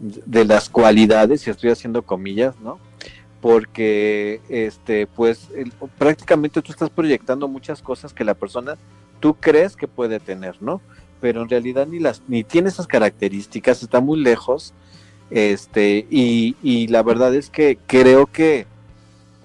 de 0.00 0.44
las 0.44 0.68
cualidades, 0.68 1.46
y 1.46 1.50
estoy 1.50 1.70
haciendo 1.70 2.02
comillas, 2.02 2.54
¿no? 2.60 2.78
Porque 3.40 4.40
este 4.48 5.06
pues 5.06 5.48
prácticamente 5.98 6.62
tú 6.62 6.72
estás 6.72 6.90
proyectando 6.90 7.48
muchas 7.48 7.82
cosas 7.82 8.12
que 8.12 8.24
la 8.24 8.34
persona 8.34 8.76
tú 9.20 9.34
crees 9.34 9.76
que 9.76 9.88
puede 9.88 10.20
tener, 10.20 10.60
¿no? 10.60 10.80
Pero 11.20 11.42
en 11.42 11.48
realidad 11.48 11.86
ni 11.86 11.98
las 11.98 12.22
ni 12.28 12.44
tiene 12.44 12.68
esas 12.68 12.86
características, 12.86 13.82
está 13.82 14.00
muy 14.00 14.20
lejos. 14.20 14.74
Este, 15.28 16.06
y, 16.08 16.54
y 16.62 16.86
la 16.86 17.02
verdad 17.02 17.34
es 17.34 17.50
que 17.50 17.78
creo 17.88 18.26
que 18.26 18.66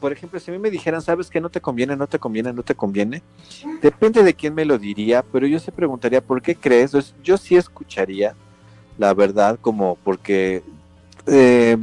por 0.01 0.11
ejemplo, 0.11 0.39
si 0.39 0.49
a 0.49 0.53
mí 0.53 0.59
me 0.59 0.71
dijeran, 0.71 1.03
¿sabes 1.03 1.29
qué 1.29 1.39
no 1.39 1.49
te 1.49 1.61
conviene, 1.61 1.95
no 1.95 2.07
te 2.07 2.17
conviene, 2.17 2.51
no 2.51 2.63
te 2.63 2.73
conviene? 2.73 3.21
Depende 3.83 4.23
de 4.23 4.33
quién 4.33 4.55
me 4.55 4.65
lo 4.65 4.79
diría, 4.79 5.23
pero 5.31 5.45
yo 5.45 5.59
se 5.59 5.71
preguntaría, 5.71 6.21
¿por 6.21 6.41
qué 6.41 6.55
crees? 6.55 6.91
yo 7.23 7.37
sí 7.37 7.55
escucharía, 7.55 8.33
la 8.97 9.13
verdad, 9.13 9.59
como 9.61 9.95
porque 10.03 10.63
eh, 11.27 11.77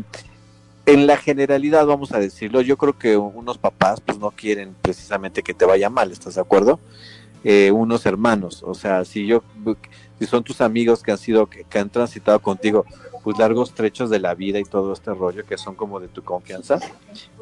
en 0.88 1.06
la 1.06 1.18
generalidad, 1.18 1.84
vamos 1.84 2.12
a 2.12 2.18
decirlo, 2.18 2.62
yo 2.62 2.78
creo 2.78 2.98
que 2.98 3.18
unos 3.18 3.58
papás 3.58 4.00
pues 4.00 4.18
no 4.18 4.30
quieren 4.30 4.74
precisamente 4.80 5.42
que 5.42 5.52
te 5.52 5.66
vaya 5.66 5.90
mal, 5.90 6.10
¿estás 6.10 6.36
de 6.36 6.40
acuerdo? 6.40 6.80
Eh, 7.44 7.70
unos 7.70 8.06
hermanos, 8.06 8.62
o 8.66 8.74
sea, 8.74 9.04
si 9.04 9.26
yo, 9.26 9.42
si 10.18 10.24
son 10.24 10.42
tus 10.42 10.62
amigos 10.62 11.02
que 11.02 11.12
han 11.12 11.18
sido, 11.18 11.46
que, 11.46 11.78
han 11.78 11.90
transitado 11.90 12.40
contigo, 12.40 12.86
pues 13.22 13.38
largos 13.38 13.74
trechos 13.74 14.08
de 14.08 14.18
la 14.18 14.34
vida 14.34 14.60
y 14.60 14.64
todo 14.64 14.94
este 14.94 15.12
rollo 15.12 15.44
que 15.44 15.58
son 15.58 15.74
como 15.74 16.00
de 16.00 16.08
tu 16.08 16.24
confianza, 16.24 16.80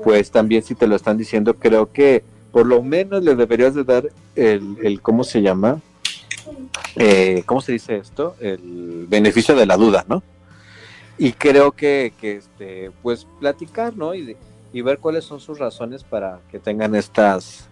pues 0.03 0.33
también 0.33 0.65
si 0.65 0.75
te 0.75 0.89
lo 0.89 0.97
están 0.97 1.17
diciendo, 1.17 1.55
creo 1.55 1.93
que 1.93 2.25
por 2.51 2.67
lo 2.67 2.83
menos 2.83 3.23
le 3.23 3.37
deberías 3.37 3.77
de 3.77 3.85
dar 3.85 4.09
el, 4.35 4.77
el 4.83 5.01
¿cómo 5.01 5.23
se 5.23 5.41
llama? 5.41 5.81
Eh, 6.97 7.45
¿Cómo 7.47 7.61
se 7.61 7.73
dice 7.73 7.97
esto? 7.97 8.35
El 8.41 9.07
beneficio 9.09 9.55
de 9.55 9.67
la 9.67 9.77
duda, 9.77 10.05
¿no? 10.09 10.25
Y 11.19 11.33
creo 11.33 11.73
que, 11.73 12.13
que 12.21 12.37
este, 12.37 12.91
pues 13.03 13.27
platicar, 13.41 13.97
¿no? 13.97 14.15
Y, 14.15 14.37
y 14.73 14.81
ver 14.83 14.99
cuáles 14.99 15.25
son 15.25 15.41
sus 15.41 15.59
razones 15.59 16.05
para 16.05 16.41
que 16.51 16.59
tengan 16.59 16.95
estas, 16.95 17.69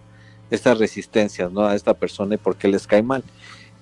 estas 0.49 0.77
resistencias, 0.79 1.51
¿no? 1.51 1.65
A 1.65 1.75
esta 1.75 1.93
persona 1.93 2.35
y 2.35 2.37
por 2.37 2.55
qué 2.55 2.67
les 2.67 2.87
cae 2.87 3.03
mal. 3.03 3.23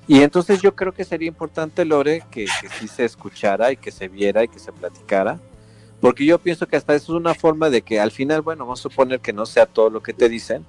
Y 0.08 0.21
entonces 0.21 0.62
yo 0.62 0.76
creo 0.76 0.91
que 0.91 1.06
sería 1.06 1.30
importante, 1.30 1.86
Lore, 1.86 2.23
que, 2.30 2.45
que 2.45 2.69
sí 2.78 2.88
se 2.88 3.06
escuchara 3.06 3.71
y 3.71 3.78
que 3.78 3.91
se 3.91 4.10
viera 4.10 4.43
y 4.43 4.49
que 4.49 4.60
se 4.60 4.73
platicara, 4.73 5.39
porque 6.02 6.26
yo 6.26 6.38
pienso 6.39 6.67
que 6.67 6.76
hasta 6.76 6.93
eso 6.93 7.13
es 7.13 7.19
una 7.19 7.34
forma 7.34 7.69
de 7.69 7.82
que 7.82 8.02
al 8.02 8.12
final, 8.12 8.41
bueno, 8.41 8.65
vamos 8.65 8.82
a 8.82 8.84
suponer 8.84 9.21
que 9.21 9.32
no 9.32 9.45
sea 9.45 9.65
todo 9.65 9.89
lo 9.89 10.04
que 10.04 10.12
te 10.12 10.28
dicen, 10.28 10.65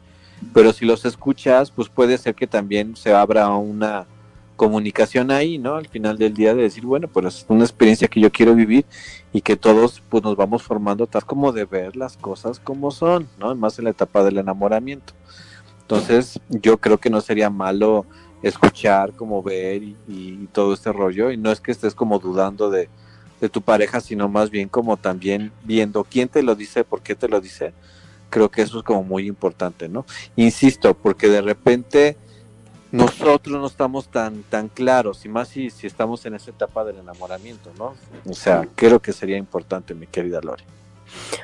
pero 0.53 0.73
si 0.73 0.85
los 0.85 1.05
escuchas, 1.05 1.73
pues 1.73 1.89
puede 1.89 2.19
ser 2.19 2.37
que 2.37 2.47
también 2.47 2.95
se 2.95 3.13
abra 3.13 3.49
una, 3.49 4.07
comunicación 4.57 5.31
ahí, 5.31 5.59
¿no? 5.59 5.77
Al 5.77 5.89
final 5.89 6.19
del 6.19 6.35
día 6.35 6.55
de 6.55 6.63
decir, 6.63 6.85
bueno, 6.85 7.09
pues 7.09 7.27
es 7.27 7.47
una 7.49 7.65
experiencia 7.65 8.09
que 8.09 8.21
yo 8.21 8.31
quiero 8.31 8.55
vivir 8.55 8.85
y 9.33 9.41
que 9.41 9.57
todos 9.57 10.03
pues 10.09 10.23
nos 10.23 10.37
vamos 10.37 10.63
formando 10.63 11.07
tal 11.07 11.25
como 11.25 11.53
de 11.53 11.65
ver 11.65 11.97
las 11.97 12.17
cosas 12.17 12.61
como 12.61 12.91
son, 12.91 13.29
¿no? 13.39 13.55
Más 13.55 13.79
en 13.79 13.85
la 13.85 13.91
etapa 13.91 14.23
del 14.23 14.39
enamoramiento. 14.39 15.13
Entonces, 15.83 16.41
yo 16.49 16.79
creo 16.79 16.99
que 16.99 17.11
no 17.11 17.21
sería 17.21 17.51
malo 17.51 18.07
escuchar, 18.43 19.13
como 19.13 19.43
ver 19.43 19.83
y, 19.83 20.49
todo 20.53 20.75
este 20.75 20.93
rollo, 20.93 21.31
y 21.31 21.37
no 21.37 21.51
es 21.51 21.61
que 21.61 21.73
estés 21.73 21.95
como 21.95 22.19
dudando 22.19 22.71
de, 22.71 22.89
de 23.41 23.49
tu 23.49 23.61
pareja, 23.61 24.01
sino 24.01 24.29
más 24.29 24.51
bien 24.51 24.69
como 24.69 24.97
también 24.97 25.53
viendo 25.65 26.05
quién 26.05 26.29
te 26.29 26.43
lo 26.43 26.55
dice, 26.55 26.85
por 26.85 27.03
qué 27.03 27.15
te 27.15 27.29
lo 27.29 27.41
dice. 27.41 27.73
Creo 28.31 28.51
que 28.51 28.63
eso 28.63 28.79
es 28.79 28.85
como 28.85 29.03
muy 29.03 29.27
importante, 29.27 29.89
¿no? 29.89 30.07
Insisto, 30.37 30.95
porque 30.95 31.29
de 31.29 31.43
repente 31.43 32.17
nosotros 32.95 33.61
no 33.61 33.67
estamos 33.67 34.09
tan 34.09 34.43
tan 34.45 34.69
claros 34.69 35.25
y 35.25 35.29
más 35.29 35.49
si, 35.49 35.71
si 35.71 35.87
estamos 35.87 36.25
en 36.27 36.35
esa 36.35 36.51
etapa 36.51 36.85
del 36.85 36.99
enamoramiento, 36.99 37.71
¿no? 37.79 37.95
O 38.29 38.35
sea, 38.35 38.69
creo 38.75 39.01
que 39.01 39.13
sería 39.13 39.37
importante, 39.37 39.95
mi 39.95 40.07
querida 40.07 40.41
Lore. 40.41 40.65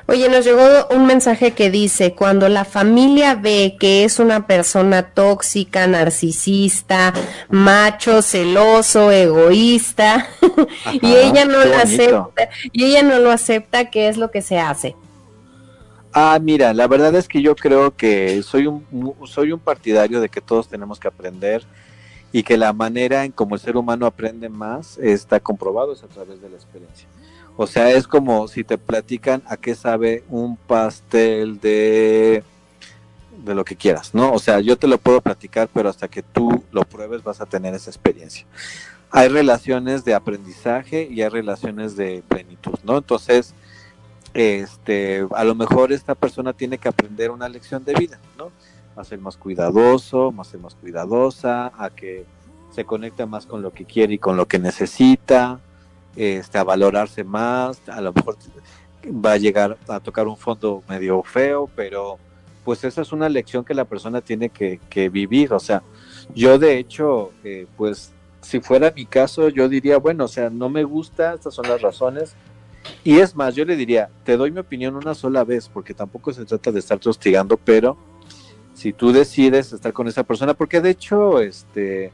Oye, 0.07 0.29
nos 0.29 0.43
llegó 0.43 0.87
un 0.89 1.05
mensaje 1.05 1.51
que 1.51 1.69
dice, 1.69 2.13
cuando 2.13 2.49
la 2.49 2.65
familia 2.65 3.35
ve 3.35 3.77
que 3.79 4.03
es 4.03 4.19
una 4.19 4.47
persona 4.47 5.13
tóxica, 5.13 5.87
narcisista, 5.87 7.13
macho, 7.49 8.21
celoso, 8.21 9.11
egoísta, 9.11 10.27
y 11.01 11.15
ella 11.15 11.45
no 11.45 11.63
lo 11.63 11.75
acepta, 11.75 12.49
y 12.71 12.85
ella 12.85 13.03
no 13.03 13.19
lo 13.19 13.31
acepta, 13.31 13.89
¿qué 13.89 14.09
es 14.09 14.17
lo 14.17 14.31
que 14.31 14.41
se 14.41 14.59
hace? 14.59 14.95
Ah, 16.13 16.37
mira, 16.41 16.73
la 16.73 16.87
verdad 16.87 17.15
es 17.15 17.27
que 17.27 17.41
yo 17.41 17.55
creo 17.55 17.95
que 17.95 18.43
soy 18.43 18.67
un, 18.67 18.85
soy 19.25 19.51
un 19.51 19.59
partidario 19.59 20.19
de 20.19 20.29
que 20.29 20.41
todos 20.41 20.67
tenemos 20.67 20.99
que 20.99 21.07
aprender 21.07 21.63
y 22.33 22.43
que 22.43 22.57
la 22.57 22.73
manera 22.73 23.23
en 23.23 23.31
como 23.31 23.55
el 23.55 23.61
ser 23.61 23.77
humano 23.77 24.05
aprende 24.05 24.49
más 24.49 24.97
está 24.97 25.39
comprobado 25.39 25.93
es 25.93 26.03
a 26.03 26.07
través 26.07 26.41
de 26.41 26.49
la 26.49 26.55
experiencia. 26.55 27.07
O 27.57 27.67
sea, 27.67 27.91
es 27.91 28.07
como 28.07 28.47
si 28.47 28.63
te 28.63 28.77
platican 28.77 29.43
a 29.45 29.57
qué 29.57 29.75
sabe 29.75 30.23
un 30.29 30.57
pastel 30.57 31.59
de 31.59 32.43
de 33.43 33.55
lo 33.55 33.65
que 33.65 33.75
quieras, 33.75 34.13
¿no? 34.13 34.33
O 34.33 34.39
sea, 34.39 34.59
yo 34.59 34.77
te 34.77 34.87
lo 34.87 34.97
puedo 34.97 35.21
platicar, 35.21 35.67
pero 35.73 35.89
hasta 35.89 36.07
que 36.07 36.21
tú 36.21 36.63
lo 36.71 36.83
pruebes 36.83 37.23
vas 37.23 37.41
a 37.41 37.45
tener 37.45 37.73
esa 37.73 37.89
experiencia. 37.89 38.45
Hay 39.09 39.27
relaciones 39.29 40.05
de 40.05 40.13
aprendizaje 40.13 41.07
y 41.09 41.21
hay 41.21 41.29
relaciones 41.29 41.95
de 41.95 42.23
plenitud, 42.27 42.77
¿no? 42.83 42.97
Entonces, 42.97 43.53
este, 44.33 45.25
a 45.35 45.43
lo 45.43 45.55
mejor 45.55 45.91
esta 45.91 46.15
persona 46.15 46.53
tiene 46.53 46.77
que 46.77 46.89
aprender 46.89 47.31
una 47.31 47.49
lección 47.49 47.83
de 47.83 47.93
vida, 47.93 48.19
¿no? 48.37 48.51
A 48.95 49.03
ser 49.03 49.19
más 49.19 49.37
cuidadoso, 49.37 50.33
a 50.37 50.43
ser 50.43 50.59
más 50.59 50.75
cuidadosa, 50.75 51.71
a 51.77 51.89
que 51.89 52.25
se 52.71 52.85
conecte 52.85 53.25
más 53.25 53.45
con 53.45 53.61
lo 53.61 53.71
que 53.71 53.85
quiere 53.85 54.13
y 54.13 54.17
con 54.17 54.37
lo 54.37 54.47
que 54.47 54.59
necesita, 54.59 55.59
este, 56.15 56.57
a 56.57 56.63
valorarse 56.63 57.23
más, 57.23 57.81
a 57.87 58.01
lo 58.01 58.13
mejor 58.13 58.37
va 59.07 59.33
a 59.33 59.37
llegar 59.37 59.77
a 59.87 59.99
tocar 59.99 60.27
un 60.27 60.37
fondo 60.37 60.83
medio 60.87 61.21
feo, 61.23 61.69
pero 61.75 62.17
pues 62.63 62.83
esa 62.83 63.01
es 63.01 63.11
una 63.11 63.27
lección 63.27 63.65
que 63.65 63.73
la 63.73 63.85
persona 63.85 64.21
tiene 64.21 64.49
que, 64.49 65.09
vivir, 65.09 65.53
o 65.53 65.59
sea, 65.59 65.81
yo 66.35 66.59
de 66.59 66.77
hecho, 66.77 67.31
eh, 67.43 67.65
pues 67.75 68.11
si 68.41 68.59
fuera 68.59 68.93
mi 68.95 69.05
caso, 69.05 69.49
yo 69.49 69.67
diría, 69.67 69.97
bueno, 69.97 70.25
o 70.25 70.27
sea, 70.27 70.49
no 70.49 70.69
me 70.69 70.83
gusta, 70.83 71.33
estas 71.33 71.53
son 71.53 71.67
las 71.67 71.81
razones, 71.81 72.35
y 73.03 73.19
es 73.19 73.35
más, 73.35 73.55
yo 73.55 73.65
le 73.65 73.75
diría, 73.75 74.09
te 74.23 74.37
doy 74.37 74.51
mi 74.51 74.59
opinión 74.59 74.95
una 74.95 75.15
sola 75.15 75.43
vez, 75.43 75.69
porque 75.69 75.93
tampoco 75.93 76.33
se 76.33 76.45
trata 76.45 76.71
de 76.71 76.79
estar 76.79 76.99
hostigando, 77.03 77.57
pero 77.57 77.97
si 78.73 78.93
tú 78.93 79.11
decides 79.11 79.73
estar 79.73 79.93
con 79.93 80.07
esa 80.07 80.23
persona, 80.23 80.53
porque 80.53 80.81
de 80.81 80.91
hecho, 80.91 81.39
este, 81.39 82.11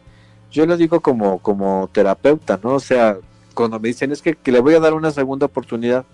yo 0.51 0.65
lo 0.65 0.77
digo 0.77 1.01
como, 1.01 1.39
como 1.39 1.89
terapeuta, 1.91 2.59
¿no? 2.61 2.75
O 2.75 2.79
sea, 2.79 3.17
cuando 3.53 3.79
me 3.79 3.89
dicen 3.89 4.11
es 4.11 4.21
que, 4.21 4.35
que 4.35 4.51
le 4.51 4.59
voy 4.59 4.75
a 4.75 4.79
dar 4.79 4.93
una 4.93 5.11
segunda 5.11 5.45
oportunidad, 5.45 6.05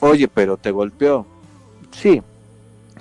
oye, 0.00 0.28
pero 0.28 0.56
te 0.56 0.70
golpeó, 0.70 1.26
sí, 1.90 2.22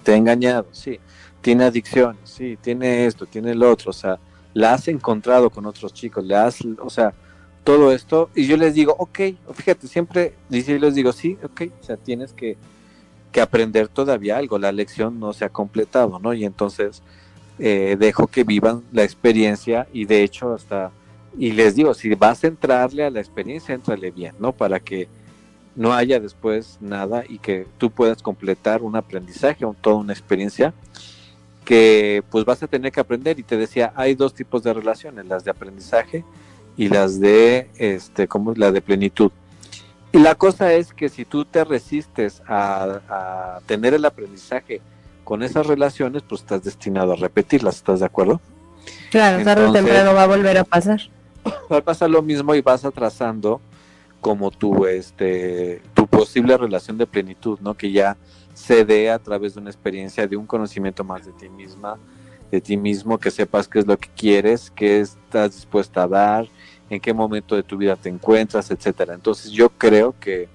te 0.03 0.13
ha 0.13 0.15
engañado, 0.15 0.67
sí, 0.71 0.99
tiene 1.41 1.65
adicciones, 1.65 2.29
sí, 2.29 2.57
tiene 2.61 3.05
esto, 3.05 3.25
tiene 3.25 3.55
lo 3.55 3.71
otro, 3.71 3.89
o 3.89 3.93
sea, 3.93 4.19
la 4.53 4.73
has 4.73 4.87
encontrado 4.87 5.49
con 5.49 5.65
otros 5.65 5.93
chicos, 5.93 6.23
le 6.23 6.35
has, 6.35 6.59
o 6.79 6.89
sea, 6.89 7.13
todo 7.63 7.91
esto, 7.91 8.29
y 8.35 8.45
yo 8.45 8.57
les 8.57 8.73
digo, 8.73 8.95
ok, 8.97 9.19
fíjate, 9.53 9.87
siempre, 9.87 10.33
les 10.49 10.95
digo, 10.95 11.11
sí, 11.13 11.37
ok, 11.43 11.61
o 11.79 11.83
sea, 11.83 11.97
tienes 11.97 12.33
que, 12.33 12.57
que 13.31 13.41
aprender 13.41 13.87
todavía 13.87 14.37
algo, 14.37 14.59
la 14.59 14.71
lección 14.71 15.19
no 15.19 15.33
se 15.33 15.45
ha 15.45 15.49
completado, 15.49 16.19
¿no? 16.19 16.33
Y 16.33 16.45
entonces 16.45 17.01
eh, 17.59 17.95
dejo 17.99 18.27
que 18.27 18.43
vivan 18.43 18.83
la 18.91 19.03
experiencia 19.03 19.87
y 19.93 20.05
de 20.05 20.23
hecho 20.23 20.53
hasta, 20.53 20.91
y 21.37 21.51
les 21.51 21.75
digo, 21.75 21.93
si 21.93 22.13
vas 22.15 22.43
a 22.43 22.47
entrarle 22.47 23.05
a 23.05 23.09
la 23.09 23.19
experiencia, 23.19 23.73
entrale 23.73 24.11
bien, 24.11 24.35
¿no? 24.39 24.51
Para 24.51 24.79
que 24.79 25.07
no 25.75 25.93
haya 25.93 26.19
después 26.19 26.77
nada 26.81 27.23
y 27.27 27.39
que 27.39 27.65
tú 27.77 27.89
puedas 27.89 28.21
completar 28.21 28.81
un 28.81 28.95
aprendizaje, 28.95 29.65
o 29.65 29.73
toda 29.73 29.95
una 29.95 30.13
experiencia 30.13 30.73
que 31.65 32.23
pues 32.29 32.43
vas 32.43 32.61
a 32.61 32.67
tener 32.67 32.91
que 32.91 32.99
aprender 32.99 33.39
y 33.39 33.43
te 33.43 33.57
decía, 33.57 33.93
hay 33.95 34.15
dos 34.15 34.33
tipos 34.33 34.63
de 34.63 34.73
relaciones, 34.73 35.25
las 35.25 35.45
de 35.45 35.51
aprendizaje 35.51 36.25
y 36.77 36.89
las 36.89 37.19
de, 37.19 37.69
este, 37.77 38.27
como 38.27 38.53
la 38.55 38.71
de 38.71 38.81
plenitud. 38.81 39.31
Y 40.11 40.19
la 40.19 40.35
cosa 40.35 40.73
es 40.73 40.93
que 40.93 41.09
si 41.09 41.25
tú 41.25 41.43
te 41.43 41.63
resistes 41.63 42.43
a, 42.47 43.59
tener 43.65 43.93
el 43.93 44.05
aprendizaje 44.05 44.81
con 45.23 45.41
esas 45.41 45.65
relaciones, 45.65 46.21
pues 46.21 46.41
estás 46.41 46.63
destinado 46.63 47.13
a 47.13 47.15
repetirlas, 47.15 47.77
¿estás 47.77 48.01
de 48.01 48.05
acuerdo? 48.05 48.39
Claro, 49.09 49.43
tarde 49.43 49.65
o 49.65 49.71
temprano 49.71 50.13
va 50.13 50.23
a 50.23 50.27
volver 50.27 50.57
a 50.57 50.63
pasar. 50.63 51.01
Va 51.71 51.77
a 51.77 51.81
pasar 51.81 52.09
lo 52.09 52.21
mismo 52.21 52.55
y 52.55 52.61
vas 52.61 52.85
atrasando 52.85 53.59
como 54.21 54.49
tu, 54.49 54.85
este, 54.85 55.81
tu 55.93 56.07
posible 56.07 56.55
relación 56.55 56.97
de 56.97 57.05
plenitud, 57.05 57.59
¿no? 57.59 57.73
Que 57.73 57.91
ya 57.91 58.15
se 58.53 58.85
dé 58.85 59.11
a 59.11 59.19
través 59.19 59.55
de 59.55 59.59
una 59.59 59.69
experiencia, 59.69 60.25
de 60.25 60.37
un 60.37 60.45
conocimiento 60.45 61.03
más 61.03 61.25
de 61.25 61.33
ti 61.33 61.49
misma, 61.49 61.97
de 62.53 62.61
ti 62.61 62.77
mismo, 62.77 63.17
que 63.17 63.31
sepas 63.31 63.67
qué 63.67 63.79
es 63.79 63.87
lo 63.87 63.97
que 63.97 64.09
quieres, 64.15 64.71
qué 64.75 64.99
estás 64.99 65.55
dispuesta 65.55 66.03
a 66.03 66.07
dar, 66.07 66.47
en 66.87 67.01
qué 67.01 67.11
momento 67.11 67.55
de 67.55 67.63
tu 67.63 67.77
vida 67.77 67.95
te 67.95 68.09
encuentras, 68.09 68.69
etcétera. 68.69 69.15
Entonces 69.15 69.49
yo 69.51 69.69
creo 69.69 70.13
que, 70.19 70.47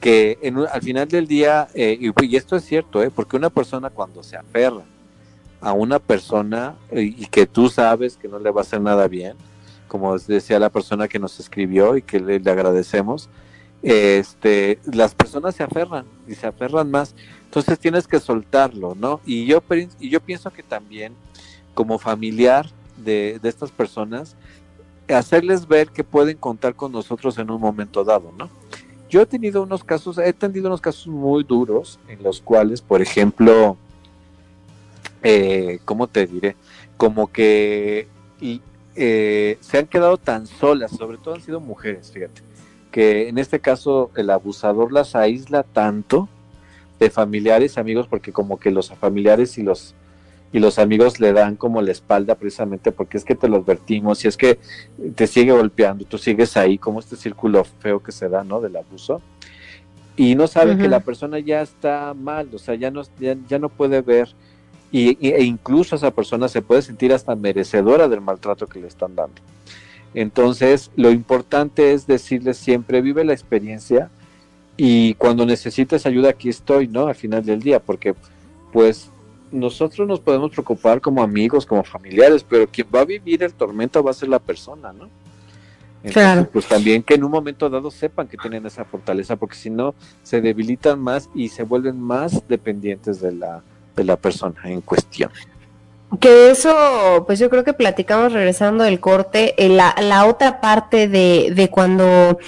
que 0.00 0.38
en, 0.42 0.58
al 0.58 0.80
final 0.80 1.08
del 1.08 1.26
día, 1.26 1.66
eh, 1.74 1.98
y, 2.00 2.36
esto 2.36 2.54
es 2.54 2.64
cierto, 2.64 3.02
eh, 3.02 3.10
porque 3.10 3.36
una 3.36 3.50
persona 3.50 3.90
cuando 3.90 4.22
se 4.22 4.36
aferra 4.36 4.84
a 5.60 5.72
una 5.72 5.98
persona 5.98 6.76
y, 6.92 7.26
que 7.26 7.46
tú 7.46 7.68
sabes 7.68 8.16
que 8.16 8.28
no 8.28 8.38
le 8.38 8.52
va 8.52 8.60
a 8.60 8.62
hacer 8.62 8.80
nada 8.80 9.08
bien, 9.08 9.36
como 9.88 10.16
decía 10.16 10.60
la 10.60 10.70
persona 10.70 11.08
que 11.08 11.18
nos 11.18 11.40
escribió 11.40 11.96
y 11.96 12.02
que 12.02 12.20
le, 12.20 12.36
agradecemos, 12.48 13.28
este, 13.82 14.78
las 14.84 15.16
personas 15.16 15.56
se 15.56 15.64
aferran 15.64 16.06
y 16.28 16.36
se 16.36 16.46
aferran 16.46 16.92
más. 16.92 17.16
Entonces 17.54 17.78
tienes 17.78 18.08
que 18.08 18.18
soltarlo, 18.18 18.96
¿no? 18.96 19.20
Y 19.24 19.46
yo, 19.46 19.62
y 20.00 20.10
yo 20.10 20.18
pienso 20.18 20.50
que 20.52 20.64
también 20.64 21.12
como 21.72 22.00
familiar 22.00 22.66
de, 22.96 23.38
de 23.40 23.48
estas 23.48 23.70
personas, 23.70 24.34
hacerles 25.08 25.68
ver 25.68 25.90
que 25.90 26.02
pueden 26.02 26.36
contar 26.36 26.74
con 26.74 26.90
nosotros 26.90 27.38
en 27.38 27.52
un 27.52 27.60
momento 27.60 28.02
dado, 28.02 28.32
¿no? 28.36 28.50
Yo 29.08 29.20
he 29.22 29.26
tenido 29.26 29.62
unos 29.62 29.84
casos, 29.84 30.18
he 30.18 30.32
tenido 30.32 30.66
unos 30.66 30.80
casos 30.80 31.06
muy 31.06 31.44
duros 31.44 32.00
en 32.08 32.24
los 32.24 32.40
cuales, 32.40 32.82
por 32.82 33.00
ejemplo, 33.00 33.76
eh, 35.22 35.78
¿cómo 35.84 36.08
te 36.08 36.26
diré? 36.26 36.56
Como 36.96 37.30
que 37.30 38.08
eh, 38.96 39.58
se 39.60 39.78
han 39.78 39.86
quedado 39.86 40.16
tan 40.16 40.48
solas, 40.48 40.90
sobre 40.90 41.18
todo 41.18 41.36
han 41.36 41.42
sido 41.42 41.60
mujeres, 41.60 42.10
fíjate, 42.10 42.42
que 42.90 43.28
en 43.28 43.38
este 43.38 43.60
caso 43.60 44.10
el 44.16 44.30
abusador 44.30 44.90
las 44.90 45.14
aísla 45.14 45.62
tanto 45.62 46.28
de 46.98 47.10
familiares, 47.10 47.78
amigos, 47.78 48.06
porque 48.08 48.32
como 48.32 48.58
que 48.58 48.70
los 48.70 48.90
familiares 48.90 49.58
y 49.58 49.62
los 49.62 49.94
y 50.54 50.60
los 50.60 50.78
amigos 50.78 51.18
le 51.18 51.32
dan 51.32 51.56
como 51.56 51.82
la 51.82 51.90
espalda 51.90 52.36
precisamente 52.36 52.92
porque 52.92 53.16
es 53.16 53.24
que 53.24 53.34
te 53.34 53.48
lo 53.48 53.56
advertimos 53.56 54.24
y 54.24 54.28
es 54.28 54.36
que 54.36 54.60
te 55.16 55.26
sigue 55.26 55.50
golpeando, 55.50 56.04
tú 56.04 56.16
sigues 56.16 56.56
ahí 56.56 56.78
como 56.78 57.00
este 57.00 57.16
círculo 57.16 57.64
feo 57.64 58.00
que 58.00 58.12
se 58.12 58.28
da, 58.28 58.44
¿no? 58.44 58.60
Del 58.60 58.76
abuso. 58.76 59.20
Y 60.16 60.36
no 60.36 60.46
sabe 60.46 60.76
que 60.76 60.86
la 60.86 61.00
persona 61.00 61.40
ya 61.40 61.60
está 61.60 62.14
mal, 62.14 62.48
o 62.52 62.58
sea, 62.58 62.76
ya 62.76 62.92
no, 62.92 63.02
ya, 63.18 63.58
no 63.58 63.68
puede 63.68 64.00
ver 64.00 64.28
y, 64.92 65.18
e 65.26 65.42
incluso 65.42 65.96
esa 65.96 66.12
persona 66.12 66.46
se 66.46 66.62
puede 66.62 66.82
sentir 66.82 67.12
hasta 67.12 67.34
merecedora 67.34 68.06
del 68.06 68.20
maltrato 68.20 68.68
que 68.68 68.78
le 68.78 68.86
están 68.86 69.16
dando. 69.16 69.42
Entonces, 70.14 70.92
lo 70.94 71.10
importante 71.10 71.94
es 71.94 72.06
decirle 72.06 72.54
siempre, 72.54 73.02
vive 73.02 73.24
la 73.24 73.32
experiencia 73.32 74.08
y 74.76 75.14
cuando 75.14 75.46
necesites 75.46 76.06
ayuda 76.06 76.30
aquí 76.30 76.48
estoy, 76.48 76.88
¿no? 76.88 77.06
Al 77.06 77.14
final 77.14 77.44
del 77.44 77.60
día, 77.60 77.80
porque 77.80 78.14
pues 78.72 79.10
nosotros 79.52 80.06
nos 80.08 80.20
podemos 80.20 80.50
preocupar 80.50 81.00
como 81.00 81.22
amigos, 81.22 81.64
como 81.64 81.84
familiares, 81.84 82.44
pero 82.48 82.66
quien 82.66 82.88
va 82.92 83.00
a 83.00 83.04
vivir 83.04 83.42
el 83.42 83.54
tormento 83.54 84.02
va 84.02 84.10
a 84.10 84.14
ser 84.14 84.28
la 84.28 84.40
persona, 84.40 84.92
¿no? 84.92 85.08
claro. 86.12 86.46
Pues 86.52 86.66
también 86.66 87.02
que 87.02 87.14
en 87.14 87.24
un 87.24 87.30
momento 87.30 87.70
dado 87.70 87.90
sepan 87.90 88.28
que 88.28 88.36
tienen 88.36 88.66
esa 88.66 88.84
fortaleza, 88.84 89.36
porque 89.36 89.54
si 89.54 89.70
no, 89.70 89.94
se 90.22 90.40
debilitan 90.40 91.00
más 91.00 91.30
y 91.34 91.48
se 91.48 91.62
vuelven 91.62 91.98
más 91.98 92.46
dependientes 92.46 93.20
de 93.22 93.32
la, 93.32 93.62
de 93.96 94.04
la 94.04 94.16
persona 94.16 94.60
en 94.64 94.80
cuestión. 94.82 95.30
Que 96.20 96.50
eso, 96.50 97.24
pues 97.26 97.38
yo 97.38 97.48
creo 97.48 97.64
que 97.64 97.72
platicamos 97.72 98.32
regresando 98.32 98.84
del 98.84 99.00
corte, 99.00 99.54
eh, 99.56 99.68
la, 99.68 99.94
la 100.00 100.26
otra 100.26 100.60
parte 100.60 101.08
de, 101.08 101.52
de 101.54 101.70
cuando 101.70 102.38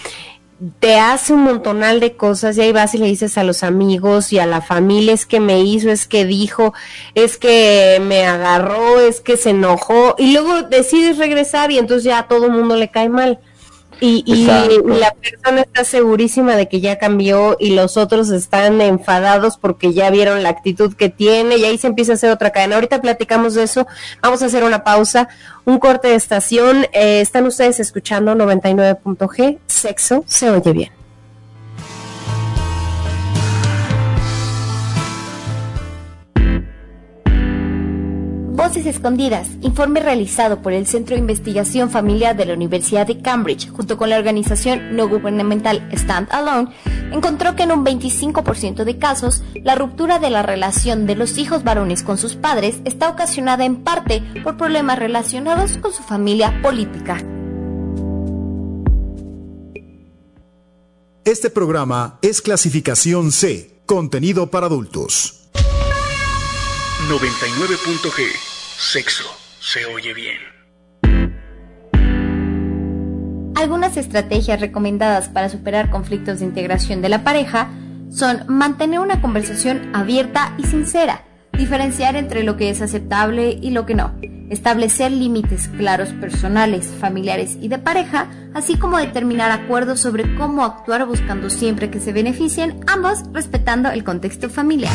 te 0.78 0.98
hace 0.98 1.34
un 1.34 1.42
montonal 1.42 2.00
de 2.00 2.16
cosas 2.16 2.56
y 2.56 2.62
ahí 2.62 2.72
vas 2.72 2.94
y 2.94 2.98
le 2.98 3.06
dices 3.06 3.36
a 3.36 3.44
los 3.44 3.62
amigos 3.62 4.32
y 4.32 4.38
a 4.38 4.46
la 4.46 4.62
familia 4.62 5.12
es 5.12 5.26
que 5.26 5.38
me 5.38 5.60
hizo, 5.60 5.90
es 5.90 6.06
que 6.06 6.24
dijo, 6.24 6.72
es 7.14 7.36
que 7.36 8.00
me 8.02 8.24
agarró, 8.24 9.00
es 9.00 9.20
que 9.20 9.36
se 9.36 9.50
enojó 9.50 10.14
y 10.18 10.32
luego 10.32 10.62
decides 10.62 11.18
regresar 11.18 11.70
y 11.70 11.78
entonces 11.78 12.04
ya 12.04 12.20
a 12.20 12.28
todo 12.28 12.46
el 12.46 12.52
mundo 12.52 12.76
le 12.76 12.90
cae 12.90 13.08
mal. 13.08 13.38
Y, 14.00 14.22
y, 14.26 14.44
la 14.44 15.14
persona 15.14 15.62
está 15.62 15.84
segurísima 15.84 16.56
de 16.56 16.68
que 16.68 16.80
ya 16.80 16.98
cambió 16.98 17.56
y 17.58 17.74
los 17.74 17.96
otros 17.96 18.30
están 18.30 18.80
enfadados 18.80 19.56
porque 19.56 19.92
ya 19.92 20.10
vieron 20.10 20.42
la 20.42 20.50
actitud 20.50 20.94
que 20.94 21.08
tiene 21.08 21.56
y 21.56 21.64
ahí 21.64 21.78
se 21.78 21.86
empieza 21.86 22.12
a 22.12 22.14
hacer 22.16 22.30
otra 22.30 22.50
cadena. 22.50 22.74
Ahorita 22.74 23.00
platicamos 23.00 23.54
de 23.54 23.62
eso, 23.62 23.86
vamos 24.22 24.42
a 24.42 24.46
hacer 24.46 24.64
una 24.64 24.84
pausa, 24.84 25.28
un 25.64 25.78
corte 25.78 26.08
de 26.08 26.14
estación. 26.14 26.86
Eh, 26.92 27.20
están 27.20 27.46
ustedes 27.46 27.80
escuchando 27.80 28.34
99.g, 28.34 29.58
sexo 29.66 30.24
se 30.26 30.50
oye 30.50 30.72
bien. 30.72 30.95
Voces 38.66 38.86
Escondidas, 38.86 39.46
informe 39.60 40.00
realizado 40.00 40.60
por 40.60 40.72
el 40.72 40.88
Centro 40.88 41.14
de 41.14 41.20
Investigación 41.20 41.88
Familiar 41.88 42.36
de 42.36 42.46
la 42.46 42.54
Universidad 42.54 43.06
de 43.06 43.22
Cambridge, 43.22 43.70
junto 43.70 43.96
con 43.96 44.10
la 44.10 44.18
organización 44.18 44.96
no 44.96 45.08
gubernamental 45.08 45.88
Stand 45.92 46.26
Alone, 46.32 46.74
encontró 47.12 47.54
que 47.54 47.62
en 47.62 47.70
un 47.70 47.84
25% 47.84 48.82
de 48.82 48.98
casos, 48.98 49.44
la 49.62 49.76
ruptura 49.76 50.18
de 50.18 50.30
la 50.30 50.42
relación 50.42 51.06
de 51.06 51.14
los 51.14 51.38
hijos 51.38 51.62
varones 51.62 52.02
con 52.02 52.18
sus 52.18 52.34
padres 52.34 52.80
está 52.84 53.08
ocasionada 53.08 53.64
en 53.64 53.84
parte 53.84 54.20
por 54.42 54.56
problemas 54.56 54.98
relacionados 54.98 55.78
con 55.78 55.92
su 55.92 56.02
familia 56.02 56.60
política. 56.60 57.18
Este 61.24 61.50
programa 61.50 62.18
es 62.20 62.42
clasificación 62.42 63.30
C, 63.30 63.80
contenido 63.86 64.50
para 64.50 64.66
adultos. 64.66 65.50
99.g. 67.08 68.55
Sexo. 68.78 69.24
Se 69.58 69.86
oye 69.86 70.12
bien. 70.12 70.36
Algunas 73.54 73.96
estrategias 73.96 74.60
recomendadas 74.60 75.30
para 75.30 75.48
superar 75.48 75.88
conflictos 75.88 76.40
de 76.40 76.44
integración 76.44 77.00
de 77.00 77.08
la 77.08 77.24
pareja 77.24 77.70
son 78.10 78.44
mantener 78.48 79.00
una 79.00 79.22
conversación 79.22 79.90
abierta 79.94 80.54
y 80.58 80.64
sincera, 80.64 81.24
diferenciar 81.54 82.16
entre 82.16 82.44
lo 82.44 82.58
que 82.58 82.68
es 82.68 82.82
aceptable 82.82 83.58
y 83.60 83.70
lo 83.70 83.86
que 83.86 83.94
no, 83.94 84.14
establecer 84.50 85.10
límites 85.10 85.68
claros 85.68 86.10
personales, 86.10 86.86
familiares 86.86 87.56
y 87.58 87.68
de 87.68 87.78
pareja, 87.78 88.28
así 88.52 88.76
como 88.76 88.98
determinar 88.98 89.52
acuerdos 89.52 90.00
sobre 90.00 90.34
cómo 90.36 90.64
actuar 90.66 91.06
buscando 91.06 91.48
siempre 91.48 91.90
que 91.90 91.98
se 91.98 92.12
beneficien 92.12 92.78
ambos 92.86 93.22
respetando 93.32 93.88
el 93.88 94.04
contexto 94.04 94.50
familiar. 94.50 94.92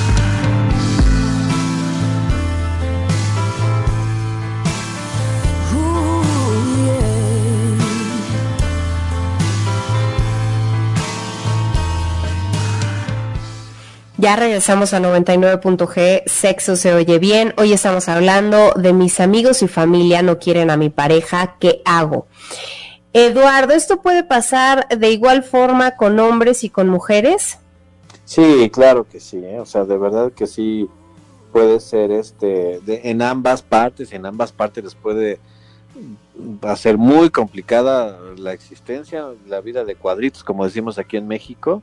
Ya 14.22 14.36
regresamos 14.36 14.94
a 14.94 15.00
99.g, 15.00 16.22
sexo 16.28 16.76
se 16.76 16.94
oye 16.94 17.18
bien. 17.18 17.56
Hoy 17.58 17.74
estamos 17.74 18.08
hablando 18.08 18.72
de 18.76 18.94
mis 18.94 19.20
amigos 19.20 19.64
y 19.64 19.68
familia 19.68 20.22
no 20.22 20.38
quieren 20.38 20.70
a 20.70 20.78
mi 20.78 20.92
pareja, 20.92 21.56
¿qué 21.60 21.82
hago? 21.86 22.28
Eduardo, 23.14 23.74
¿esto 23.74 24.00
puede 24.04 24.24
pasar 24.24 24.88
de 24.90 25.10
igual 25.10 25.42
forma 25.42 25.96
con 25.96 26.20
hombres 26.20 26.64
y 26.64 26.70
con 26.70 26.88
mujeres? 26.88 27.58
Sí, 28.24 28.70
claro 28.72 29.08
que 29.10 29.20
sí, 29.20 29.38
¿eh? 29.44 29.60
o 29.60 29.66
sea, 29.66 29.86
de 29.86 29.98
verdad 29.98 30.32
que 30.32 30.46
sí 30.46 30.88
puede 31.52 31.80
ser 31.80 32.12
este 32.12 32.80
de, 32.82 33.02
en 33.06 33.24
ambas 33.24 33.64
partes, 33.64 34.14
en 34.14 34.28
ambas 34.28 34.52
partes 34.52 34.84
les 34.84 34.94
puede 34.94 35.40
hacer 36.62 37.00
muy 37.00 37.32
complicada 37.32 38.20
la 38.38 38.54
existencia, 38.54 39.30
la 39.48 39.62
vida 39.62 39.84
de 39.84 39.96
cuadritos, 39.96 40.44
como 40.44 40.64
decimos 40.64 41.00
aquí 41.00 41.18
en 41.18 41.28
México. 41.28 41.82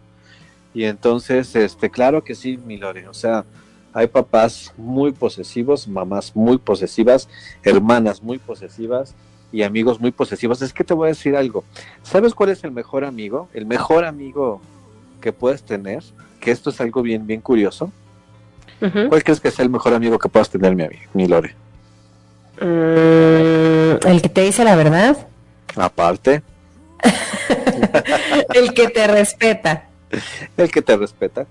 Y 0.74 0.84
entonces, 0.84 1.54
este, 1.56 1.90
claro 1.90 2.22
que 2.22 2.34
sí, 2.34 2.58
mi 2.58 2.76
Lore, 2.76 3.08
o 3.08 3.14
sea, 3.14 3.44
hay 3.92 4.06
papás 4.06 4.72
muy 4.76 5.12
posesivos, 5.12 5.88
mamás 5.88 6.36
muy 6.36 6.58
posesivas, 6.58 7.28
hermanas 7.62 8.22
muy 8.22 8.38
posesivas 8.38 9.14
y 9.50 9.62
amigos 9.62 9.98
muy 10.00 10.10
posesivos. 10.10 10.62
Es 10.62 10.72
que 10.72 10.84
te 10.84 10.94
voy 10.94 11.06
a 11.06 11.08
decir 11.08 11.34
algo. 11.36 11.64
¿Sabes 12.02 12.34
cuál 12.34 12.50
es 12.50 12.62
el 12.64 12.70
mejor 12.70 13.04
amigo? 13.04 13.48
El 13.54 13.66
mejor 13.66 14.04
amigo 14.04 14.60
que 15.20 15.32
puedes 15.32 15.62
tener, 15.62 16.02
que 16.40 16.50
esto 16.50 16.70
es 16.70 16.80
algo 16.80 17.02
bien, 17.02 17.26
bien 17.26 17.40
curioso. 17.40 17.90
¿Cuál 18.78 19.24
crees 19.24 19.40
que 19.40 19.48
es 19.48 19.58
el 19.58 19.70
mejor 19.70 19.92
amigo 19.94 20.18
que 20.18 20.28
puedas 20.28 20.48
tener, 20.48 20.76
mi, 20.76 20.84
mi 21.12 21.26
Lore? 21.26 21.56
Mm, 22.60 24.06
el 24.06 24.22
que 24.22 24.28
te 24.28 24.42
dice 24.42 24.62
la 24.62 24.76
verdad. 24.76 25.26
Aparte. 25.74 26.42
el 28.54 28.74
que 28.74 28.88
te 28.88 29.06
respeta. 29.08 29.87
El 30.56 30.70
que 30.70 30.82
te 30.82 30.96
respeta. 30.96 31.46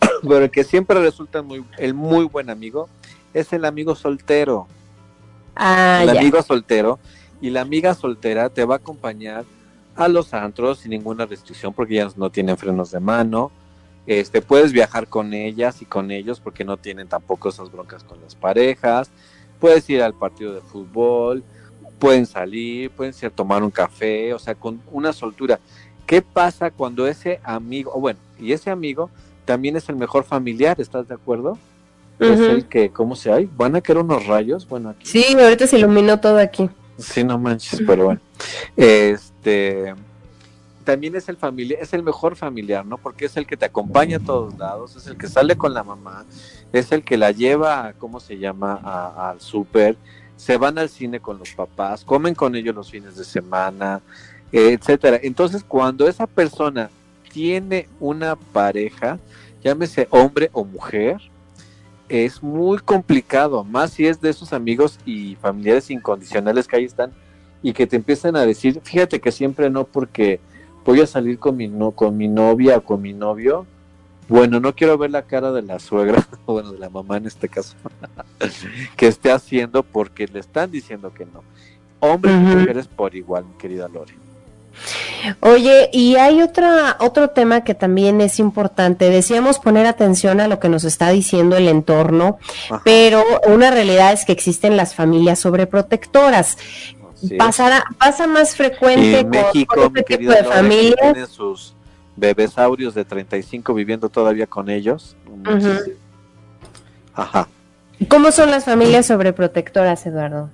Pero 0.22 0.44
el 0.44 0.50
que 0.50 0.64
siempre 0.64 1.00
resulta 1.00 1.42
muy, 1.42 1.64
el 1.78 1.94
muy 1.94 2.24
buen 2.24 2.50
amigo 2.50 2.88
es 3.34 3.52
el 3.52 3.64
amigo 3.64 3.94
soltero. 3.94 4.66
Ah, 5.54 6.00
el 6.02 6.10
amigo 6.10 6.42
soltero 6.42 6.98
y 7.40 7.50
la 7.50 7.60
amiga 7.60 7.94
soltera 7.94 8.48
te 8.48 8.64
va 8.64 8.76
a 8.76 8.78
acompañar 8.78 9.44
a 9.96 10.08
los 10.08 10.32
antros 10.32 10.78
sin 10.78 10.90
ninguna 10.90 11.26
restricción 11.26 11.72
porque 11.72 11.94
ellas 11.94 12.16
no 12.16 12.30
tienen 12.30 12.56
frenos 12.56 12.90
de 12.90 13.00
mano. 13.00 13.50
Este, 14.06 14.42
puedes 14.42 14.72
viajar 14.72 15.06
con 15.06 15.34
ellas 15.34 15.82
y 15.82 15.84
con 15.84 16.10
ellos 16.10 16.40
porque 16.40 16.64
no 16.64 16.76
tienen 16.76 17.08
tampoco 17.08 17.50
esas 17.50 17.70
broncas 17.70 18.04
con 18.04 18.20
las 18.20 18.34
parejas. 18.34 19.10
Puedes 19.58 19.88
ir 19.90 20.02
al 20.02 20.14
partido 20.14 20.54
de 20.54 20.62
fútbol, 20.62 21.44
pueden 21.98 22.26
salir, 22.26 22.90
pueden 22.90 23.14
ir 23.16 23.26
a 23.26 23.30
tomar 23.30 23.62
un 23.62 23.70
café, 23.70 24.32
o 24.32 24.38
sea, 24.38 24.54
con 24.54 24.80
una 24.90 25.12
soltura. 25.12 25.60
¿Qué 26.10 26.22
pasa 26.22 26.72
cuando 26.72 27.06
ese 27.06 27.38
amigo, 27.44 27.92
bueno, 27.92 28.18
y 28.36 28.50
ese 28.50 28.68
amigo 28.68 29.10
también 29.44 29.76
es 29.76 29.88
el 29.88 29.94
mejor 29.94 30.24
familiar, 30.24 30.80
¿estás 30.80 31.06
de 31.06 31.14
acuerdo? 31.14 31.56
Es 32.18 32.40
el 32.40 32.66
que, 32.66 32.90
¿cómo 32.90 33.14
se 33.14 33.32
hay? 33.32 33.48
¿Van 33.56 33.76
a 33.76 33.80
querer 33.80 34.02
unos 34.02 34.26
rayos? 34.26 34.68
Bueno, 34.68 34.88
aquí. 34.88 35.06
Sí, 35.06 35.24
ahorita 35.40 35.68
se 35.68 35.78
iluminó 35.78 36.18
todo 36.18 36.38
aquí. 36.40 36.68
Sí, 36.98 37.22
no 37.22 37.38
manches, 37.38 37.80
pero 37.86 38.06
bueno. 38.06 38.20
Este 38.76 39.94
también 40.82 41.14
es 41.14 41.28
el 41.28 41.36
familia, 41.36 41.78
es 41.80 41.92
el 41.92 42.02
mejor 42.02 42.34
familiar, 42.34 42.84
¿no? 42.84 42.98
Porque 42.98 43.26
es 43.26 43.36
el 43.36 43.46
que 43.46 43.56
te 43.56 43.66
acompaña 43.66 44.16
a 44.16 44.20
todos 44.20 44.58
lados, 44.58 44.96
es 44.96 45.06
el 45.06 45.16
que 45.16 45.28
sale 45.28 45.56
con 45.56 45.72
la 45.72 45.84
mamá, 45.84 46.24
es 46.72 46.90
el 46.90 47.04
que 47.04 47.18
la 47.18 47.30
lleva, 47.30 47.94
¿cómo 47.98 48.18
se 48.18 48.36
llama?, 48.36 48.80
al 49.30 49.40
súper, 49.40 49.96
se 50.36 50.56
van 50.56 50.76
al 50.76 50.88
cine 50.88 51.20
con 51.20 51.38
los 51.38 51.52
papás, 51.52 52.04
comen 52.04 52.34
con 52.34 52.56
ellos 52.56 52.74
los 52.74 52.90
fines 52.90 53.14
de 53.14 53.22
semana, 53.24 54.00
etcétera. 54.52 55.18
Entonces, 55.22 55.64
cuando 55.66 56.08
esa 56.08 56.26
persona 56.26 56.90
tiene 57.32 57.88
una 58.00 58.36
pareja, 58.36 59.18
llámese 59.62 60.08
hombre 60.10 60.50
o 60.52 60.64
mujer, 60.64 61.20
es 62.08 62.42
muy 62.42 62.78
complicado, 62.78 63.62
más 63.62 63.92
si 63.92 64.06
es 64.06 64.20
de 64.20 64.30
esos 64.30 64.52
amigos 64.52 64.98
y 65.06 65.36
familiares 65.36 65.90
incondicionales 65.90 66.66
que 66.66 66.76
ahí 66.76 66.84
están 66.84 67.12
y 67.62 67.72
que 67.72 67.86
te 67.86 67.96
empiezan 67.96 68.34
a 68.34 68.44
decir, 68.44 68.80
fíjate 68.82 69.20
que 69.20 69.30
siempre 69.30 69.70
no 69.70 69.84
porque 69.84 70.40
voy 70.84 71.00
a 71.00 71.06
salir 71.06 71.38
con 71.38 71.56
mi 71.56 71.68
no, 71.68 71.92
con 71.92 72.16
mi 72.16 72.26
novia 72.26 72.78
o 72.78 72.84
con 72.84 73.00
mi 73.00 73.12
novio. 73.12 73.64
Bueno, 74.28 74.60
no 74.60 74.74
quiero 74.74 74.98
ver 74.98 75.10
la 75.10 75.22
cara 75.22 75.52
de 75.52 75.62
la 75.62 75.78
suegra, 75.78 76.26
bueno, 76.46 76.72
de 76.72 76.78
la 76.78 76.90
mamá 76.90 77.16
en 77.16 77.26
este 77.26 77.48
caso, 77.48 77.76
que 78.96 79.06
esté 79.06 79.30
haciendo 79.30 79.84
porque 79.84 80.26
le 80.26 80.40
están 80.40 80.70
diciendo 80.70 81.12
que 81.14 81.26
no. 81.26 81.44
Hombres 82.00 82.34
y 82.34 82.38
mujeres 82.38 82.88
por 82.88 83.14
igual, 83.14 83.44
mi 83.44 83.54
querida 83.54 83.86
Lore. 83.86 84.14
Oye, 85.40 85.90
y 85.92 86.16
hay 86.16 86.42
otra, 86.42 86.96
otro 87.00 87.30
tema 87.30 87.64
que 87.64 87.74
también 87.74 88.20
es 88.20 88.38
importante. 88.38 89.10
Decíamos 89.10 89.58
poner 89.58 89.86
atención 89.86 90.40
a 90.40 90.48
lo 90.48 90.60
que 90.60 90.68
nos 90.68 90.84
está 90.84 91.10
diciendo 91.10 91.56
el 91.56 91.68
entorno, 91.68 92.38
pero 92.84 93.22
una 93.46 93.70
realidad 93.70 94.12
es 94.12 94.24
que 94.24 94.32
existen 94.32 94.76
las 94.76 94.94
familias 94.94 95.40
sobreprotectoras. 95.40 96.58
Pasará, 97.38 97.84
pasa 97.98 98.26
más 98.26 98.56
frecuente 98.56 99.22
con, 99.22 99.30
México, 99.30 99.92
este 99.94 100.16
tipo 100.16 100.32
de 100.32 100.44
familias. 100.44 101.12
Tienen 101.12 101.26
sus 101.26 101.74
bebesaurios 102.16 102.94
de 102.94 103.04
35 103.04 103.74
viviendo 103.74 104.08
todavía 104.08 104.46
con 104.46 104.70
ellos. 104.70 105.16
Ajá. 107.14 107.48
¿Cómo 108.08 108.32
son 108.32 108.50
las 108.50 108.64
familias 108.64 109.06
sobreprotectoras, 109.06 110.06
Eduardo? 110.06 110.48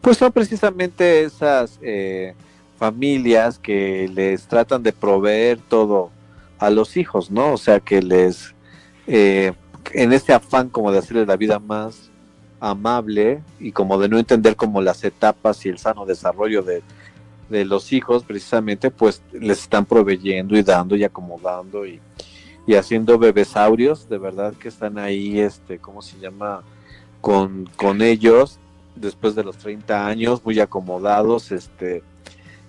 Pues 0.00 0.18
son 0.18 0.32
precisamente 0.32 1.24
esas 1.24 1.78
eh, 1.82 2.34
familias 2.78 3.58
que 3.58 4.08
les 4.14 4.46
tratan 4.46 4.82
de 4.82 4.92
proveer 4.92 5.58
todo 5.58 6.10
a 6.58 6.70
los 6.70 6.96
hijos, 6.96 7.30
¿no? 7.30 7.52
O 7.52 7.58
sea, 7.58 7.80
que 7.80 8.00
les, 8.00 8.54
eh, 9.06 9.52
en 9.92 10.12
este 10.12 10.32
afán 10.32 10.68
como 10.68 10.92
de 10.92 10.98
hacerles 10.98 11.26
la 11.26 11.36
vida 11.36 11.58
más 11.58 12.10
amable 12.60 13.42
y 13.60 13.72
como 13.72 13.98
de 13.98 14.08
no 14.08 14.18
entender 14.18 14.56
como 14.56 14.80
las 14.80 15.04
etapas 15.04 15.64
y 15.66 15.68
el 15.68 15.78
sano 15.78 16.06
desarrollo 16.06 16.62
de, 16.62 16.82
de 17.48 17.64
los 17.64 17.92
hijos, 17.92 18.24
precisamente, 18.24 18.90
pues 18.90 19.22
les 19.32 19.60
están 19.62 19.84
proveyendo 19.84 20.56
y 20.56 20.62
dando 20.62 20.96
y 20.96 21.04
acomodando 21.04 21.86
y, 21.86 22.00
y 22.66 22.74
haciendo 22.74 23.18
bebesaurios, 23.18 24.08
de 24.08 24.18
verdad 24.18 24.54
que 24.54 24.68
están 24.68 24.98
ahí, 24.98 25.40
este, 25.40 25.78
¿cómo 25.78 26.02
se 26.02 26.18
llama? 26.18 26.62
Con, 27.20 27.68
con 27.76 28.02
ellos 28.02 28.58
después 29.00 29.34
de 29.34 29.44
los 29.44 29.56
30 29.56 30.06
años, 30.06 30.44
muy 30.44 30.60
acomodados, 30.60 31.52
este, 31.52 32.02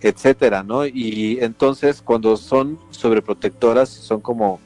etcétera, 0.01 0.63
¿no? 0.63 0.85
Y 0.85 1.39
entonces 1.41 2.01
cuando 2.01 2.37
son 2.37 2.79
sobreprotectoras, 2.91 3.89
son 3.89 4.21
como, 4.21 4.59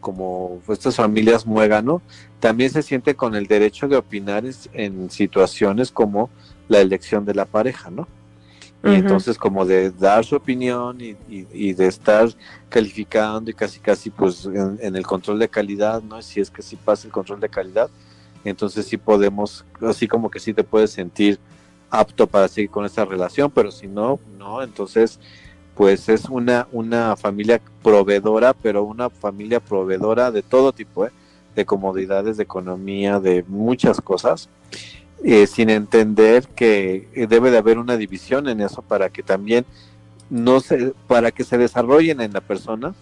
como 0.00 0.60
estas 0.68 0.96
familias 0.96 1.46
muégano, 1.46 2.02
también 2.40 2.70
se 2.70 2.82
siente 2.82 3.14
con 3.14 3.34
el 3.34 3.46
derecho 3.46 3.88
de 3.88 3.96
opinar 3.96 4.44
en 4.72 5.10
situaciones 5.10 5.90
como 5.90 6.30
la 6.68 6.80
elección 6.80 7.24
de 7.24 7.34
la 7.34 7.44
pareja, 7.44 7.90
¿no? 7.90 8.06
Y 8.84 8.94
entonces 8.94 9.36
como 9.36 9.66
de 9.66 9.90
dar 9.90 10.24
su 10.24 10.36
opinión 10.36 11.00
y, 11.00 11.16
y, 11.28 11.72
de 11.72 11.88
estar 11.88 12.28
calificando 12.68 13.50
y 13.50 13.54
casi 13.54 13.80
casi 13.80 14.08
pues 14.08 14.44
en, 14.46 14.78
en, 14.80 14.94
el 14.94 15.04
control 15.04 15.40
de 15.40 15.48
calidad, 15.48 16.00
¿no? 16.00 16.22
Si 16.22 16.40
es 16.40 16.48
que 16.48 16.62
sí 16.62 16.76
pasa 16.76 17.08
el 17.08 17.12
control 17.12 17.40
de 17.40 17.48
calidad, 17.48 17.90
entonces 18.44 18.86
sí 18.86 18.96
podemos, 18.96 19.64
así 19.82 20.06
como 20.06 20.30
que 20.30 20.38
sí 20.38 20.54
te 20.54 20.62
puedes 20.62 20.92
sentir 20.92 21.40
apto 21.90 22.26
para 22.26 22.48
seguir 22.48 22.70
con 22.70 22.84
esa 22.84 23.04
relación, 23.04 23.50
pero 23.50 23.70
si 23.70 23.86
no, 23.86 24.20
no, 24.38 24.62
entonces 24.62 25.18
pues 25.74 26.08
es 26.08 26.24
una, 26.24 26.66
una 26.72 27.14
familia 27.14 27.60
proveedora, 27.84 28.52
pero 28.52 28.82
una 28.82 29.10
familia 29.10 29.60
proveedora 29.60 30.32
de 30.32 30.42
todo 30.42 30.72
tipo, 30.72 31.06
¿eh? 31.06 31.12
de 31.54 31.64
comodidades, 31.64 32.36
de 32.36 32.42
economía, 32.42 33.20
de 33.20 33.44
muchas 33.46 34.00
cosas, 34.00 34.48
eh, 35.22 35.46
sin 35.46 35.70
entender 35.70 36.48
que 36.48 37.08
debe 37.28 37.52
de 37.52 37.58
haber 37.58 37.78
una 37.78 37.96
división 37.96 38.48
en 38.48 38.60
eso 38.60 38.82
para 38.82 39.10
que 39.10 39.22
también 39.22 39.64
no 40.30 40.58
se, 40.58 40.94
para 41.06 41.30
que 41.30 41.44
se 41.44 41.58
desarrollen 41.58 42.20
en 42.20 42.32
la 42.32 42.40
persona, 42.40 42.94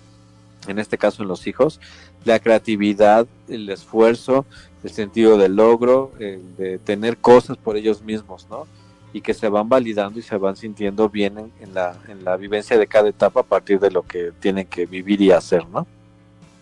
en 0.69 0.79
este 0.79 0.99
caso 0.99 1.23
en 1.23 1.29
los 1.29 1.47
hijos, 1.47 1.81
la 2.25 2.41
creatividad, 2.41 3.27
el 3.49 3.69
esfuerzo, 3.71 4.45
el 4.87 4.93
sentido 4.93 5.37
del 5.37 5.57
logro, 5.57 6.13
de 6.19 6.79
tener 6.85 7.17
cosas 7.17 7.57
por 7.57 7.77
ellos 7.77 8.03
mismos, 8.03 8.47
¿no? 8.49 8.69
Y 9.13 9.21
que 9.21 9.35
se 9.35 9.49
van 9.49 9.69
validando 9.69 10.21
y 10.21 10.23
se 10.23 10.37
van 10.37 10.57
sintiendo 10.57 11.09
bien 11.09 11.51
en, 11.61 11.75
la, 11.75 11.97
en 12.07 12.25
la 12.25 12.37
vivencia 12.37 12.79
de 12.79 12.87
cada 12.87 13.09
etapa 13.09 13.41
a 13.41 13.43
partir 13.43 13.81
de 13.81 13.91
lo 13.91 14.03
que 14.03 14.31
tienen 14.39 14.67
que 14.67 14.87
vivir 14.87 15.21
y 15.21 15.33
hacer, 15.33 15.67
¿no? 15.69 15.89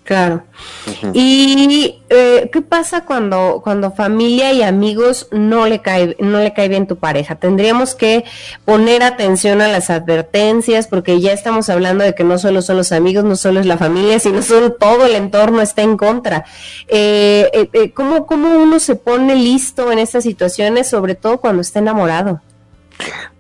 Claro. 0.05 0.43
¿Y 1.15 2.03
eh, 2.11 2.51
qué 2.53 2.61
pasa 2.61 3.07
cuando, 3.07 3.63
cuando 3.65 3.91
familia 3.91 4.53
y 4.53 4.63
amigos 4.63 5.29
no 5.33 5.67
le 5.67 5.81
cae, 5.81 6.15
no 6.21 6.41
le 6.41 6.53
cae 6.53 6.69
bien 6.69 6.87
tu 6.87 6.97
pareja? 6.97 7.37
Tendríamos 7.37 7.95
que 7.95 8.25
poner 8.67 9.03
atención 9.03 9.63
a 9.63 9.69
las 9.69 9.89
advertencias, 9.89 10.89
porque 10.89 11.23
ya 11.23 11.33
estamos 11.33 11.71
hablando 11.71 12.05
de 12.05 12.15
que 12.15 12.23
no 12.23 12.37
solo 12.37 12.61
son 12.61 12.77
los 12.77 12.93
amigos, 12.93 13.25
no 13.25 13.35
solo 13.35 13.61
es 13.61 13.67
la 13.67 13.79
familia, 13.79 14.19
sino 14.19 14.43
solo 14.43 14.75
todo 14.75 15.07
el 15.07 15.15
entorno 15.15 15.63
está 15.63 15.81
en 15.81 15.97
contra. 15.97 16.45
Eh, 16.89 17.71
eh, 17.73 17.93
¿cómo, 17.93 18.27
¿Cómo 18.27 18.59
uno 18.59 18.81
se 18.81 18.97
pone 18.97 19.35
listo 19.35 19.91
en 19.91 19.99
estas 19.99 20.25
situaciones, 20.25 20.91
sobre 20.91 21.15
todo 21.15 21.41
cuando 21.41 21.63
está 21.63 21.79
enamorado? 21.79 22.43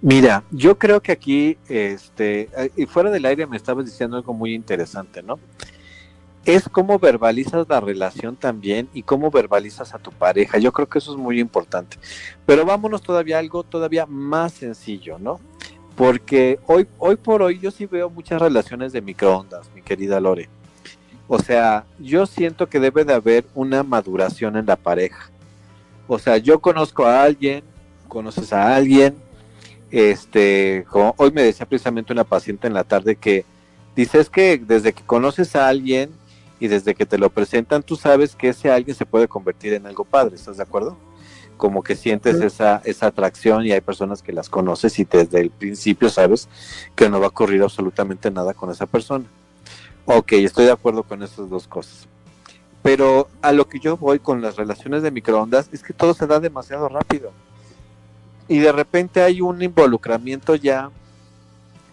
Mira, 0.00 0.44
yo 0.50 0.78
creo 0.78 1.02
que 1.02 1.12
aquí, 1.12 1.58
este, 1.68 2.48
y 2.74 2.86
fuera 2.86 3.10
del 3.10 3.26
aire 3.26 3.46
me 3.46 3.58
estabas 3.58 3.84
diciendo 3.84 4.16
algo 4.16 4.32
muy 4.32 4.54
interesante, 4.54 5.22
¿no? 5.22 5.38
Es 6.44 6.68
cómo 6.68 6.98
verbalizas 6.98 7.66
la 7.68 7.80
relación 7.80 8.36
también 8.36 8.88
y 8.92 9.02
cómo 9.02 9.30
verbalizas 9.30 9.94
a 9.94 9.98
tu 9.98 10.10
pareja. 10.10 10.58
Yo 10.58 10.72
creo 10.72 10.88
que 10.88 10.98
eso 10.98 11.12
es 11.12 11.18
muy 11.18 11.40
importante. 11.40 11.96
Pero 12.44 12.64
vámonos 12.64 13.02
todavía 13.02 13.36
a 13.36 13.40
algo 13.40 13.62
todavía 13.62 14.06
más 14.06 14.52
sencillo, 14.52 15.18
¿no? 15.18 15.40
Porque 15.96 16.58
hoy, 16.66 16.86
hoy 16.98 17.16
por 17.16 17.42
hoy 17.42 17.58
yo 17.58 17.70
sí 17.70 17.86
veo 17.86 18.10
muchas 18.10 18.40
relaciones 18.40 18.92
de 18.92 19.00
microondas, 19.00 19.70
mi 19.74 19.82
querida 19.82 20.20
Lore. 20.20 20.48
O 21.28 21.38
sea, 21.38 21.84
yo 21.98 22.26
siento 22.26 22.68
que 22.68 22.80
debe 22.80 23.04
de 23.04 23.14
haber 23.14 23.46
una 23.54 23.82
maduración 23.82 24.56
en 24.56 24.66
la 24.66 24.76
pareja. 24.76 25.30
O 26.06 26.18
sea, 26.18 26.36
yo 26.36 26.60
conozco 26.60 27.06
a 27.06 27.22
alguien, 27.22 27.64
conoces 28.08 28.52
a 28.52 28.74
alguien, 28.74 29.14
este, 29.90 30.84
hoy 30.90 31.30
me 31.30 31.42
decía 31.42 31.66
precisamente 31.66 32.12
una 32.12 32.24
paciente 32.24 32.66
en 32.66 32.74
la 32.74 32.84
tarde 32.84 33.14
que 33.14 33.44
dice 33.94 34.18
es 34.18 34.28
que 34.28 34.58
desde 34.58 34.92
que 34.92 35.04
conoces 35.04 35.54
a 35.54 35.68
alguien 35.68 36.10
y 36.64 36.68
desde 36.68 36.94
que 36.94 37.04
te 37.04 37.18
lo 37.18 37.28
presentan, 37.28 37.82
tú 37.82 37.94
sabes 37.94 38.34
que 38.34 38.48
ese 38.48 38.70
alguien 38.70 38.96
se 38.96 39.04
puede 39.04 39.28
convertir 39.28 39.74
en 39.74 39.84
algo 39.86 40.02
padre, 40.02 40.36
¿estás 40.36 40.56
de 40.56 40.62
acuerdo? 40.62 40.96
Como 41.58 41.82
que 41.82 41.94
sientes 41.94 42.40
esa, 42.40 42.80
esa 42.86 43.08
atracción 43.08 43.66
y 43.66 43.72
hay 43.72 43.82
personas 43.82 44.22
que 44.22 44.32
las 44.32 44.48
conoces 44.48 44.98
y 44.98 45.04
desde 45.04 45.40
el 45.40 45.50
principio 45.50 46.08
sabes 46.08 46.48
que 46.94 47.10
no 47.10 47.20
va 47.20 47.26
a 47.26 47.28
ocurrir 47.28 47.62
absolutamente 47.62 48.30
nada 48.30 48.54
con 48.54 48.70
esa 48.70 48.86
persona. 48.86 49.26
Ok, 50.06 50.32
estoy 50.32 50.64
de 50.64 50.72
acuerdo 50.72 51.02
con 51.02 51.22
esas 51.22 51.50
dos 51.50 51.68
cosas. 51.68 52.08
Pero 52.82 53.28
a 53.42 53.52
lo 53.52 53.68
que 53.68 53.78
yo 53.78 53.98
voy 53.98 54.18
con 54.18 54.40
las 54.40 54.56
relaciones 54.56 55.02
de 55.02 55.10
microondas 55.10 55.68
es 55.70 55.82
que 55.82 55.92
todo 55.92 56.14
se 56.14 56.26
da 56.26 56.40
demasiado 56.40 56.88
rápido. 56.88 57.30
Y 58.48 58.60
de 58.60 58.72
repente 58.72 59.20
hay 59.20 59.42
un 59.42 59.60
involucramiento 59.60 60.54
ya 60.54 60.90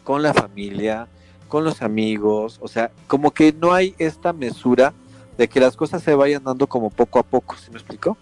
con 0.06 0.24
la 0.24 0.34
familia, 0.34 1.10
con 1.52 1.66
los 1.66 1.82
amigos, 1.82 2.60
o 2.62 2.70
sea, 2.70 2.92
como 3.08 3.32
que 3.32 3.52
no 3.52 3.74
hay 3.74 3.94
esta 3.98 4.32
mesura 4.32 4.94
de 5.38 5.50
que 5.50 5.60
las 5.60 5.76
cosas 5.76 6.02
se 6.02 6.16
vayan 6.16 6.46
dando 6.46 6.66
como 6.66 6.90
poco 6.90 7.20
a 7.20 7.24
poco, 7.24 7.58
¿sí 7.58 7.70
me 7.72 7.78
explico? 7.78 8.16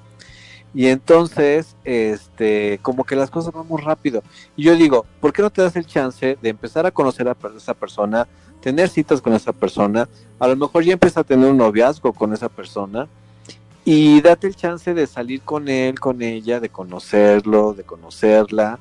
Y 0.73 0.87
entonces, 0.87 1.75
este, 1.83 2.79
como 2.81 3.03
que 3.03 3.15
las 3.15 3.29
cosas 3.29 3.53
van 3.53 3.67
muy 3.67 3.79
rápido. 3.83 4.23
Y 4.57 4.63
yo 4.63 4.75
digo, 4.75 5.05
¿por 5.21 5.31
qué 5.31 5.43
no 5.43 5.51
te 5.51 5.61
das 5.61 5.75
el 5.75 5.85
chance 5.85 6.39
de 6.41 6.49
empezar 6.49 6.87
a 6.87 6.91
conocer 6.91 7.27
a 7.27 7.37
esa 7.55 7.75
persona, 7.75 8.27
tener 8.61 8.89
citas 8.89 9.21
con 9.21 9.33
esa 9.33 9.53
persona, 9.53 10.09
a 10.39 10.47
lo 10.47 10.55
mejor 10.55 10.83
ya 10.83 10.93
empieza 10.93 11.19
a 11.19 11.23
tener 11.23 11.51
un 11.51 11.57
noviazgo 11.57 12.13
con 12.13 12.33
esa 12.33 12.49
persona 12.49 13.07
y 13.85 14.21
date 14.21 14.47
el 14.47 14.55
chance 14.55 14.91
de 14.95 15.05
salir 15.05 15.41
con 15.41 15.69
él, 15.69 15.99
con 15.99 16.23
ella, 16.23 16.59
de 16.59 16.69
conocerlo, 16.69 17.75
de 17.75 17.83
conocerla, 17.83 18.79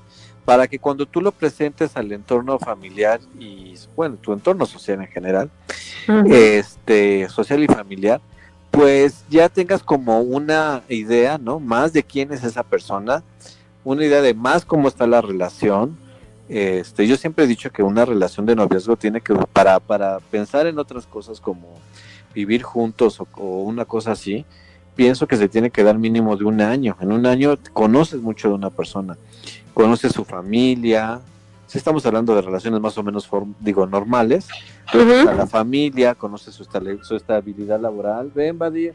para 0.49 0.66
que 0.66 0.78
cuando 0.78 1.05
tú 1.05 1.20
lo 1.20 1.30
presentes 1.30 1.94
al 1.94 2.11
entorno 2.11 2.59
familiar 2.59 3.20
y, 3.38 3.74
bueno, 3.94 4.16
tu 4.16 4.32
entorno 4.32 4.64
social 4.64 4.99
en 5.03 5.09
general, 5.09 5.51
este, 6.24 7.28
social 7.28 7.62
y 7.62 7.66
familiar, 7.66 8.22
pues 8.70 9.26
ya 9.28 9.51
tengas 9.51 9.82
como 9.82 10.22
una 10.22 10.84
idea, 10.88 11.36
¿no? 11.36 11.61
Más 11.61 11.92
de 11.92 12.03
quién 12.03 12.32
es 12.32 12.44
esa 12.44 12.62
persona, 12.62 13.22
una 13.84 14.07
idea 14.07 14.22
de 14.22 14.32
más 14.32 14.64
cómo 14.64 14.88
está 14.88 15.07
la 15.07 15.20
relación, 15.20 15.99
este, 16.49 17.07
yo 17.07 17.18
siempre 17.18 17.44
he 17.44 17.46
dicho 17.46 17.70
que 17.70 17.82
una 17.82 18.07
relación 18.07 18.46
de 18.46 18.57
noviazgo 18.57 18.96
tiene 18.96 19.20
que, 19.20 19.34
para, 19.53 19.78
para 19.80 20.18
pensar 20.30 20.66
en 20.66 20.78
otras 20.78 21.07
cosas 21.07 21.42
como 21.42 21.74
vivir 22.32 22.62
juntos 22.62 23.20
o, 23.20 23.62
una 23.64 23.84
cosa 23.84 24.12
así, 24.12 24.46
pienso 24.96 25.26
que 25.26 25.36
se 25.36 25.51
tiene 25.51 25.68
que 25.68 25.84
dar 25.84 25.99
mínimo 25.99 26.38
de 26.38 26.44
un 26.44 26.62
año. 26.62 26.96
En 27.03 27.12
un 27.12 27.26
año 27.26 27.59
conoces 27.74 28.22
mucho 28.22 28.49
de 28.49 28.55
una 28.55 28.70
persona, 28.70 29.18
conoces 29.79 30.12
su 30.12 30.24
familia, 30.24 31.20
si 31.68 31.79
estamos 31.79 32.05
hablando 32.05 32.35
de 32.35 32.43
relaciones 32.43 32.81
más 32.81 32.99
o 32.99 33.03
menos, 33.05 33.31
digo, 33.61 33.87
normales, 33.87 34.49
la 34.93 35.47
familia, 35.47 36.16
conoces 36.16 36.53
su, 36.53 36.66
su 37.03 37.14
estabilidad 37.14 37.79
laboral. 37.79 38.33
Ven, 38.35 38.59
Badir. 38.59 38.93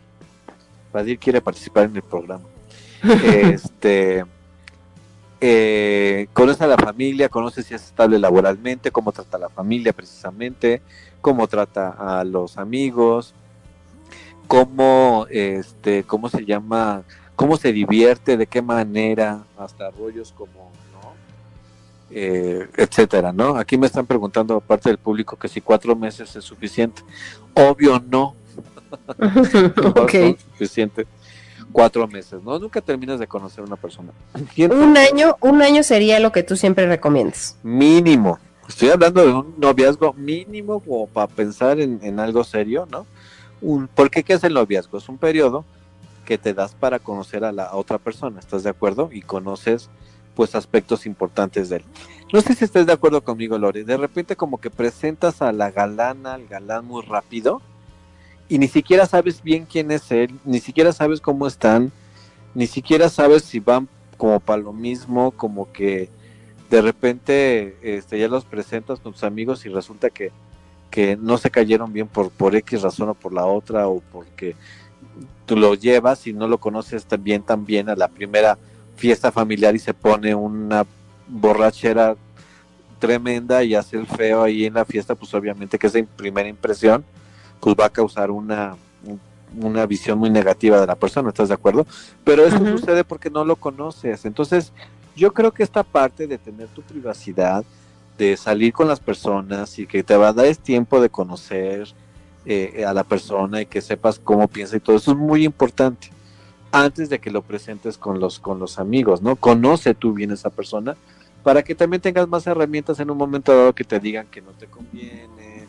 Badir 0.92 1.18
quiere 1.20 1.40
participar 1.40 1.86
en 1.86 1.96
el 1.96 2.02
programa. 2.02 2.44
este 3.24 4.26
eh, 5.40 6.28
conoce 6.34 6.66
a 6.66 6.68
la 6.68 6.78
familia, 6.78 7.30
conoce 7.30 7.64
si 7.64 7.74
es 7.74 7.86
estable 7.86 8.20
laboralmente, 8.20 8.92
cómo 8.92 9.14
trata 9.14 9.38
a 9.38 9.40
la 9.40 9.50
familia 9.50 9.94
precisamente, 9.94 10.82
cómo 11.22 11.48
trata 11.48 11.92
a 12.20 12.26
los 12.26 12.58
amigos, 12.58 13.34
cómo, 14.48 15.28
este, 15.30 16.04
cómo 16.04 16.28
se 16.28 16.44
llama, 16.44 17.04
cómo 17.36 17.58
se 17.58 17.74
divierte, 17.74 18.38
de 18.38 18.48
qué 18.48 18.62
manera, 18.62 19.44
hasta 19.58 19.90
rollos 19.92 20.32
como, 20.32 20.72
¿no? 20.94 21.14
Eh, 22.12 22.68
etcétera, 22.78 23.32
¿no? 23.32 23.58
Aquí 23.58 23.78
me 23.78 23.88
están 23.88 24.06
preguntando 24.06 24.56
aparte 24.56 24.90
del 24.90 24.98
público 24.98 25.38
que 25.38 25.48
si 25.48 25.62
cuatro 25.62 25.96
meses 25.96 26.36
es 26.36 26.44
suficiente. 26.44 27.02
Obvio 27.54 28.00
no. 28.00 28.36
no 29.18 30.08
es 30.08 30.42
suficiente 30.52 31.08
cuatro 31.74 32.08
meses, 32.08 32.42
¿no? 32.42 32.58
Nunca 32.60 32.80
terminas 32.80 33.20
de 33.20 33.28
conocer 33.28 33.62
a 33.62 33.68
una 33.68 33.76
persona. 33.76 34.12
Un 34.70 34.98
año, 34.98 35.36
un 35.42 35.62
año 35.62 35.84
sería 35.84 36.20
lo 36.20 36.32
que 36.32 36.44
tú 36.44 36.56
siempre 36.56 36.88
recomiendas. 36.88 37.58
Mínimo. 37.64 38.40
Estoy 38.70 38.90
hablando 38.90 39.26
de 39.26 39.34
un 39.34 39.56
noviazgo 39.58 40.14
mínimo 40.14 40.80
como 40.80 41.08
para 41.08 41.28
pensar 41.28 41.82
en, 41.82 42.20
algo 42.20 42.46
serio, 42.46 42.88
¿no? 42.90 43.06
Un, 43.62 43.90
qué 44.10 44.24
qué 44.24 44.34
es 44.34 44.44
el 44.46 44.54
noviazgo? 44.54 44.98
Es 44.98 45.10
un 45.10 45.18
periodo 45.18 45.66
que 46.26 46.38
te 46.38 46.54
das 46.54 46.74
para 46.74 47.00
conocer 47.00 47.44
a 47.44 47.52
la 47.52 47.76
otra 47.76 47.98
persona, 47.98 48.40
¿estás 48.40 48.64
de 48.64 48.70
acuerdo? 48.70 49.10
Y 49.12 49.22
conoces 49.22 49.90
pues 50.36 50.56
aspectos 50.56 51.06
importantes 51.06 51.70
de 51.70 51.78
él. 51.78 51.84
No 52.32 52.42
sé 52.42 52.56
si 52.56 52.66
estés 52.66 52.86
de 52.88 52.94
acuerdo 52.94 53.24
conmigo, 53.24 53.58
Lore. 53.58 53.84
De 53.84 53.98
repente 53.98 54.36
como 54.36 54.60
que 54.60 54.72
presentas 54.72 55.42
a 55.42 55.52
la 55.52 55.70
galana, 55.70 56.34
al 56.34 56.48
galán 56.48 56.86
muy 56.86 57.04
rápido 57.04 57.62
y 58.50 58.58
ni 58.58 58.68
siquiera 58.68 59.06
sabes 59.06 59.42
bien 59.42 59.66
quién 59.66 59.92
es 59.92 60.12
él, 60.12 60.40
ni 60.44 60.60
siquiera 60.60 60.92
sabes 60.92 61.22
cómo 61.22 61.48
están, 61.48 61.92
ni 62.54 62.68
siquiera 62.68 63.10
sabes 63.10 63.44
si 63.44 63.60
van 63.60 63.88
como 64.18 64.40
para 64.40 64.62
lo 64.62 64.74
mismo, 64.74 65.32
como 65.32 65.72
que 65.72 66.10
de 66.70 66.82
repente 66.82 67.78
este, 67.82 68.20
ya 68.20 68.28
los 68.28 68.46
presentas 68.46 69.00
con 69.00 69.14
tus 69.14 69.24
amigos 69.24 69.66
y 69.66 69.70
resulta 69.70 70.10
que, 70.10 70.32
que 70.90 71.16
no 71.16 71.38
se 71.38 71.52
cayeron 71.52 71.94
bien 71.94 72.08
por, 72.08 72.32
por 72.32 72.56
X 72.56 72.82
razón 72.82 73.10
o 73.10 73.14
por 73.14 73.34
la 73.34 73.46
otra, 73.46 73.88
o 73.88 74.02
porque 74.12 74.56
tú 75.45 75.55
lo 75.55 75.76
llevas 75.76 76.28
y 76.28 76.34
no 76.34 76.47
lo 76.47 76.57
conoces 76.57 77.05
bien 77.20 77.43
también 77.43 77.89
a 77.89 77.95
la 77.95 78.07
primera 78.07 78.57
fiesta 78.95 79.32
familiar 79.32 79.76
y 79.76 79.80
se 79.80 79.93
pone 79.93 80.36
una 80.36 80.86
borrachera 81.28 82.16
tremenda 82.99 83.64
y 83.64 83.76
hace 83.76 83.97
el 83.97 84.07
feo 84.07 84.43
ahí 84.43 84.66
en 84.66 84.76
la 84.76 84.86
fiesta, 84.86 85.16
pues 85.16 85.34
obviamente 85.34 85.78
que 85.78 85.88
es 85.88 85.93
de 85.93 86.03
primera 86.03 86.47
impresión 86.47 87.03
pues 87.64 87.76
va 87.80 87.86
a 87.86 87.89
causar 87.89 88.30
una, 88.30 88.76
una 89.57 89.86
visión 89.86 90.20
muy 90.20 90.30
negativa 90.30 90.82
de 90.82 90.88
la 90.88 90.95
persona, 90.95 91.30
¿estás 91.30 91.47
de 91.47 91.53
acuerdo? 91.53 91.88
Pero 92.26 92.45
eso 92.45 92.57
sucede 92.57 93.05
porque 93.05 93.30
no 93.30 93.45
lo 93.45 93.55
conoces. 93.55 94.26
Entonces, 94.26 94.74
yo 95.16 95.34
creo 95.34 95.51
que 95.53 95.64
esta 95.64 95.84
parte 95.84 96.28
de 96.28 96.38
tener 96.38 96.68
tu 96.68 96.82
privacidad, 96.82 97.64
de 98.18 98.36
salir 98.36 98.74
con 98.74 98.89
las 98.89 98.99
personas 98.99 99.80
y 99.80 99.88
que 99.88 100.03
te 100.03 100.18
va 100.18 100.30
a 100.30 100.34
dar 100.34 100.53
tiempo 100.57 100.99
de 100.99 101.09
conocer 101.09 101.88
eh, 102.46 102.84
a 102.86 102.94
la 102.94 103.04
persona 103.04 103.62
y 103.62 103.66
que 103.66 103.82
sepas 103.82 104.20
cómo 104.20 104.48
piensa 104.48 104.76
y 104.76 104.80
todo 104.80 104.96
eso 104.96 105.12
es 105.12 105.18
muy 105.18 105.46
importante 105.46 106.10
antes 106.72 107.10
de 107.10 107.20
que 107.20 107.32
lo 107.32 107.41
presentes 107.41 107.98
con 107.98 108.20
los 108.20 108.39
con 108.39 108.60
los 108.60 108.80
amigos, 108.80 109.22
¿no? 109.22 109.36
Conoce 109.36 109.94
tú 109.94 110.14
bien 110.14 110.32
a 110.32 110.34
esa 110.34 110.50
persona 110.50 110.96
para 111.44 111.64
que 111.64 111.76
también 111.76 112.02
tengas 112.02 112.28
más 112.28 112.48
herramientas 112.48 113.00
en 113.00 113.12
un 113.12 113.18
momento 113.18 113.56
dado 113.56 113.74
que 113.74 113.84
te 113.84 114.00
digan 114.00 114.28
que 114.28 114.41
no 114.41 114.52
te 114.52 114.66
conviene, 114.66 115.68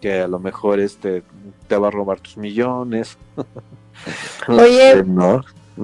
que 0.00 0.20
a 0.20 0.28
lo 0.28 0.38
mejor 0.38 0.80
este 0.80 1.22
te 1.68 1.76
va 1.76 1.88
a 1.88 1.90
robar 1.90 2.20
tus 2.20 2.36
millones. 2.36 3.18
Oye, 4.48 5.04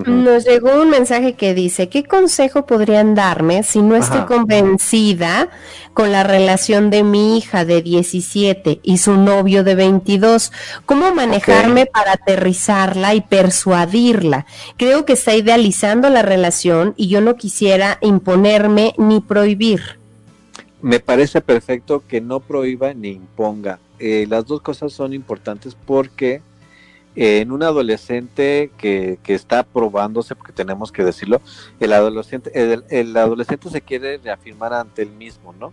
nos 0.05 0.45
llegó 0.45 0.81
un 0.81 0.91
mensaje 0.91 1.35
que 1.35 1.55
dice, 1.55 1.89
¿qué 1.89 2.05
consejo 2.05 2.67
podrían 2.67 3.15
darme 3.15 3.63
si 3.63 3.81
no 3.81 3.97
estoy 3.97 4.21
convencida 4.27 5.49
con 5.95 6.13
la 6.13 6.23
relación 6.23 6.91
de 6.91 7.03
mi 7.03 7.39
hija 7.39 7.65
de 7.65 7.83
17 7.83 8.81
y 8.83 8.99
su 8.99 9.17
novio 9.17 9.65
de 9.65 9.75
22? 9.75 10.53
¿Cómo 10.85 11.15
manejarme 11.15 11.87
para 11.87 12.13
aterrizarla 12.13 13.15
y 13.15 13.23
persuadirla? 13.23 14.47
Creo 14.77 15.05
que 15.05 15.15
está 15.15 15.35
idealizando 15.35 16.11
la 16.11 16.23
relación 16.23 16.95
y 16.97 17.09
yo 17.09 17.21
no 17.21 17.37
quisiera 17.37 17.99
imponerme 18.01 18.95
ni 18.99 19.21
prohibir. 19.21 19.99
Me 20.83 21.01
parece 21.01 21.41
perfecto 21.41 22.05
que 22.07 22.21
no 22.21 22.41
prohíba 22.41 22.93
ni 22.93 23.09
imponga 23.09 23.79
eh, 23.99 24.27
las 24.29 24.47
dos 24.47 24.61
cosas 24.61 24.93
son 24.93 25.15
importantes 25.15 25.75
porque 25.75 26.43
en 27.17 27.51
un 27.51 27.63
adolescente 27.63 28.71
que, 28.77 29.19
que, 29.23 29.35
está 29.35 29.63
probándose, 29.63 30.37
porque 30.37 30.53
tenemos 30.53 30.93
que 30.93 31.03
decirlo, 31.03 31.41
el 31.81 31.95
adolescente, 31.95 32.51
el, 32.91 33.17
adolescente 33.17 33.71
se 33.71 33.81
quiere 33.81 34.19
reafirmar 34.19 34.75
ante 34.75 35.03
él 35.03 35.11
mismo, 35.11 35.55
¿no? 35.59 35.73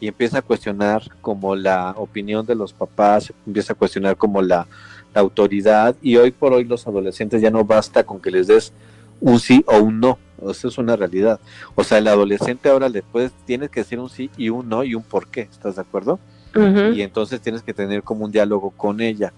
Y 0.00 0.08
empieza 0.08 0.38
a 0.38 0.42
cuestionar 0.42 1.02
como 1.22 1.56
la 1.56 1.94
opinión 1.96 2.44
de 2.44 2.54
los 2.54 2.74
papás, 2.74 3.32
empieza 3.46 3.72
a 3.72 3.76
cuestionar 3.76 4.16
como 4.16 4.42
la, 4.42 4.66
autoridad, 5.14 5.94
y 6.00 6.16
hoy 6.16 6.30
por 6.30 6.54
hoy 6.54 6.64
los 6.64 6.86
adolescentes 6.86 7.42
ya 7.42 7.50
no 7.50 7.66
basta 7.66 8.02
con 8.02 8.18
que 8.18 8.30
les 8.30 8.46
des 8.46 8.72
un 9.20 9.38
sí 9.40 9.62
o 9.66 9.76
un 9.76 10.00
no, 10.00 10.18
eso 10.48 10.68
es 10.68 10.78
una 10.78 10.96
realidad. 10.96 11.38
O 11.74 11.84
sea, 11.84 11.98
el 11.98 12.08
adolescente 12.08 12.70
ahora 12.70 12.88
después 12.88 13.30
tienes 13.44 13.68
que 13.68 13.80
decir 13.80 14.00
un 14.00 14.08
sí 14.08 14.30
y 14.38 14.48
un 14.48 14.70
no 14.70 14.84
y 14.84 14.94
un 14.94 15.02
por 15.02 15.28
qué, 15.28 15.42
¿estás 15.42 15.76
de 15.76 15.82
acuerdo? 15.82 16.18
y 16.54 17.00
entonces 17.00 17.40
tienes 17.40 17.62
que 17.62 17.72
tener 17.74 18.02
como 18.02 18.24
un 18.24 18.32
diálogo 18.32 18.70
con 18.70 19.00
ella. 19.00 19.32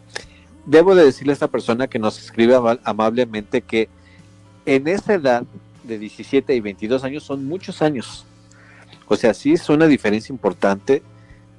Debo 0.67 0.95
de 0.95 1.05
decirle 1.05 1.33
a 1.33 1.35
esta 1.35 1.49
persona 1.49 1.87
que 1.87 1.99
nos 1.99 2.19
escribe 2.19 2.57
amablemente 2.85 3.63
que 3.63 3.89
en 4.67 4.89
esa 4.89 5.15
edad 5.15 5.45
de 5.83 5.99
17 5.99 6.55
y 6.55 6.61
22 6.61 7.05
años 7.05 7.23
son 7.23 7.45
muchos 7.45 7.83
años. 7.83 8.25
O 9.07 9.17
sea, 9.17 9.35
sí 9.35 9.53
es 9.53 9.69
una 9.69 9.87
diferencia 9.87 10.33
importante 10.33 11.03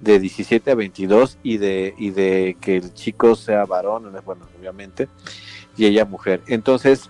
de 0.02 0.20
17 0.20 0.72
a 0.72 0.76
22 0.76 1.38
y 1.44 1.58
de, 1.58 1.94
y 1.98 2.10
de 2.10 2.58
que 2.60 2.78
el 2.78 2.94
chico 2.94 3.36
sea 3.36 3.66
varón, 3.66 4.12
bueno, 4.26 4.46
obviamente, 4.58 5.08
y 5.78 5.86
ella 5.86 6.06
mujer. 6.06 6.42
Entonces, 6.48 7.10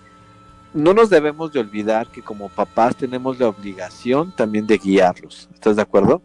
no 0.74 0.94
nos 0.94 1.10
debemos 1.10 1.54
de 1.54 1.60
olvidar 1.60 2.08
que 2.08 2.22
como 2.22 2.50
papás 2.50 2.98
tenemos 2.98 3.40
la 3.40 3.48
obligación 3.48 4.34
también 4.36 4.68
de 4.68 4.78
guiarlos. 4.78 5.50
¿Estás 5.54 5.78
de 5.78 5.82
acuerdo? 5.82 6.22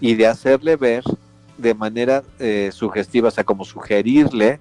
Y 0.00 0.14
de 0.14 0.26
hacerle 0.26 0.76
ver 0.76 1.04
de 1.58 1.74
manera 1.74 2.22
eh, 2.38 2.70
sugestiva, 2.72 3.28
o 3.28 3.30
sea, 3.30 3.44
como 3.44 3.64
sugerirle 3.64 4.58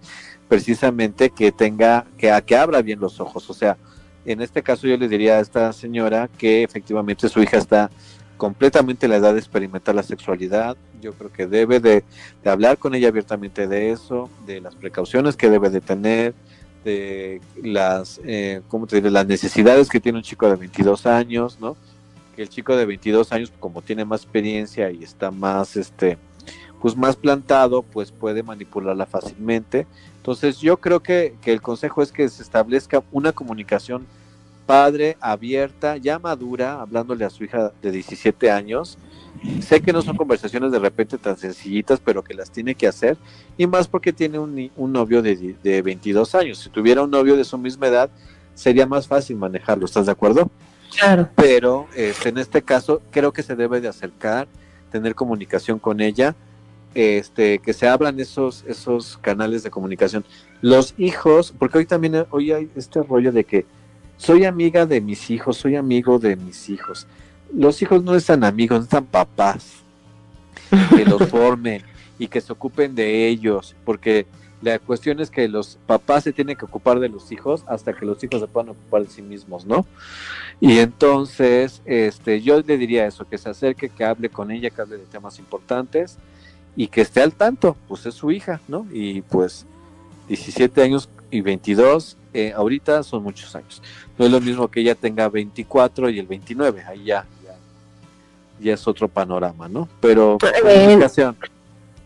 precisamente 0.53 1.31
que 1.31 1.51
tenga, 1.51 2.05
que, 2.15 2.31
que 2.45 2.55
abra 2.55 2.83
bien 2.83 2.99
los 2.99 3.19
ojos. 3.19 3.49
O 3.49 3.55
sea, 3.55 3.75
en 4.23 4.39
este 4.39 4.61
caso 4.61 4.85
yo 4.85 4.95
le 4.97 5.07
diría 5.07 5.37
a 5.37 5.39
esta 5.39 5.73
señora 5.73 6.29
que 6.37 6.61
efectivamente 6.61 7.27
su 7.27 7.41
hija 7.41 7.57
está 7.57 7.89
completamente 8.37 9.07
en 9.07 9.13
la 9.13 9.17
edad 9.17 9.33
de 9.33 9.39
experimentar 9.39 9.95
la 9.95 10.03
sexualidad. 10.03 10.77
Yo 11.01 11.13
creo 11.13 11.33
que 11.33 11.47
debe 11.47 11.79
de, 11.79 12.03
hablar 12.45 12.77
con 12.77 12.93
ella 12.93 13.07
abiertamente 13.07 13.67
de 13.67 13.89
eso, 13.89 14.29
de 14.45 14.61
las 14.61 14.75
precauciones 14.75 15.35
que 15.35 15.49
debe 15.49 15.71
de 15.71 15.81
tener, 15.81 16.35
de 16.85 17.41
las, 17.63 18.21
eh, 18.23 18.61
¿cómo 18.67 18.85
te 18.85 18.97
diré? 18.97 19.09
las 19.09 19.25
necesidades 19.25 19.89
que 19.89 19.99
tiene 19.99 20.19
un 20.19 20.23
chico 20.23 20.47
de 20.47 20.55
22 20.55 21.07
años, 21.07 21.57
¿no? 21.59 21.75
Que 22.35 22.43
el 22.43 22.49
chico 22.49 22.75
de 22.75 22.85
22 22.85 23.31
años, 23.31 23.51
como 23.59 23.81
tiene 23.81 24.05
más 24.05 24.21
experiencia 24.21 24.91
y 24.91 25.03
está 25.03 25.31
más, 25.31 25.77
este, 25.77 26.19
pues 26.83 26.97
más 26.97 27.15
plantado, 27.15 27.81
pues 27.81 28.11
puede 28.11 28.43
manipularla 28.43 29.05
fácilmente. 29.05 29.87
Entonces 30.17 30.59
yo 30.59 30.75
creo 30.75 30.99
que, 30.99 31.33
que 31.41 31.53
el 31.53 31.61
consejo 31.61 32.01
es 32.01 32.11
que 32.11 32.27
se 32.27 32.43
establezca 32.43 33.01
una 33.13 33.31
comunicación 33.31 34.05
padre, 34.65 35.15
abierta, 35.21 35.95
ya 35.95 36.19
madura, 36.19 36.81
hablándole 36.81 37.23
a 37.23 37.29
su 37.29 37.45
hija 37.45 37.71
de 37.81 37.89
17 37.89 38.51
años. 38.51 38.97
Sé 39.61 39.79
que 39.79 39.93
no 39.93 40.01
son 40.01 40.17
conversaciones 40.17 40.73
de 40.73 40.79
repente 40.79 41.17
tan 41.17 41.37
sencillitas, 41.37 42.01
pero 42.03 42.21
que 42.21 42.33
las 42.33 42.51
tiene 42.51 42.75
que 42.75 42.85
hacer, 42.85 43.15
y 43.57 43.65
más 43.65 43.87
porque 43.87 44.11
tiene 44.11 44.37
un, 44.37 44.69
un 44.75 44.91
novio 44.91 45.21
de, 45.21 45.55
de 45.63 45.81
22 45.81 46.35
años. 46.35 46.57
Si 46.57 46.69
tuviera 46.69 47.01
un 47.03 47.11
novio 47.11 47.37
de 47.37 47.45
su 47.45 47.57
misma 47.57 47.87
edad, 47.87 48.09
sería 48.55 48.85
más 48.85 49.07
fácil 49.07 49.37
manejarlo, 49.37 49.85
¿estás 49.85 50.07
de 50.07 50.11
acuerdo? 50.11 50.51
Claro. 50.99 51.29
Pero 51.37 51.87
este, 51.95 52.27
en 52.27 52.39
este 52.39 52.61
caso 52.61 53.01
creo 53.09 53.31
que 53.31 53.41
se 53.41 53.55
debe 53.55 53.79
de 53.79 53.87
acercar, 53.87 54.49
tener 54.91 55.15
comunicación 55.15 55.79
con 55.79 56.01
ella, 56.01 56.35
este, 56.95 57.59
que 57.59 57.73
se 57.73 57.87
abran 57.87 58.19
esos, 58.19 58.63
esos 58.67 59.17
canales 59.17 59.63
de 59.63 59.71
comunicación. 59.71 60.23
Los 60.61 60.93
hijos, 60.97 61.53
porque 61.57 61.79
hoy 61.79 61.85
también 61.85 62.25
hoy 62.29 62.51
hay 62.51 62.69
este 62.75 63.01
rollo 63.03 63.31
de 63.31 63.43
que 63.43 63.65
soy 64.17 64.45
amiga 64.45 64.85
de 64.85 65.01
mis 65.01 65.29
hijos, 65.29 65.57
soy 65.57 65.75
amigo 65.75 66.19
de 66.19 66.35
mis 66.35 66.69
hijos. 66.69 67.07
Los 67.53 67.81
hijos 67.81 68.03
no 68.03 68.15
están 68.15 68.43
amigos, 68.43 68.79
no 68.79 68.83
están 68.83 69.05
papás 69.05 69.83
que 70.95 71.05
los 71.05 71.27
formen 71.29 71.83
y 72.17 72.27
que 72.27 72.41
se 72.41 72.53
ocupen 72.53 72.95
de 72.95 73.27
ellos, 73.27 73.75
porque 73.85 74.25
la 74.61 74.79
cuestión 74.79 75.19
es 75.19 75.29
que 75.29 75.47
los 75.49 75.77
papás 75.85 76.23
se 76.23 76.31
tienen 76.31 76.55
que 76.55 76.63
ocupar 76.63 76.99
de 76.99 77.09
los 77.09 77.31
hijos 77.31 77.65
hasta 77.67 77.93
que 77.93 78.05
los 78.05 78.23
hijos 78.23 78.39
se 78.39 78.47
puedan 78.47 78.69
ocupar 78.69 79.01
de 79.03 79.09
sí 79.09 79.21
mismos, 79.21 79.65
¿no? 79.65 79.85
Y 80.61 80.77
entonces, 80.77 81.81
este, 81.83 82.41
yo 82.41 82.61
le 82.61 82.77
diría 82.77 83.05
eso, 83.05 83.27
que 83.27 83.37
se 83.37 83.49
acerque, 83.49 83.89
que 83.89 84.05
hable 84.05 84.29
con 84.29 84.51
ella, 84.51 84.69
que 84.69 84.81
hable 84.81 84.97
de 84.97 85.05
temas 85.05 85.37
importantes 85.39 86.17
y 86.75 86.87
que 86.87 87.01
esté 87.01 87.21
al 87.21 87.33
tanto, 87.33 87.75
pues 87.87 88.05
es 88.05 88.15
su 88.15 88.31
hija, 88.31 88.59
¿no? 88.67 88.87
Y 88.91 89.21
pues 89.21 89.65
17 90.27 90.81
años 90.81 91.09
y 91.29 91.41
22, 91.41 92.17
eh, 92.33 92.53
ahorita 92.55 93.03
son 93.03 93.23
muchos 93.23 93.55
años. 93.55 93.81
No 94.17 94.25
es 94.25 94.31
lo 94.31 94.41
mismo 94.41 94.67
que 94.69 94.81
ella 94.81 94.95
tenga 94.95 95.29
24 95.29 96.09
y 96.09 96.19
el 96.19 96.27
29, 96.27 96.83
ahí 96.87 97.05
ya, 97.05 97.25
ya, 98.61 98.73
es 98.73 98.87
otro 98.87 99.07
panorama, 99.07 99.67
¿no? 99.67 99.87
Pero 99.99 100.37
comunicación, 100.39 101.35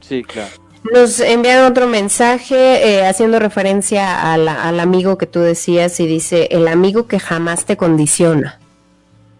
sí, 0.01 0.23
claro. 0.23 0.51
Nos 0.93 1.19
envían 1.19 1.69
otro 1.69 1.87
mensaje 1.87 2.55
eh, 2.55 3.05
haciendo 3.05 3.39
referencia 3.39 4.33
al 4.33 4.79
amigo 4.79 5.17
que 5.17 5.25
tú 5.25 5.39
decías 5.41 5.99
y 5.99 6.07
dice, 6.07 6.47
el 6.51 6.67
amigo 6.67 7.07
que 7.07 7.19
jamás 7.19 7.65
te 7.65 7.75
condiciona. 7.75 8.59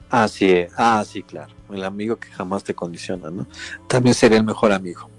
Ah, 0.10 0.28
sí, 0.28 0.66
ah, 0.78 1.04
sí, 1.08 1.24
claro, 1.24 1.52
el 1.72 1.84
amigo 1.84 2.18
que 2.18 2.30
jamás 2.30 2.64
te 2.64 2.74
condiciona, 2.74 3.30
¿no? 3.30 3.46
También 3.88 4.14
sería 4.14 4.38
el 4.38 4.44
mejor 4.44 4.72
amigo. 4.72 5.10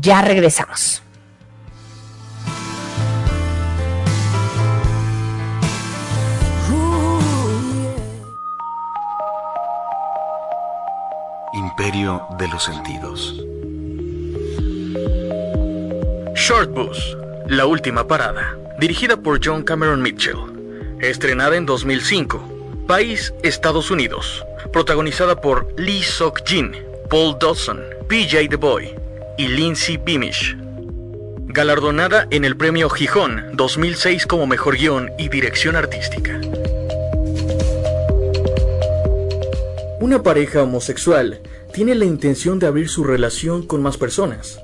Ya 0.00 0.22
regresamos. 0.22 1.03
Imperio 11.76 12.22
de 12.38 12.46
los 12.46 12.62
Sentidos. 12.62 13.34
Short 16.36 16.70
Bus, 16.70 17.16
La 17.48 17.66
Última 17.66 18.06
Parada, 18.06 18.56
dirigida 18.78 19.16
por 19.16 19.44
John 19.44 19.64
Cameron 19.64 20.00
Mitchell. 20.00 20.36
Estrenada 21.00 21.56
en 21.56 21.66
2005. 21.66 22.84
País, 22.86 23.34
Estados 23.42 23.90
Unidos. 23.90 24.44
Protagonizada 24.72 25.40
por 25.40 25.66
Lee 25.76 26.04
Sok-jin, 26.04 26.76
Paul 27.10 27.36
Dodson, 27.40 27.82
PJ 28.06 28.48
The 28.48 28.56
Boy 28.56 28.94
y 29.36 29.48
Lindsay 29.48 29.96
Beamish. 29.96 30.56
Galardonada 31.46 32.28
en 32.30 32.44
el 32.44 32.56
premio 32.56 32.88
Gijón 32.88 33.50
2006 33.54 34.28
como 34.28 34.46
Mejor 34.46 34.76
Guión 34.76 35.10
y 35.18 35.28
Dirección 35.28 35.74
Artística. 35.74 36.40
Una 39.98 40.22
pareja 40.22 40.62
homosexual 40.62 41.40
tiene 41.74 41.96
la 41.96 42.04
intención 42.04 42.60
de 42.60 42.68
abrir 42.68 42.88
su 42.88 43.02
relación 43.02 43.66
con 43.66 43.82
más 43.82 43.96
personas. 43.96 44.60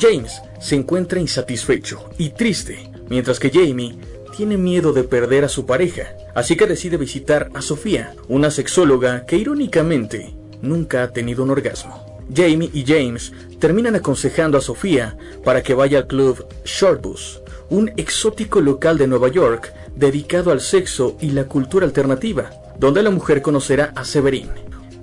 James 0.00 0.40
se 0.60 0.74
encuentra 0.74 1.20
insatisfecho 1.20 2.08
y 2.16 2.30
triste, 2.30 2.90
mientras 3.10 3.38
que 3.38 3.50
Jamie 3.50 3.98
tiene 4.34 4.56
miedo 4.56 4.94
de 4.94 5.04
perder 5.04 5.44
a 5.44 5.50
su 5.50 5.66
pareja, 5.66 6.16
así 6.34 6.56
que 6.56 6.66
decide 6.66 6.96
visitar 6.96 7.50
a 7.52 7.60
Sofía, 7.60 8.14
una 8.28 8.50
sexóloga 8.50 9.26
que 9.26 9.36
irónicamente 9.36 10.34
nunca 10.62 11.02
ha 11.02 11.12
tenido 11.12 11.44
un 11.44 11.50
orgasmo. 11.50 12.24
Jamie 12.34 12.70
y 12.72 12.84
James 12.86 13.32
terminan 13.60 13.94
aconsejando 13.94 14.56
a 14.56 14.62
Sofía 14.62 15.18
para 15.44 15.62
que 15.62 15.74
vaya 15.74 15.98
al 15.98 16.06
club 16.06 16.46
Shortbus, 16.64 17.42
un 17.68 17.92
exótico 17.98 18.62
local 18.62 18.96
de 18.96 19.06
Nueva 19.06 19.28
York 19.28 19.70
dedicado 19.94 20.50
al 20.50 20.62
sexo 20.62 21.18
y 21.20 21.32
la 21.32 21.44
cultura 21.44 21.84
alternativa, 21.84 22.50
donde 22.78 23.02
la 23.02 23.10
mujer 23.10 23.42
conocerá 23.42 23.92
a 23.94 24.06
Severin, 24.06 24.50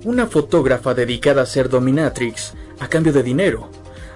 una 0.04 0.26
fotógrafa 0.26 0.94
dedicada 0.94 1.42
a 1.42 1.46
ser 1.46 1.68
dominatrix 1.68 2.54
a 2.80 2.88
cambio 2.88 3.12
de 3.12 3.22
dinero, 3.22 3.70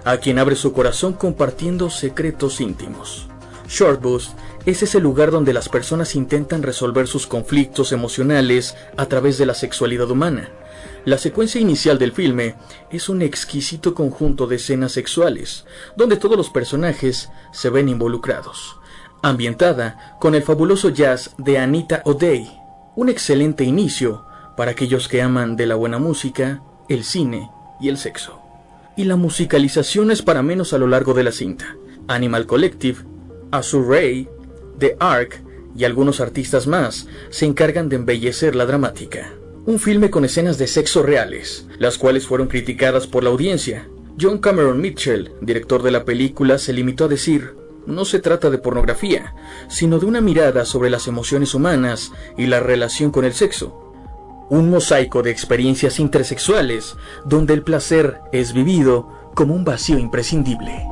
a 0.05 0.16
quien 0.18 0.39
abre 0.39 0.57
su 0.57 0.72
corazón 0.72 1.12
compartiendo 1.12 1.91
secretos 1.91 2.61
íntimos. 2.61 3.28
Shortbus 3.68 4.32
es 4.64 4.82
ese 4.82 5.01
lugar 5.01 5.30
donde 5.30 5.53
las 5.53 5.68
personas 5.68 6.16
intentan 6.16 6.62
resolver 6.62 7.07
sus 7.07 7.26
conflictos 7.26 7.93
emocionales 7.93 8.76
a 8.97 9.07
través 9.07 9.39
de 9.39 9.47
la 9.47 9.55
sexualidad 9.55 10.11
humana. 10.11 10.51
La 11.05 11.18
secuencia 11.18 11.61
inicial 11.61 11.99
del 11.99 12.12
filme 12.12 12.57
es 12.91 13.09
un 13.09 13.22
exquisito 13.22 13.95
conjunto 13.95 14.49
de 14.49 14.57
escenas 14.57 14.93
sexuales, 14.93 15.66
donde 15.97 16.16
todos 16.16 16.37
los 16.37 16.51
personajes 16.51 17.30
se 17.53 17.70
ven 17.70 17.89
involucrados, 17.89 18.76
ambientada 19.22 20.16
con 20.20 20.34
el 20.34 20.43
fabuloso 20.43 20.89
jazz 20.89 21.34
de 21.39 21.59
Anita 21.59 22.03
O'Day, 22.05 22.61
un 22.97 23.09
excelente 23.09 23.62
inicio 23.62 24.26
para 24.57 24.73
aquellos 24.73 25.09
que 25.09 25.23
aman 25.23 25.57
de 25.57 25.67
la 25.67 25.75
buena 25.75 25.99
música, 25.99 26.63
el 26.89 27.05
cine 27.05 27.51
y 27.81 27.89
el 27.89 27.99
sexo. 27.99 28.41
Y 28.97 29.05
la 29.05 29.17
musicalización 29.17 30.11
es 30.11 30.23
para 30.23 30.43
menos 30.43 30.73
a 30.73 30.79
lo 30.79 30.87
largo 30.87 31.15
de 31.15 31.25
la 31.25 31.33
cinta. 31.33 31.77
Animal 32.09 32.47
Collective, 32.47 32.99
Azur 33.51 33.89
Ray, 33.89 34.29
The 34.79 34.97
Ark 35.01 35.43
y 35.77 35.85
algunos 35.85 36.21
artistas 36.21 36.67
más 36.67 37.07
se 37.31 37.47
encargan 37.47 37.89
de 37.89 37.97
embellecer 37.97 38.57
la 38.57 38.67
dramática. 38.67 39.33
Un 39.67 39.79
filme 39.79 40.11
con 40.11 40.25
escenas 40.25 40.59
de 40.59 40.67
sexo 40.69 41.03
reales, 41.03 41.67
las 41.79 41.99
cuales 41.99 42.27
fueron 42.27 42.49
criticadas 42.49 43.07
por 43.07 43.25
la 43.25 43.31
audiencia. 43.31 43.89
John 44.19 44.39
Cameron 44.39 44.81
Mitchell, 44.81 45.33
director 45.41 45.83
de 45.83 45.91
la 45.91 46.05
película, 46.05 46.59
se 46.59 46.73
limitó 46.73 47.05
a 47.05 47.09
decir, 47.09 47.55
no 47.87 48.05
se 48.05 48.21
trata 48.21 48.49
de 48.49 48.59
pornografía, 48.59 49.35
sino 49.69 49.99
de 49.99 50.07
una 50.07 50.21
mirada 50.21 50.65
sobre 50.65 50.89
las 50.89 51.07
emociones 51.07 51.55
humanas 51.55 52.13
y 52.37 52.47
la 52.47 52.61
relación 52.61 53.11
con 53.11 53.25
el 53.25 53.35
sexo, 53.35 53.86
un 54.49 54.71
mosaico 54.71 55.23
de 55.23 55.31
experiencias 55.31 55.99
intersexuales 55.99 56.97
donde 57.25 57.55
el 57.55 57.63
placer 57.63 58.21
es 58.33 58.53
vivido 58.53 59.09
como 59.35 59.55
un 59.55 59.65
vacío 59.65 59.99
imprescindible. 59.99 60.87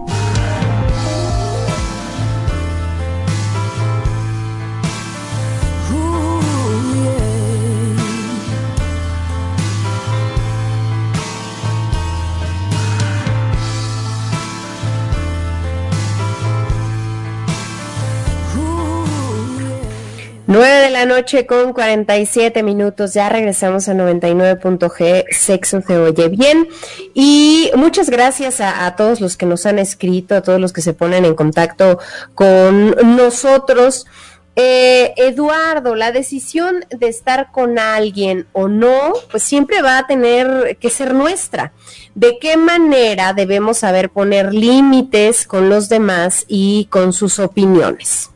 9 20.47 20.67
de 20.67 20.91
la 20.91 21.07
noche 21.07 21.47
con 21.47 21.73
47 21.73 22.63
minutos, 22.63 23.15
ya 23.15 23.31
regresamos 23.31 23.89
a 23.89 23.95
99.g, 23.95 25.25
sexo 25.31 25.81
se 25.81 25.97
oye 25.97 26.29
bien. 26.29 26.69
Y 27.15 27.71
muchas 27.77 28.11
gracias 28.11 28.61
a, 28.61 28.95
todos 28.95 29.23
los 29.23 29.39
que 29.39 29.47
nos 29.47 29.65
han 29.65 29.79
escrito, 29.79 30.35
a 30.35 30.43
todos 30.43 30.61
los 30.61 30.75
que 30.75 30.83
se 30.83 30.93
ponen 30.93 31.25
en 31.25 31.35
contacto 31.35 31.99
con 32.35 32.91
nosotros. 33.17 34.07
Eh, 34.55 35.15
Eduardo, 35.17 35.95
la 35.95 36.13
decisión 36.13 36.85
de 36.91 37.09
estar 37.09 37.51
con 37.51 37.79
alguien 37.79 38.47
o 38.53 38.69
no, 38.69 39.15
pues 39.31 39.43
siempre 39.43 39.81
va 39.81 39.97
a 39.97 40.07
tener 40.07 40.77
que 40.79 40.91
ser 40.91 41.15
nuestra. 41.15 41.73
¿De 42.15 42.39
qué 42.39 42.59
manera 42.59 43.33
debemos 43.33 43.79
saber 43.79 44.11
poner 44.11 44.53
límites 44.53 45.47
con 45.47 45.71
los 45.71 45.89
demás 45.89 46.45
y 46.49 46.85
con 46.91 47.15
sus 47.15 47.39
opiniones? 47.39 48.31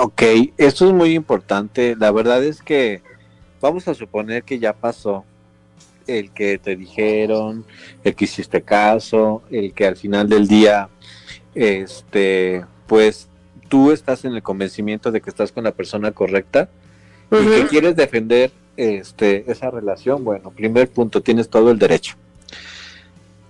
Ok, 0.00 0.22
esto 0.56 0.86
es 0.86 0.92
muy 0.92 1.14
importante. 1.14 1.96
La 1.96 2.10
verdad 2.10 2.42
es 2.44 2.62
que 2.62 3.02
vamos 3.60 3.86
a 3.88 3.94
suponer 3.94 4.42
que 4.42 4.58
ya 4.58 4.72
pasó 4.72 5.24
el 6.06 6.30
que 6.30 6.58
te 6.58 6.76
dijeron, 6.76 7.64
el 8.02 8.14
que 8.14 8.24
hiciste 8.24 8.62
caso, 8.62 9.42
el 9.50 9.72
que 9.72 9.86
al 9.86 9.96
final 9.96 10.28
del 10.28 10.48
día, 10.48 10.88
este, 11.54 12.64
pues 12.86 13.28
tú 13.68 13.92
estás 13.92 14.24
en 14.24 14.34
el 14.34 14.42
convencimiento 14.42 15.12
de 15.12 15.20
que 15.20 15.30
estás 15.30 15.52
con 15.52 15.64
la 15.64 15.72
persona 15.72 16.10
correcta 16.10 16.68
y 17.30 17.44
que 17.44 17.66
quieres 17.68 17.94
defender 17.94 18.50
este, 18.76 19.50
esa 19.50 19.70
relación. 19.70 20.24
Bueno, 20.24 20.50
primer 20.50 20.90
punto, 20.90 21.22
tienes 21.22 21.48
todo 21.48 21.70
el 21.70 21.78
derecho. 21.78 22.16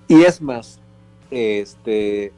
Y 0.09 0.23
es 0.23 0.43
más, 0.43 0.81
este, 1.31 2.33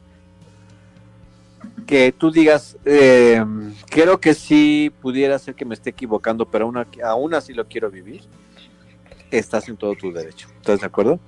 que 1.87 2.13
tú 2.13 2.31
digas, 2.31 2.77
eh, 2.85 3.45
creo 3.89 4.21
que 4.21 4.35
sí 4.35 4.93
pudiera 5.01 5.39
ser 5.39 5.55
que 5.55 5.65
me 5.65 5.75
esté 5.75 5.91
equivocando, 5.91 6.47
pero 6.47 6.67
aún, 6.67 6.87
aún 7.05 7.35
así 7.35 7.53
lo 7.53 7.67
quiero 7.67 7.91
vivir, 7.91 8.23
estás 9.31 9.69
en 9.69 9.77
todo 9.77 9.95
tu 9.95 10.13
derecho. 10.13 10.49
¿Estás 10.57 10.81
de 10.81 10.87
acuerdo? 10.87 11.19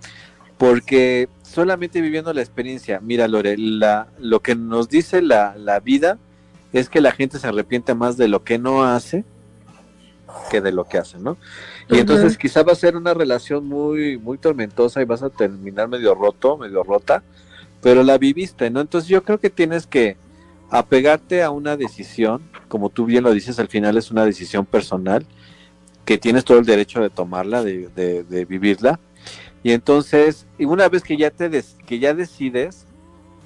Porque 0.59 1.29
solamente 1.43 2.01
viviendo 2.01 2.33
la 2.33 2.41
experiencia, 2.41 3.01
mira 3.01 3.29
Lore, 3.29 3.57
la, 3.59 4.09
lo 4.19 4.41
que 4.41 4.55
nos 4.55 4.89
dice 4.89 5.23
la, 5.23 5.57
la 5.57 5.81
vida 5.81 6.19
es 6.73 6.89
que 6.89 7.01
la 7.01 7.13
gente 7.13 7.39
se 7.39 7.47
arrepiente 7.47 7.95
más 7.95 8.17
de 8.17 8.29
lo 8.29 8.45
que 8.45 8.59
no 8.59 8.85
hace 8.85 9.25
que 10.51 10.61
de 10.61 10.73
lo 10.73 10.85
que 10.85 10.99
hace, 10.99 11.19
¿no? 11.19 11.37
Y 11.89 11.99
entonces 11.99 12.37
quizá 12.37 12.63
va 12.63 12.73
a 12.73 12.77
ser 12.77 12.97
una 12.97 13.15
relación 13.15 13.67
muy, 13.67 14.19
muy 14.19 14.39
tormentosa 14.39 15.01
y 15.01 15.05
vas 15.05 15.23
a 15.23 15.31
terminar 15.31 15.89
medio 15.89 16.15
roto, 16.15 16.57
medio 16.57 16.83
rota, 16.83 17.23
pero 17.83 18.03
la 18.03 18.19
viviste, 18.19 18.71
¿no? 18.71 18.81
Entonces 18.81 19.09
yo 19.09 19.23
creo 19.23 19.39
que 19.39 19.51
tienes 19.51 19.87
que, 19.87 20.17
apegarte 20.71 21.43
a 21.43 21.51
una 21.51 21.77
decisión, 21.77 22.43
como 22.69 22.91
tú 22.91 23.05
bien 23.05 23.25
lo 23.25 23.33
dices, 23.33 23.59
al 23.59 23.69
final 23.69 23.97
es 23.97 24.11
una 24.11 24.25
decisión 24.25 24.67
personal, 24.67 25.27
que 26.05 26.19
tienes 26.19 26.45
todo 26.45 26.59
el 26.59 26.67
derecho 26.67 27.01
de 27.01 27.11
tomarla, 27.11 27.63
de, 27.63 28.47
vivirla. 28.49 29.01
Y 29.63 29.73
entonces, 29.73 30.47
una 30.59 30.89
vez 30.89 31.03
que 31.03 31.17
ya, 31.17 31.31
te 31.31 31.65
que 31.87 31.99
ya 31.99 32.13
decides, 32.13 32.87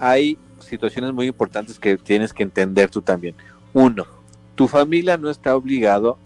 hay 0.00 0.38
situaciones 0.58 1.12
muy 1.12 1.26
importantes 1.26 1.78
que 1.78 1.96
tienes 1.96 2.32
que 2.32 2.42
entender 2.42 2.90
tú 2.90 3.02
también. 3.02 3.34
Uno, 3.72 4.06
tu 4.54 4.66
familia 4.66 5.16
no 5.16 5.30
está 5.30 5.54
obligado 5.54 6.18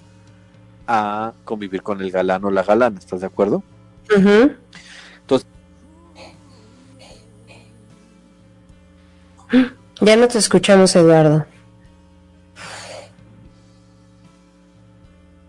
a 0.87 1.35
convivir 1.45 1.83
con 1.83 2.01
el 2.01 2.11
galán 2.11 2.45
o 2.45 2.51
la 2.51 2.63
galana, 2.63 2.99
¿estás 2.99 3.21
de 3.21 3.27
acuerdo? 3.27 3.63
Entonces, 4.09 5.47
Ya 10.03 10.17
no 10.17 10.27
te 10.27 10.37
escuchamos, 10.39 10.97
Eduardo. 10.97 11.47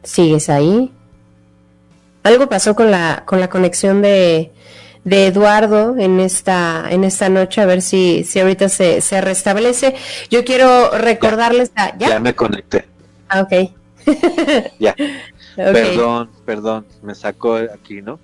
¿Sigues 0.04 0.48
ahí? 0.48 0.92
Algo 2.22 2.48
pasó 2.48 2.76
con 2.76 2.92
la, 2.92 3.24
con 3.26 3.40
la 3.40 3.50
conexión 3.50 4.04
de, 4.04 4.52
de 5.04 5.26
Eduardo 5.26 5.96
en 5.98 6.20
esta, 6.20 6.86
en 6.92 7.04
esta 7.04 7.30
noche, 7.30 7.62
a 7.62 7.66
ver 7.66 7.82
si, 7.82 8.24
si 8.26 8.40
ahorita 8.40 8.70
se, 8.70 9.02
se 9.02 9.22
restablece. 9.22 9.96
Yo 10.30 10.46
quiero 10.46 10.92
recordarles 10.92 11.72
a, 11.76 11.98
¿ya? 11.98 12.20
me 12.20 12.36
conecté. 12.36 12.86
Ah, 13.30 13.42
ok. 13.42 13.72
ya. 14.80 14.96
Perdón, 15.56 16.30
perdón, 16.46 16.86
me 17.02 17.16
sacó 17.16 17.56
aquí, 17.56 18.04
¿no? 18.04 18.20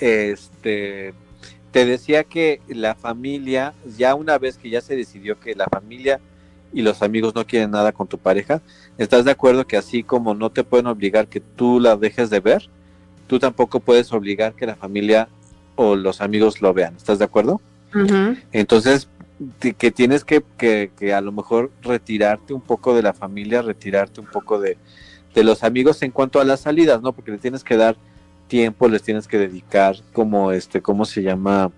Este, 0.00 1.12
te 1.76 1.84
decía 1.84 2.24
que 2.24 2.62
la 2.68 2.94
familia, 2.94 3.74
ya 3.98 4.14
una 4.14 4.38
vez 4.38 4.56
que 4.56 4.70
ya 4.70 4.80
se 4.80 4.96
decidió 4.96 5.38
que 5.38 5.54
la 5.54 5.66
familia 5.66 6.20
y 6.72 6.80
los 6.80 7.02
amigos 7.02 7.34
no 7.34 7.46
quieren 7.46 7.70
nada 7.70 7.92
con 7.92 8.06
tu 8.06 8.16
pareja, 8.16 8.62
¿estás 8.96 9.26
de 9.26 9.32
acuerdo 9.32 9.66
que 9.66 9.76
así 9.76 10.02
como 10.02 10.34
no 10.34 10.48
te 10.48 10.64
pueden 10.64 10.86
obligar 10.86 11.28
que 11.28 11.40
tú 11.40 11.78
la 11.78 11.98
dejes 11.98 12.30
de 12.30 12.40
ver, 12.40 12.70
tú 13.26 13.38
tampoco 13.38 13.80
puedes 13.80 14.10
obligar 14.14 14.54
que 14.54 14.64
la 14.64 14.74
familia 14.74 15.28
o 15.74 15.96
los 15.96 16.22
amigos 16.22 16.62
lo 16.62 16.72
vean? 16.72 16.96
¿Estás 16.96 17.18
de 17.18 17.26
acuerdo? 17.26 17.60
Entonces, 18.52 19.10
que 19.60 19.90
tienes 19.90 20.24
que, 20.24 20.42
que, 20.56 20.90
que, 20.98 21.12
a 21.12 21.20
lo 21.20 21.30
mejor 21.30 21.70
retirarte 21.82 22.54
un 22.54 22.62
poco 22.62 22.94
de 22.94 23.02
la 23.02 23.12
familia, 23.12 23.60
retirarte 23.60 24.22
un 24.22 24.28
poco 24.28 24.58
de, 24.58 24.78
de 25.34 25.44
los 25.44 25.62
amigos 25.62 26.02
en 26.02 26.10
cuanto 26.10 26.40
a 26.40 26.44
las 26.46 26.60
salidas, 26.60 27.02
¿no? 27.02 27.12
Porque 27.12 27.32
le 27.32 27.38
tienes 27.38 27.62
que 27.62 27.76
dar 27.76 27.98
tiempo 28.46 28.88
les 28.88 29.02
tienes 29.02 29.26
que 29.28 29.38
dedicar 29.38 29.96
como 30.12 30.52
este, 30.52 30.80
¿cómo 30.80 31.04
se 31.04 31.22
llama? 31.22 31.70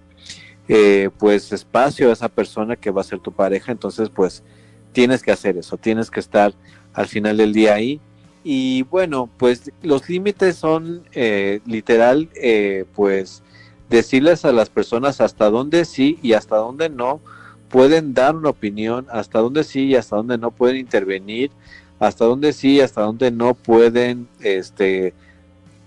Eh, 0.68 1.08
pues 1.18 1.52
espacio 1.52 2.10
a 2.10 2.12
esa 2.12 2.28
persona 2.28 2.76
que 2.76 2.90
va 2.90 3.00
a 3.00 3.04
ser 3.04 3.20
tu 3.20 3.32
pareja, 3.32 3.72
entonces 3.72 4.10
pues 4.10 4.42
tienes 4.92 5.22
que 5.22 5.32
hacer 5.32 5.56
eso, 5.56 5.78
tienes 5.78 6.10
que 6.10 6.20
estar 6.20 6.52
al 6.92 7.06
final 7.06 7.36
del 7.38 7.52
día 7.52 7.74
ahí. 7.74 8.00
Y 8.44 8.82
bueno, 8.82 9.28
pues 9.36 9.72
los 9.82 10.08
límites 10.08 10.56
son 10.56 11.04
eh, 11.12 11.60
literal, 11.66 12.28
eh, 12.34 12.84
pues 12.94 13.42
decirles 13.88 14.44
a 14.44 14.52
las 14.52 14.68
personas 14.68 15.20
hasta 15.20 15.50
dónde 15.50 15.84
sí 15.84 16.18
y 16.22 16.34
hasta 16.34 16.56
dónde 16.56 16.88
no 16.88 17.20
pueden 17.68 18.14
dar 18.14 18.36
una 18.36 18.50
opinión, 18.50 19.06
hasta 19.10 19.40
dónde 19.40 19.64
sí 19.64 19.86
y 19.86 19.96
hasta 19.96 20.16
dónde 20.16 20.38
no 20.38 20.50
pueden 20.50 20.76
intervenir, 20.76 21.50
hasta 21.98 22.24
dónde 22.24 22.52
sí 22.52 22.76
y 22.76 22.80
hasta 22.80 23.02
dónde 23.02 23.30
no 23.30 23.54
pueden, 23.54 24.28
este, 24.40 25.14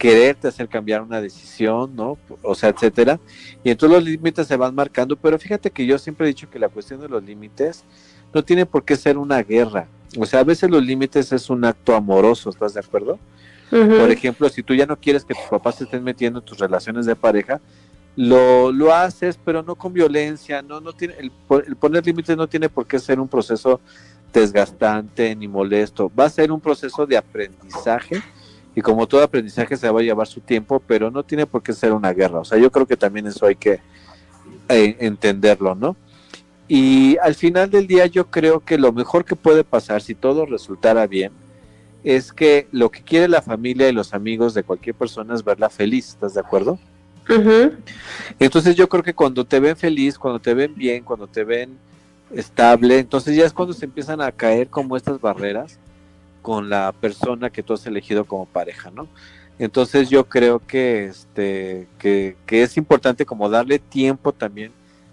quererte 0.01 0.47
hacer 0.47 0.67
cambiar 0.67 1.03
una 1.03 1.21
decisión, 1.21 1.95
¿no? 1.95 2.17
O 2.41 2.55
sea, 2.55 2.69
etcétera. 2.69 3.19
Y 3.63 3.69
entonces 3.69 3.99
los 3.99 4.03
límites 4.03 4.47
se 4.47 4.57
van 4.57 4.73
marcando, 4.73 5.15
pero 5.15 5.37
fíjate 5.37 5.69
que 5.69 5.85
yo 5.85 5.99
siempre 5.99 6.25
he 6.25 6.29
dicho 6.29 6.49
que 6.49 6.57
la 6.57 6.69
cuestión 6.69 7.01
de 7.01 7.07
los 7.07 7.23
límites 7.23 7.83
no 8.33 8.43
tiene 8.43 8.65
por 8.65 8.83
qué 8.83 8.95
ser 8.95 9.19
una 9.19 9.43
guerra. 9.43 9.87
O 10.17 10.25
sea, 10.25 10.39
a 10.39 10.43
veces 10.43 10.71
los 10.71 10.83
límites 10.83 11.31
es 11.31 11.51
un 11.51 11.63
acto 11.65 11.95
amoroso, 11.95 12.49
¿estás 12.49 12.73
de 12.73 12.79
acuerdo? 12.79 13.19
Por 13.69 14.09
ejemplo, 14.09 14.49
si 14.49 14.63
tú 14.63 14.73
ya 14.73 14.87
no 14.87 14.97
quieres 14.97 15.23
que 15.23 15.35
tus 15.35 15.43
papás 15.43 15.75
se 15.75 15.83
estén 15.83 16.03
metiendo 16.03 16.39
en 16.39 16.45
tus 16.45 16.57
relaciones 16.57 17.05
de 17.05 17.15
pareja, 17.15 17.61
lo, 18.15 18.71
lo 18.71 18.95
haces, 18.95 19.37
pero 19.45 19.61
no 19.61 19.75
con 19.75 19.93
violencia, 19.93 20.63
no, 20.63 20.81
no 20.81 20.93
tiene, 20.93 21.13
el, 21.19 21.31
el 21.67 21.75
poner 21.75 22.03
límites 22.03 22.35
no 22.35 22.49
tiene 22.49 22.69
por 22.69 22.87
qué 22.87 22.97
ser 22.97 23.19
un 23.19 23.27
proceso 23.27 23.79
desgastante 24.33 25.35
ni 25.35 25.47
molesto, 25.47 26.11
va 26.19 26.25
a 26.25 26.29
ser 26.29 26.51
un 26.51 26.59
proceso 26.59 27.05
de 27.05 27.17
aprendizaje 27.17 28.23
y 28.75 28.81
como 28.81 29.07
todo 29.07 29.23
aprendizaje 29.23 29.75
se 29.75 29.89
va 29.89 29.99
a 29.99 30.03
llevar 30.03 30.27
su 30.27 30.39
tiempo, 30.39 30.81
pero 30.85 31.11
no 31.11 31.23
tiene 31.23 31.45
por 31.45 31.61
qué 31.61 31.73
ser 31.73 31.91
una 31.91 32.13
guerra. 32.13 32.39
O 32.39 32.45
sea, 32.45 32.57
yo 32.57 32.71
creo 32.71 32.85
que 32.85 32.97
también 32.97 33.27
eso 33.27 33.45
hay 33.45 33.55
que 33.55 33.79
eh, 34.69 34.95
entenderlo, 34.99 35.75
¿no? 35.75 35.95
Y 36.67 37.17
al 37.17 37.35
final 37.35 37.69
del 37.69 37.85
día 37.85 38.05
yo 38.05 38.27
creo 38.27 38.61
que 38.61 38.77
lo 38.77 38.93
mejor 38.93 39.25
que 39.25 39.35
puede 39.35 39.65
pasar 39.65 40.01
si 40.01 40.15
todo 40.15 40.45
resultara 40.45 41.05
bien 41.05 41.33
es 42.03 42.31
que 42.31 42.67
lo 42.71 42.89
que 42.89 43.01
quiere 43.01 43.27
la 43.27 43.41
familia 43.41 43.89
y 43.89 43.91
los 43.91 44.13
amigos 44.13 44.53
de 44.53 44.63
cualquier 44.63 44.95
persona 44.95 45.35
es 45.35 45.43
verla 45.43 45.69
feliz, 45.69 46.09
¿estás 46.09 46.33
de 46.33 46.39
acuerdo? 46.39 46.79
Entonces 48.39 48.75
yo 48.75 48.89
creo 48.89 49.03
que 49.03 49.13
cuando 49.13 49.45
te 49.45 49.59
ven 49.59 49.75
feliz, 49.75 50.17
cuando 50.17 50.39
te 50.39 50.53
ven 50.53 50.73
bien, 50.75 51.03
cuando 51.03 51.27
te 51.27 51.43
ven 51.43 51.77
estable, 52.33 52.99
entonces 52.99 53.35
ya 53.35 53.45
es 53.45 53.53
cuando 53.53 53.73
se 53.73 53.85
empiezan 53.85 54.21
a 54.21 54.31
caer 54.31 54.69
como 54.69 54.97
estas 54.97 55.19
barreras 55.19 55.77
con 56.41 56.69
la 56.69 56.91
persona 56.91 57.49
que 57.49 57.63
tú 57.63 57.73
has 57.73 57.85
elegido 57.85 58.25
como 58.25 58.45
pareja, 58.45 58.91
¿no? 58.91 59.07
Entonces 59.59 60.09
yo 60.09 60.27
creo 60.27 60.59
que 60.59 61.05
este 61.05 61.87
que, 61.99 62.35
es 62.49 62.77
importante 62.77 63.25
como 63.25 63.49
darle 63.49 63.77
tiempo 63.79 64.33
también 64.33 64.71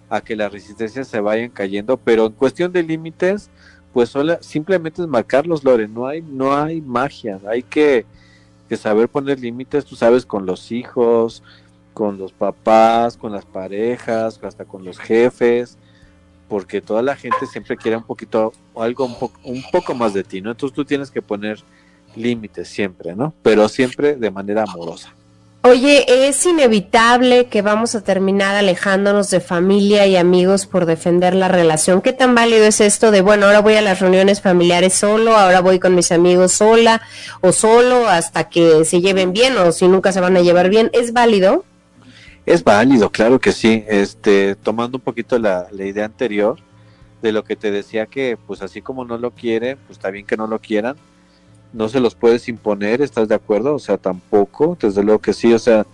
a 0.09 0.23
que 0.23 0.37
las 0.37 0.51
resistencias 0.51 1.07
se 1.07 1.21
vayan 1.21 1.51
cayendo, 1.51 1.99
pero 1.99 2.27
en 2.27 2.33
cuestión 2.33 2.73
de 2.73 2.83
límites, 2.83 3.51
pues 3.93 4.15
simplemente 4.41 5.03
es 5.03 5.09
marcarlos, 5.09 5.65
Lore, 5.65 5.87
no 5.87 6.07
hay, 6.07 6.23
no 6.23 6.57
hay 6.57 6.81
magia, 6.81 7.39
hay 7.47 7.63
que, 7.63 8.07
que 8.69 8.77
saber 8.79 9.09
poner 9.09 9.39
límites, 9.39 9.85
tú 9.85 9.97
sabes, 9.97 10.25
con 10.25 10.47
los 10.47 10.73
hijos, 10.73 11.43
con 11.93 12.17
los 12.17 12.33
papás, 12.33 13.19
con 13.19 13.33
las 13.33 13.45
parejas, 13.45 14.41
hasta 14.43 14.65
con 14.65 14.83
los 14.85 14.99
jefes, 14.99 15.77
porque 16.49 16.81
toda 16.81 17.03
la 17.03 17.17
gente 17.17 17.47
siempre 17.51 17.77
quiere 17.77 17.97
un 17.97 18.05
poquito, 18.05 18.53
algo 18.77 19.05
un, 19.05 19.17
un 19.45 19.63
poco 19.71 19.95
más 19.95 20.15
de 20.15 20.25
ti, 20.25 20.41
¿no? 20.41 20.51
Entonces 20.51 20.75
tú 20.75 20.85
tienes 20.85 21.11
que 21.11 21.23
poner 21.23 21.63
límites 22.17 22.69
siempre, 22.69 23.15
¿no? 23.15 23.35
Pero 23.43 23.69
siempre 23.69 24.17
de 24.17 24.31
manera 24.31 24.63
amorosa. 24.63 25.15
Oye, 25.63 26.29
es 26.29 26.47
inevitable 26.47 27.47
que 27.47 27.63
vamos 27.63 27.97
a 27.97 28.01
terminar 28.03 28.55
alejándonos 28.55 29.29
de 29.29 29.41
familia 29.41 30.07
y 30.07 30.17
amigos 30.17 30.67
por 30.67 30.87
defender 30.87 31.35
la 31.35 31.49
relación. 31.49 32.01
¿Qué 32.01 32.13
tan 32.13 32.35
válido 32.35 32.65
es 32.65 32.81
esto 32.81 33.11
de, 33.11 33.23
bueno, 33.23 33.47
ahora 33.47 33.61
voy 33.61 33.75
a 33.75 33.83
las 33.83 33.99
reuniones 33.99 34.41
familiares 34.41 34.95
solo, 34.95 35.37
ahora 35.37 35.61
voy 35.61 35.81
con 35.81 35.97
mis 35.97 36.13
amigos 36.13 36.53
sola 36.53 37.03
o 37.41 37.53
solo 37.53 38.09
hasta 38.09 38.49
que 38.49 38.85
se 38.85 39.01
lleven 39.01 39.33
bien 39.33 39.59
o 39.59 39.73
si 39.73 39.89
nunca 39.89 40.13
se 40.13 40.21
van 40.21 40.37
a 40.37 40.41
llevar 40.41 40.71
bien? 40.71 40.91
¿Es 40.93 41.13
válido? 41.13 41.65
Es 42.49 42.65
válido, 42.65 43.11
claro 43.11 43.39
que 43.39 43.53
sí. 43.53 43.85
Este, 43.89 44.55
tomando 44.55 44.99
un 44.99 45.03
poquito 45.03 45.39
la, 45.39 45.69
la 45.71 45.85
idea 45.85 46.05
anterior 46.05 46.59
de 47.23 47.33
lo 47.33 47.45
que 47.45 47.57
te 47.57 47.71
decía 47.71 48.07
que, 48.07 48.39
pues 48.47 48.63
así 48.63 48.81
como 48.81 49.05
no 49.05 49.19
lo 49.19 49.33
quieren, 49.33 49.79
pues 49.87 49.99
está 49.99 50.11
bien 50.11 50.25
que 50.25 50.37
no 50.37 50.47
lo 50.47 50.59
quieran 50.59 50.97
no 51.73 51.89
se 51.89 52.01
los 52.01 52.15
puedes 52.15 52.49
imponer, 52.49 53.03
¿estás 53.03 53.29
de 53.29 53.35
acuerdo? 53.35 53.75
O 53.75 53.79
sea, 53.79 53.99
tampoco, 53.99 54.77
desde 54.81 55.03
luego 55.03 55.21
que 55.21 55.33
sí, 55.33 55.53
o 55.53 55.59
sea, 55.59 55.87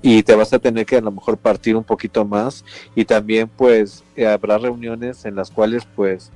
y 0.00 0.22
te 0.22 0.34
vas 0.34 0.52
a 0.52 0.58
tener 0.58 0.86
que 0.86 0.96
a 0.96 1.00
lo 1.00 1.10
mejor 1.10 1.36
partir 1.36 1.76
un 1.76 1.84
poquito 1.84 2.24
más 2.24 2.64
y 2.94 3.04
también 3.04 3.48
pues 3.48 4.04
eh, 4.14 4.26
habrá 4.26 4.56
reuniones 4.58 5.24
en 5.24 5.34
las 5.34 5.50
cuales 5.50 5.86
pues 5.96 6.30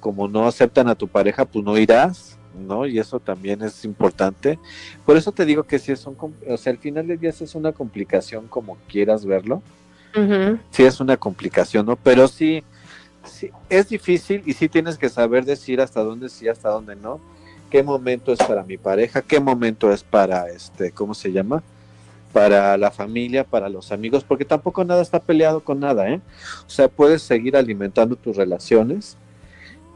como 0.00 0.26
no 0.26 0.46
aceptan 0.46 0.88
a 0.88 0.96
tu 0.96 1.06
pareja, 1.06 1.44
pues 1.44 1.64
no 1.64 1.78
irás, 1.78 2.35
¿no? 2.56 2.86
Y 2.86 2.98
eso 2.98 3.20
también 3.20 3.62
es 3.62 3.84
importante. 3.84 4.58
Por 5.04 5.16
eso 5.16 5.32
te 5.32 5.44
digo 5.44 5.64
que 5.64 5.78
si 5.78 5.92
es 5.92 6.06
un, 6.06 6.16
o 6.48 6.56
sea, 6.56 6.72
al 6.72 6.78
final 6.78 7.06
del 7.06 7.18
día 7.18 7.30
es 7.30 7.54
una 7.54 7.72
complicación 7.72 8.46
como 8.48 8.76
quieras 8.88 9.24
verlo. 9.24 9.62
Sí 10.70 10.82
es 10.82 10.98
una 11.00 11.18
complicación, 11.18 11.84
¿no? 11.84 11.96
Pero 11.96 12.26
sí, 12.26 12.62
sí, 13.24 13.50
es 13.68 13.90
difícil 13.90 14.42
y 14.46 14.54
sí 14.54 14.68
tienes 14.68 14.96
que 14.96 15.10
saber 15.10 15.44
decir 15.44 15.80
hasta 15.80 16.02
dónde 16.02 16.30
sí, 16.30 16.48
hasta 16.48 16.70
dónde 16.70 16.96
no 16.96 17.20
qué 17.70 17.82
momento 17.82 18.32
es 18.32 18.38
para 18.38 18.62
mi 18.62 18.76
pareja, 18.76 19.22
qué 19.22 19.40
momento 19.40 19.92
es 19.92 20.02
para 20.02 20.48
este, 20.48 20.92
¿cómo 20.92 21.14
se 21.14 21.32
llama? 21.32 21.62
Para 22.32 22.76
la 22.76 22.90
familia, 22.90 23.44
para 23.44 23.68
los 23.68 23.92
amigos, 23.92 24.24
porque 24.24 24.44
tampoco 24.44 24.84
nada 24.84 25.02
está 25.02 25.20
peleado 25.20 25.60
con 25.60 25.80
nada, 25.80 26.08
¿eh? 26.08 26.20
O 26.66 26.70
sea, 26.70 26.88
puedes 26.88 27.22
seguir 27.22 27.56
alimentando 27.56 28.16
tus 28.16 28.36
relaciones 28.36 29.16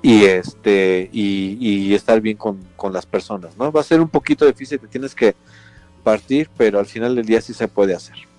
y 0.02 0.24
este 0.24 1.10
y, 1.12 1.92
estar 1.94 2.20
bien 2.20 2.36
con, 2.36 2.58
con, 2.76 2.92
las 2.92 3.06
personas, 3.06 3.56
¿no? 3.56 3.70
Va 3.70 3.80
a 3.80 3.84
ser 3.84 4.00
un 4.00 4.08
poquito 4.08 4.46
difícil, 4.46 4.78
te 4.80 4.86
tienes 4.86 5.14
que 5.14 5.34
partir, 6.02 6.48
pero 6.56 6.78
al 6.78 6.86
final 6.86 7.14
del 7.14 7.26
día 7.26 7.40
sí 7.40 7.52
se 7.52 7.68
puede 7.68 7.94
hacer. 7.94 8.29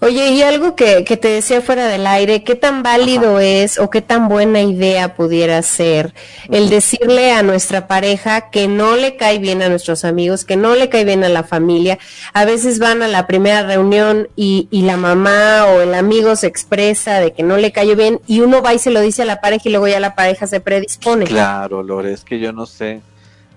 Oye, 0.00 0.30
y 0.30 0.42
algo 0.42 0.74
que, 0.74 1.04
que, 1.04 1.16
te 1.16 1.28
decía 1.28 1.60
fuera 1.60 1.86
del 1.86 2.06
aire, 2.06 2.42
¿qué 2.42 2.54
tan 2.54 2.82
válido 2.82 3.38
es 3.40 3.78
o 3.78 3.90
qué 3.90 4.02
tan 4.02 4.28
buena 4.28 4.60
idea 4.60 5.14
pudiera 5.14 5.62
ser 5.62 6.14
el 6.50 6.68
decirle 6.68 7.32
a 7.32 7.42
nuestra 7.42 7.86
pareja 7.86 8.50
que 8.50 8.68
no 8.68 8.96
le 8.96 9.16
cae 9.16 9.38
bien 9.38 9.62
a 9.62 9.68
nuestros 9.68 10.04
amigos, 10.04 10.44
que 10.44 10.56
no 10.56 10.74
le 10.74 10.88
cae 10.88 11.04
bien 11.04 11.24
a 11.24 11.28
la 11.28 11.44
familia? 11.44 11.98
A 12.32 12.44
veces 12.44 12.78
van 12.78 13.02
a 13.02 13.08
la 13.08 13.26
primera 13.26 13.62
reunión 13.62 14.28
y, 14.36 14.68
y 14.70 14.82
la 14.82 14.96
mamá 14.96 15.66
o 15.66 15.80
el 15.80 15.94
amigo 15.94 16.36
se 16.36 16.46
expresa 16.46 17.20
de 17.20 17.32
que 17.32 17.42
no 17.42 17.56
le 17.56 17.72
cayó 17.72 17.96
bien 17.96 18.20
y 18.26 18.40
uno 18.40 18.62
va 18.62 18.74
y 18.74 18.78
se 18.78 18.90
lo 18.90 19.00
dice 19.00 19.22
a 19.22 19.26
la 19.26 19.40
pareja 19.40 19.68
y 19.68 19.70
luego 19.70 19.88
ya 19.88 20.00
la 20.00 20.14
pareja 20.14 20.46
se 20.46 20.60
predispone. 20.60 21.26
Claro, 21.26 21.82
Lore, 21.82 22.12
es 22.12 22.24
que 22.24 22.38
yo 22.38 22.52
no 22.52 22.66
sé 22.66 23.00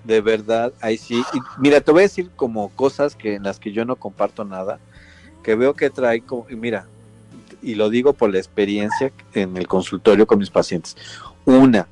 de 0.06 0.20
verdad, 0.20 0.72
ahí 0.80 0.96
sí. 0.96 1.22
Y 1.34 1.38
mira, 1.58 1.80
te 1.80 1.90
voy 1.90 2.00
a 2.00 2.02
decir 2.02 2.30
como 2.36 2.68
cosas 2.70 3.16
que 3.16 3.34
en 3.34 3.42
las 3.42 3.58
que 3.58 3.72
yo 3.72 3.84
no 3.84 3.96
comparto 3.96 4.44
nada 4.44 4.78
que 5.46 5.54
veo 5.54 5.74
que 5.74 5.90
trae, 5.90 6.22
como, 6.22 6.44
mira, 6.50 6.88
y 7.62 7.76
lo 7.76 7.88
digo 7.88 8.12
por 8.12 8.32
la 8.32 8.38
experiencia 8.38 9.12
en 9.32 9.56
el 9.56 9.68
consultorio 9.68 10.26
con 10.26 10.40
mis 10.40 10.50
pacientes. 10.50 10.96
Una, 11.44 11.86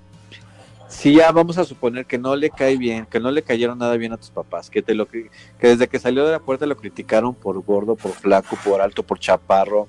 si 0.89 1.15
ya 1.15 1.31
vamos 1.31 1.57
a 1.57 1.65
suponer 1.65 2.05
que 2.05 2.19
no 2.19 2.35
le 2.35 2.51
cae 2.51 2.77
bien, 2.77 3.07
que 3.07 3.21
no 3.21 3.31
le 3.31 3.45
cayeron 3.45 3.79
nada 3.79 3.97
bien 3.97 4.13
a 4.13 4.17
tus 4.17 4.31
papás, 4.31 4.71
que 4.71 4.83
te 4.83 4.97
lo 4.97 5.07
que 5.07 5.31
desde 5.61 5.87
que 5.87 6.01
salió 6.01 6.27
de 6.27 6.33
la 6.33 6.41
puerta 6.41 6.67
lo 6.67 6.77
criticaron 6.77 7.33
por 7.33 7.63
gordo, 7.63 7.95
por 7.95 8.11
flaco, 8.11 8.59
por 8.65 8.81
alto, 8.81 9.05
por 9.05 9.21
chaparro, 9.21 9.87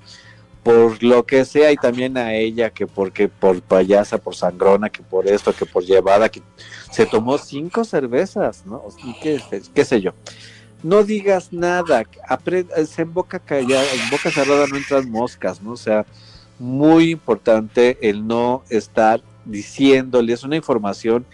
por 0.62 1.02
lo 1.02 1.26
que 1.26 1.44
sea 1.44 1.72
y 1.72 1.76
también 1.76 2.18
a 2.18 2.36
ella 2.36 2.70
que 2.70 2.86
porque 2.86 3.30
por 3.30 3.64
payasa, 3.64 4.20
por 4.20 4.36
sangrona, 4.36 4.92
que 4.92 5.02
por 5.02 5.28
esto, 5.28 5.54
que 5.54 5.66
por 5.66 5.84
llevada, 5.84 6.30
que 6.30 6.44
se 6.92 7.08
tomó 7.08 7.40
cinco 7.40 7.84
cervezas, 7.84 8.64
¿no? 8.68 8.84
qué, 9.24 9.42
qué 9.74 9.86
sé 9.86 10.02
yo 10.02 10.14
no 10.84 11.04
digas 11.04 11.52
nada, 11.52 12.04
es 12.78 13.00
en 13.00 13.14
boca 13.14 13.40
callada, 13.40 13.86
en 13.94 14.10
boca 14.10 14.32
cerrada 14.32 14.68
no 14.68 14.78
entran 14.78 15.10
moscas, 15.10 15.62
¿no? 15.62 15.72
O 15.72 15.78
sea, 15.78 16.06
muy 16.60 17.12
importante 17.12 17.98
el 18.02 18.26
no 18.26 18.64
estar 18.70 19.22
diciéndoles 19.46 20.44
una 20.44 20.56
información 20.56 21.26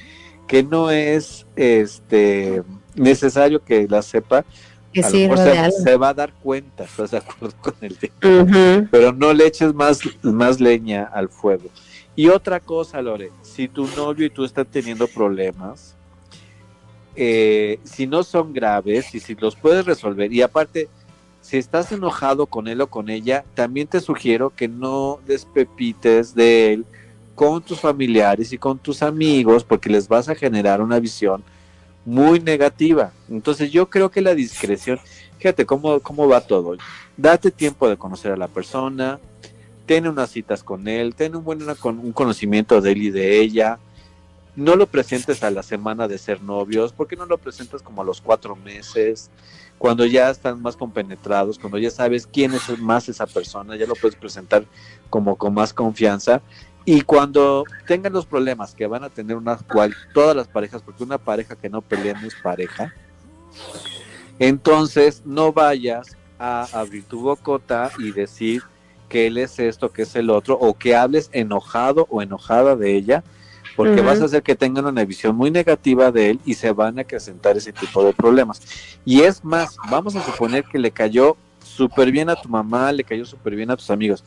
que 0.47 0.63
no 0.63 0.91
es 0.91 1.45
este 1.55 2.63
necesario 2.95 3.63
que 3.63 3.87
la 3.87 4.01
sepa. 4.01 4.43
Que 4.91 4.99
a 4.99 5.09
se, 5.09 5.71
se, 5.71 5.95
va 5.95 6.09
a 6.09 6.13
dar 6.13 6.33
cuenta, 6.33 6.83
¿estás 6.83 7.11
de 7.11 7.17
acuerdo 7.17 7.55
con 7.61 7.73
el 7.79 7.97
tema? 7.97 8.87
Pero 8.91 9.13
no 9.13 9.33
le 9.33 9.47
eches 9.47 9.73
más, 9.73 10.01
más 10.21 10.59
leña 10.59 11.05
al 11.05 11.29
fuego. 11.29 11.69
Y 12.15 12.27
otra 12.27 12.59
cosa, 12.59 13.01
Lore, 13.01 13.31
si 13.41 13.69
tu 13.69 13.87
novio 13.95 14.25
y 14.25 14.29
tú 14.29 14.43
están 14.43 14.65
teniendo 14.65 15.07
problemas, 15.07 15.95
eh, 17.15 17.79
si 17.83 18.07
no 18.07 18.23
son 18.23 18.53
graves 18.53 19.13
y 19.13 19.19
si 19.19 19.35
los 19.35 19.55
puedes 19.55 19.85
resolver, 19.85 20.31
y 20.31 20.41
aparte, 20.41 20.89
si 21.41 21.57
estás 21.57 21.91
enojado 21.91 22.45
con 22.45 22.67
él 22.67 22.81
o 22.81 22.87
con 22.87 23.09
ella, 23.09 23.43
también 23.55 23.87
te 23.87 23.99
sugiero 23.99 24.51
que 24.55 24.67
no 24.67 25.19
despepites 25.25 26.35
de 26.35 26.73
él 26.73 26.85
con 27.35 27.61
tus 27.61 27.79
familiares 27.79 28.53
y 28.53 28.57
con 28.57 28.77
tus 28.77 29.01
amigos, 29.01 29.63
porque 29.63 29.89
les 29.89 30.07
vas 30.07 30.29
a 30.29 30.35
generar 30.35 30.81
una 30.81 30.99
visión 30.99 31.43
muy 32.05 32.39
negativa. 32.39 33.11
Entonces 33.29 33.71
yo 33.71 33.89
creo 33.89 34.11
que 34.11 34.21
la 34.21 34.35
discreción, 34.35 34.99
fíjate 35.37 35.65
cómo, 35.65 35.99
cómo 35.99 36.27
va 36.27 36.41
todo. 36.41 36.77
Date 37.17 37.51
tiempo 37.51 37.89
de 37.89 37.97
conocer 37.97 38.31
a 38.31 38.37
la 38.37 38.47
persona, 38.47 39.19
ten 39.85 40.07
unas 40.07 40.29
citas 40.29 40.63
con 40.63 40.87
él, 40.87 41.15
ten 41.15 41.35
un 41.35 41.43
buen 41.43 41.59
un 41.83 42.11
conocimiento 42.11 42.79
de 42.81 42.91
él 42.91 43.03
y 43.03 43.09
de 43.11 43.39
ella, 43.39 43.79
no 44.55 44.75
lo 44.75 44.87
presentes 44.87 45.43
a 45.43 45.51
la 45.51 45.63
semana 45.63 46.07
de 46.07 46.17
ser 46.17 46.41
novios, 46.41 46.91
¿por 46.93 47.07
qué 47.07 47.15
no 47.15 47.25
lo 47.25 47.37
presentas 47.37 47.81
como 47.81 48.01
a 48.01 48.05
los 48.05 48.21
cuatro 48.21 48.55
meses? 48.55 49.29
Cuando 49.77 50.05
ya 50.05 50.29
están 50.29 50.61
más 50.61 50.75
compenetrados, 50.75 51.57
cuando 51.57 51.77
ya 51.77 51.89
sabes 51.89 52.27
quién 52.27 52.53
es 52.53 52.79
más 52.79 53.09
esa 53.09 53.25
persona, 53.25 53.75
ya 53.75 53.87
lo 53.87 53.95
puedes 53.95 54.15
presentar 54.15 54.65
como 55.09 55.35
con 55.37 55.53
más 55.53 55.73
confianza. 55.73 56.41
Y 56.83 57.01
cuando 57.01 57.63
tengan 57.87 58.13
los 58.13 58.25
problemas 58.25 58.75
que 58.75 58.87
van 58.87 59.03
a 59.03 59.09
tener 59.09 59.37
una 59.37 59.57
cual, 59.57 59.95
todas 60.13 60.35
las 60.35 60.47
parejas, 60.47 60.81
porque 60.81 61.03
una 61.03 61.17
pareja 61.17 61.55
que 61.55 61.69
no 61.69 61.81
pelea 61.81 62.19
no 62.19 62.27
es 62.27 62.35
pareja, 62.41 62.93
entonces 64.39 65.21
no 65.25 65.53
vayas 65.53 66.17
a 66.39 66.67
abrir 66.73 67.03
tu 67.05 67.21
bocota 67.21 67.91
y 67.99 68.11
decir 68.11 68.63
que 69.07 69.27
él 69.27 69.37
es 69.37 69.59
esto, 69.59 69.91
que 69.91 70.03
es 70.03 70.15
el 70.15 70.29
otro, 70.29 70.57
o 70.59 70.75
que 70.75 70.95
hables 70.95 71.29
enojado 71.33 72.07
o 72.09 72.21
enojada 72.21 72.75
de 72.75 72.95
ella, 72.95 73.23
porque 73.75 74.01
vas 74.01 74.21
a 74.21 74.25
hacer 74.25 74.43
que 74.43 74.55
tengan 74.55 74.85
una 74.85 75.05
visión 75.05 75.35
muy 75.35 75.51
negativa 75.51 76.11
de 76.11 76.31
él 76.31 76.39
y 76.45 76.53
se 76.53 76.71
van 76.71 76.97
a 76.97 77.01
acrecentar 77.01 77.57
ese 77.57 77.71
tipo 77.71 78.03
de 78.03 78.13
problemas. 78.13 78.61
Y 79.05 79.21
es 79.21 79.43
más, 79.43 79.77
vamos 79.89 80.15
a 80.15 80.23
suponer 80.23 80.63
que 80.65 80.79
le 80.79 80.91
cayó 80.91 81.37
súper 81.63 82.11
bien 82.11 82.29
a 82.29 82.35
tu 82.35 82.49
mamá, 82.49 82.91
le 82.91 83.03
cayó 83.03 83.25
súper 83.25 83.55
bien 83.55 83.71
a 83.71 83.77
tus 83.77 83.89
amigos, 83.89 84.23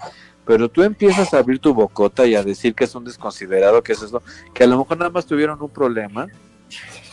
pero 0.46 0.68
tú 0.68 0.82
empiezas 0.82 1.32
a 1.34 1.38
abrir 1.38 1.58
tu 1.58 1.74
bocota 1.74 2.26
y 2.26 2.34
a 2.34 2.42
decir 2.42 2.74
que 2.74 2.84
es 2.84 2.94
un 2.94 3.04
desconsiderado, 3.04 3.82
que 3.82 3.92
es 3.92 4.02
eso, 4.02 4.22
que 4.52 4.64
a 4.64 4.66
lo 4.66 4.78
mejor 4.78 4.98
nada 4.98 5.10
más 5.10 5.26
tuvieron 5.26 5.60
un 5.60 5.70
problema 5.70 6.26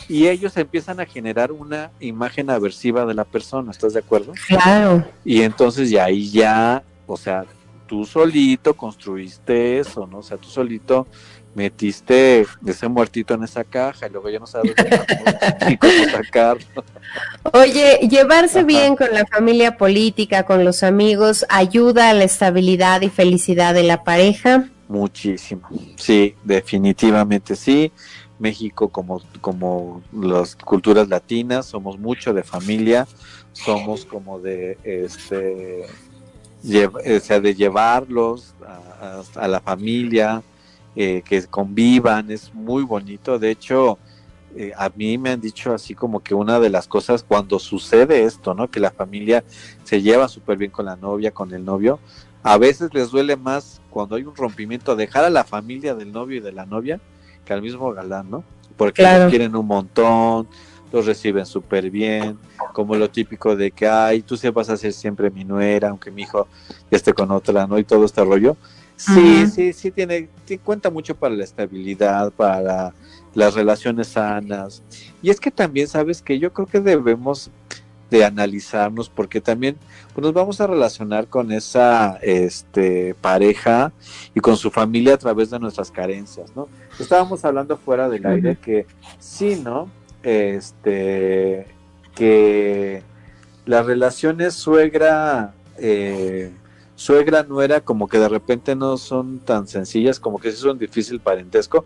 y 0.08 0.28
ellos 0.28 0.56
empiezan 0.56 1.00
a 1.00 1.06
generar 1.06 1.52
una 1.52 1.90
imagen 2.00 2.50
aversiva 2.50 3.06
de 3.06 3.14
la 3.14 3.24
persona, 3.24 3.70
¿estás 3.70 3.94
de 3.94 4.00
acuerdo? 4.00 4.32
Claro. 4.46 5.04
Y 5.24 5.42
entonces 5.42 5.90
ya 5.90 6.04
ahí 6.04 6.30
ya, 6.30 6.82
o 7.06 7.16
sea, 7.16 7.46
tú 7.86 8.04
solito 8.04 8.74
construiste 8.74 9.78
eso, 9.78 10.06
¿no? 10.06 10.18
O 10.18 10.22
sea, 10.22 10.36
tú 10.36 10.48
solito 10.48 11.06
metiste 11.54 12.46
ese 12.66 12.88
muertito 12.88 13.34
en 13.34 13.44
esa 13.44 13.64
caja 13.64 14.06
y 14.06 14.10
luego 14.10 14.30
ya 14.30 14.38
no 14.38 14.46
sabes 14.46 14.74
cómo 15.80 15.92
sacarlo. 16.10 16.84
Oye, 17.52 18.08
llevarse 18.08 18.64
bien 18.64 18.96
con 18.96 19.12
la 19.12 19.26
familia 19.26 19.76
política, 19.76 20.44
con 20.44 20.64
los 20.64 20.82
amigos, 20.82 21.44
ayuda 21.48 22.10
a 22.10 22.14
la 22.14 22.24
estabilidad 22.24 23.02
y 23.02 23.10
felicidad 23.10 23.74
de 23.74 23.82
la 23.82 24.02
pareja. 24.04 24.68
Muchísimo, 24.88 25.68
sí, 25.96 26.34
definitivamente 26.44 27.56
sí. 27.56 27.92
México, 28.38 28.88
como, 28.88 29.22
como 29.40 30.02
las 30.12 30.56
culturas 30.56 31.08
latinas, 31.08 31.66
somos 31.66 31.98
mucho 31.98 32.34
de 32.34 32.42
familia, 32.42 33.06
somos 33.52 34.04
como 34.04 34.40
de 34.40 34.78
este, 34.82 35.86
o 36.64 37.20
sea, 37.20 37.38
de 37.40 37.54
llevarlos 37.54 38.54
a 39.36 39.48
la 39.48 39.60
familia, 39.60 40.42
eh, 40.96 41.22
que 41.24 41.42
convivan, 41.46 42.30
es 42.30 42.52
muy 42.54 42.82
bonito. 42.82 43.38
De 43.38 43.50
hecho, 43.50 43.98
eh, 44.56 44.72
a 44.76 44.90
mí 44.94 45.16
me 45.18 45.30
han 45.30 45.40
dicho 45.40 45.72
así 45.72 45.94
como 45.94 46.20
que 46.20 46.34
una 46.34 46.60
de 46.60 46.70
las 46.70 46.86
cosas 46.86 47.24
cuando 47.26 47.58
sucede 47.58 48.24
esto, 48.24 48.54
¿no? 48.54 48.70
Que 48.70 48.80
la 48.80 48.90
familia 48.90 49.44
se 49.84 50.02
lleva 50.02 50.28
súper 50.28 50.58
bien 50.58 50.70
con 50.70 50.86
la 50.86 50.96
novia, 50.96 51.30
con 51.30 51.52
el 51.54 51.64
novio, 51.64 51.98
a 52.42 52.58
veces 52.58 52.92
les 52.92 53.10
duele 53.10 53.36
más 53.36 53.80
cuando 53.90 54.16
hay 54.16 54.24
un 54.24 54.34
rompimiento 54.34 54.96
dejar 54.96 55.24
a 55.24 55.30
la 55.30 55.44
familia 55.44 55.94
del 55.94 56.12
novio 56.12 56.38
y 56.38 56.40
de 56.40 56.52
la 56.52 56.66
novia 56.66 57.00
que 57.44 57.52
al 57.52 57.62
mismo 57.62 57.92
galán, 57.92 58.30
¿no? 58.30 58.44
Porque 58.76 59.02
los 59.02 59.30
quieren 59.30 59.54
un 59.54 59.66
montón, 59.66 60.48
los 60.92 61.06
reciben 61.06 61.46
súper 61.46 61.90
bien, 61.90 62.38
como 62.72 62.94
lo 62.96 63.10
típico 63.10 63.54
de 63.56 63.70
que, 63.70 63.86
ay, 63.86 64.22
tú 64.22 64.36
se 64.36 64.50
vas 64.50 64.68
a 64.70 64.76
ser 64.76 64.92
siempre 64.92 65.30
mi 65.30 65.44
nuera, 65.44 65.90
aunque 65.90 66.10
mi 66.10 66.22
hijo 66.22 66.48
ya 66.90 66.96
esté 66.96 67.12
con 67.12 67.30
otra, 67.30 67.66
¿no? 67.66 67.78
Y 67.78 67.84
todo 67.84 68.04
este 68.04 68.24
rollo. 68.24 68.56
Sí, 69.02 69.46
sí, 69.48 69.72
sí, 69.72 69.90
tiene, 69.90 70.28
cuenta 70.62 70.90
mucho 70.90 71.16
para 71.16 71.34
la 71.34 71.42
estabilidad, 71.42 72.32
para 72.32 72.92
las 73.34 73.54
relaciones 73.54 74.08
sanas. 74.08 74.82
Y 75.22 75.30
es 75.30 75.40
que 75.40 75.50
también, 75.50 75.88
sabes 75.88 76.22
que 76.22 76.38
yo 76.38 76.52
creo 76.52 76.66
que 76.66 76.80
debemos 76.80 77.50
de 78.10 78.24
analizarnos 78.24 79.08
porque 79.08 79.40
también 79.40 79.76
pues, 80.12 80.22
nos 80.22 80.34
vamos 80.34 80.60
a 80.60 80.66
relacionar 80.66 81.26
con 81.28 81.50
esa 81.50 82.18
este, 82.20 83.14
pareja 83.14 83.90
y 84.34 84.40
con 84.40 84.56
su 84.56 84.70
familia 84.70 85.14
a 85.14 85.18
través 85.18 85.50
de 85.50 85.58
nuestras 85.58 85.90
carencias, 85.90 86.54
¿no? 86.54 86.68
Estábamos 87.00 87.44
hablando 87.44 87.76
fuera 87.78 88.08
del 88.10 88.26
aire 88.26 88.56
que 88.56 88.86
sí, 89.18 89.60
¿no? 89.64 89.90
Este, 90.22 91.66
que 92.14 93.02
las 93.64 93.86
relaciones 93.86 94.54
suegra, 94.54 95.54
eh, 95.78 96.52
suegra 97.02 97.42
nuera 97.42 97.80
como 97.80 98.06
que 98.06 98.18
de 98.18 98.28
repente 98.28 98.76
no 98.76 98.96
son 98.96 99.40
tan 99.40 99.66
sencillas, 99.66 100.20
como 100.20 100.38
que 100.38 100.52
sí 100.52 100.58
son 100.58 100.78
difícil 100.78 101.18
parentesco, 101.18 101.84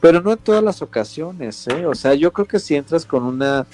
pero 0.00 0.20
no 0.20 0.32
en 0.32 0.38
todas 0.38 0.62
las 0.62 0.82
ocasiones, 0.82 1.68
¿eh? 1.68 1.86
O 1.86 1.94
sea, 1.94 2.14
yo 2.14 2.32
creo 2.32 2.48
que 2.48 2.58
si 2.58 2.74
entras 2.74 3.06
con 3.06 3.22
una 3.22 3.66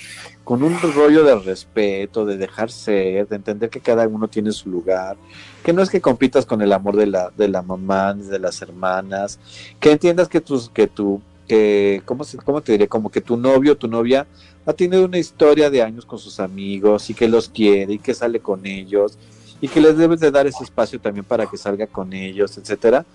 con 0.44 0.62
un 0.62 0.78
rollo 0.80 1.24
de 1.24 1.34
respeto, 1.38 2.26
de 2.26 2.36
dejar 2.36 2.70
ser, 2.70 3.26
de 3.26 3.36
entender 3.36 3.70
que 3.70 3.80
cada 3.80 4.06
uno 4.06 4.28
tiene 4.28 4.52
su 4.52 4.68
lugar, 4.68 5.16
que 5.64 5.72
no 5.72 5.80
es 5.80 5.88
que 5.88 6.02
compitas 6.02 6.44
con 6.44 6.60
el 6.60 6.72
amor 6.72 6.96
de 6.96 7.06
la 7.06 7.30
de 7.34 7.48
la 7.48 7.62
mamá, 7.62 8.12
de 8.12 8.38
las 8.38 8.60
hermanas, 8.60 9.38
que 9.80 9.92
entiendas 9.92 10.28
que 10.28 10.42
tus 10.42 10.68
que 10.68 10.88
tu 10.88 11.22
que 11.48 12.02
cómo 12.04 12.22
se, 12.24 12.36
cómo 12.36 12.60
te 12.60 12.72
diré, 12.72 12.86
como 12.86 13.10
que 13.10 13.22
tu 13.22 13.38
novio, 13.38 13.78
tu 13.78 13.88
novia 13.88 14.26
ha 14.66 14.74
tenido 14.74 15.06
una 15.06 15.18
historia 15.18 15.70
de 15.70 15.82
años 15.82 16.04
con 16.04 16.18
sus 16.18 16.38
amigos 16.38 17.08
y 17.08 17.14
que 17.14 17.28
los 17.28 17.48
quiere 17.48 17.94
y 17.94 17.98
que 17.98 18.12
sale 18.12 18.40
con 18.40 18.66
ellos 18.66 19.16
y 19.62 19.68
que 19.68 19.80
les 19.80 19.96
debes 19.96 20.20
de 20.20 20.30
dar 20.30 20.46
ese 20.46 20.62
espacio 20.62 21.00
también 21.00 21.24
para 21.24 21.46
que 21.46 21.56
salga 21.56 21.86
con 21.86 22.12
ellos, 22.12 22.58
etcétera 22.58 23.06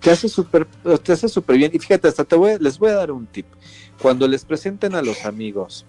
te 0.00 0.10
hace 0.10 0.28
súper 0.28 0.66
te 1.02 1.12
hace 1.12 1.28
súper 1.28 1.56
bien. 1.56 1.70
Y 1.74 1.78
fíjate, 1.78 2.08
hasta 2.08 2.24
te 2.24 2.36
voy, 2.36 2.56
les 2.60 2.78
voy 2.78 2.90
a 2.90 2.94
dar 2.94 3.10
un 3.10 3.26
tip. 3.26 3.46
Cuando 4.00 4.28
les 4.28 4.44
presenten 4.44 4.94
a 4.94 5.02
los 5.02 5.24
amigos, 5.24 5.84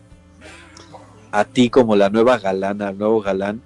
a 1.31 1.45
ti 1.45 1.69
como 1.69 1.95
la 1.95 2.09
nueva 2.09 2.39
galana, 2.39 2.87
al 2.87 2.97
nuevo 2.97 3.21
galán, 3.21 3.61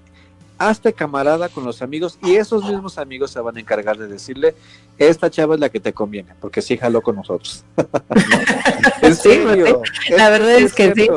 hazte 0.58 0.94
camarada 0.94 1.50
con 1.50 1.64
los 1.64 1.82
amigos 1.82 2.18
y 2.22 2.36
esos 2.36 2.64
mismos 2.66 2.98
amigos 2.98 3.32
se 3.32 3.40
van 3.40 3.56
a 3.56 3.60
encargar 3.60 3.98
de 3.98 4.08
decirle, 4.08 4.54
esta 4.98 5.30
chava 5.30 5.56
es 5.56 5.62
la 5.62 5.70
que 5.70 5.80
te 5.80 5.94
conviene, 5.94 6.34
porque 6.42 6.62
sí 6.62 6.78
jaló 6.78 7.02
con 7.02 7.16
nosotros. 7.16 7.64
en 9.02 9.16
serio. 9.16 9.82
la 10.10 10.30
verdad 10.30 10.56
es, 10.56 10.74
que 10.74 10.94
sí. 10.94 11.08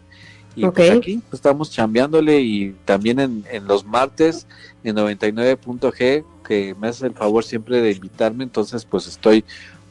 Y 0.55 0.67
pues 0.67 0.91
aquí 0.91 1.17
pues, 1.17 1.39
estamos 1.39 1.71
chambeándole 1.71 2.41
y 2.41 2.75
también 2.85 3.19
en, 3.19 3.43
en 3.49 3.65
los 3.65 3.83
martes 3.85 4.45
en 4.83 4.97
99.g, 4.97 6.23
que 6.47 6.75
me 6.79 6.89
hace 6.89 7.07
el 7.07 7.13
favor 7.13 7.43
siempre 7.43 7.81
de 7.81 7.91
invitarme, 7.91 8.43
entonces 8.43 8.85
pues 8.85 9.07
estoy 9.07 9.43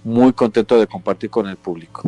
muy 0.04 0.32
contento 0.32 0.78
de 0.78 0.86
compartir 0.86 1.30
con 1.30 1.48
el 1.48 1.56
público. 1.56 2.02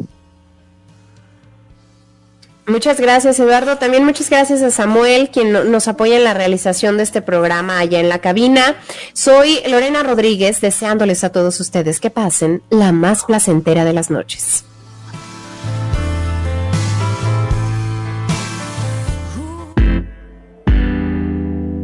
Muchas 2.66 3.00
gracias, 3.00 3.40
Eduardo. 3.40 3.76
También 3.76 4.04
muchas 4.04 4.30
gracias 4.30 4.62
a 4.62 4.70
Samuel, 4.70 5.30
quien 5.30 5.52
nos 5.52 5.88
apoya 5.88 6.16
en 6.16 6.22
la 6.22 6.32
realización 6.32 6.96
de 6.96 7.02
este 7.02 7.20
programa 7.20 7.80
allá 7.80 7.98
en 7.98 8.08
la 8.08 8.20
cabina. 8.20 8.76
Soy 9.14 9.58
Lorena 9.68 10.04
Rodríguez, 10.04 10.60
deseándoles 10.60 11.24
a 11.24 11.32
todos 11.32 11.58
ustedes 11.58 11.98
que 11.98 12.10
pasen 12.10 12.62
la 12.70 12.92
más 12.92 13.24
placentera 13.24 13.84
de 13.84 13.92
las 13.92 14.10
noches. 14.10 14.64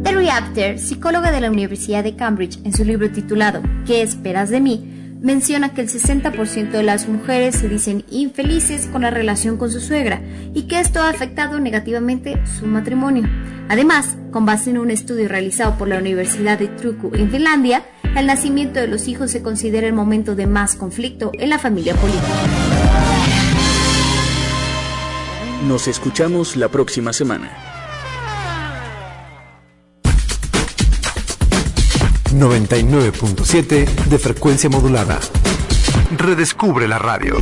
Terry 0.03 0.29
Apter, 0.29 0.79
psicóloga 0.79 1.31
de 1.31 1.41
la 1.41 1.51
Universidad 1.51 2.05
de 2.05 2.15
Cambridge, 2.15 2.57
en 2.63 2.73
su 2.73 2.85
libro 2.85 3.11
titulado 3.11 3.61
¿Qué 3.85 4.01
esperas 4.01 4.49
de 4.49 4.61
mí? 4.61 4.98
Menciona 5.21 5.73
que 5.73 5.81
el 5.81 5.89
60% 5.89 6.71
de 6.71 6.83
las 6.83 7.07
mujeres 7.07 7.55
se 7.55 7.67
dicen 7.67 8.05
infelices 8.09 8.87
con 8.87 9.01
la 9.01 9.09
relación 9.09 9.57
con 9.57 9.71
su 9.71 9.81
suegra 9.81 10.21
y 10.53 10.63
que 10.63 10.79
esto 10.79 11.01
ha 11.01 11.09
afectado 11.09 11.59
negativamente 11.59 12.41
su 12.45 12.65
matrimonio. 12.65 13.27
Además, 13.67 14.17
con 14.31 14.45
base 14.45 14.71
en 14.71 14.77
un 14.77 14.91
estudio 14.91 15.27
realizado 15.27 15.77
por 15.77 15.87
la 15.87 15.99
Universidad 15.99 16.57
de 16.57 16.67
Turku 16.67 17.11
en 17.13 17.29
Finlandia, 17.29 17.83
el 18.15 18.25
nacimiento 18.25 18.79
de 18.79 18.87
los 18.87 19.07
hijos 19.07 19.31
se 19.31 19.43
considera 19.43 19.87
el 19.87 19.93
momento 19.93 20.35
de 20.35 20.47
más 20.47 20.75
conflicto 20.75 21.31
en 21.33 21.49
la 21.49 21.59
familia 21.59 21.93
política. 21.95 22.27
Nos 25.67 25.87
escuchamos 25.87 26.55
la 26.55 26.69
próxima 26.69 27.13
semana. 27.13 27.68
99.7 32.33 33.85
de 33.85 34.19
frecuencia 34.19 34.69
modulada. 34.69 35.19
Redescubre 36.17 36.87
la 36.87 36.99
radio. 36.99 37.37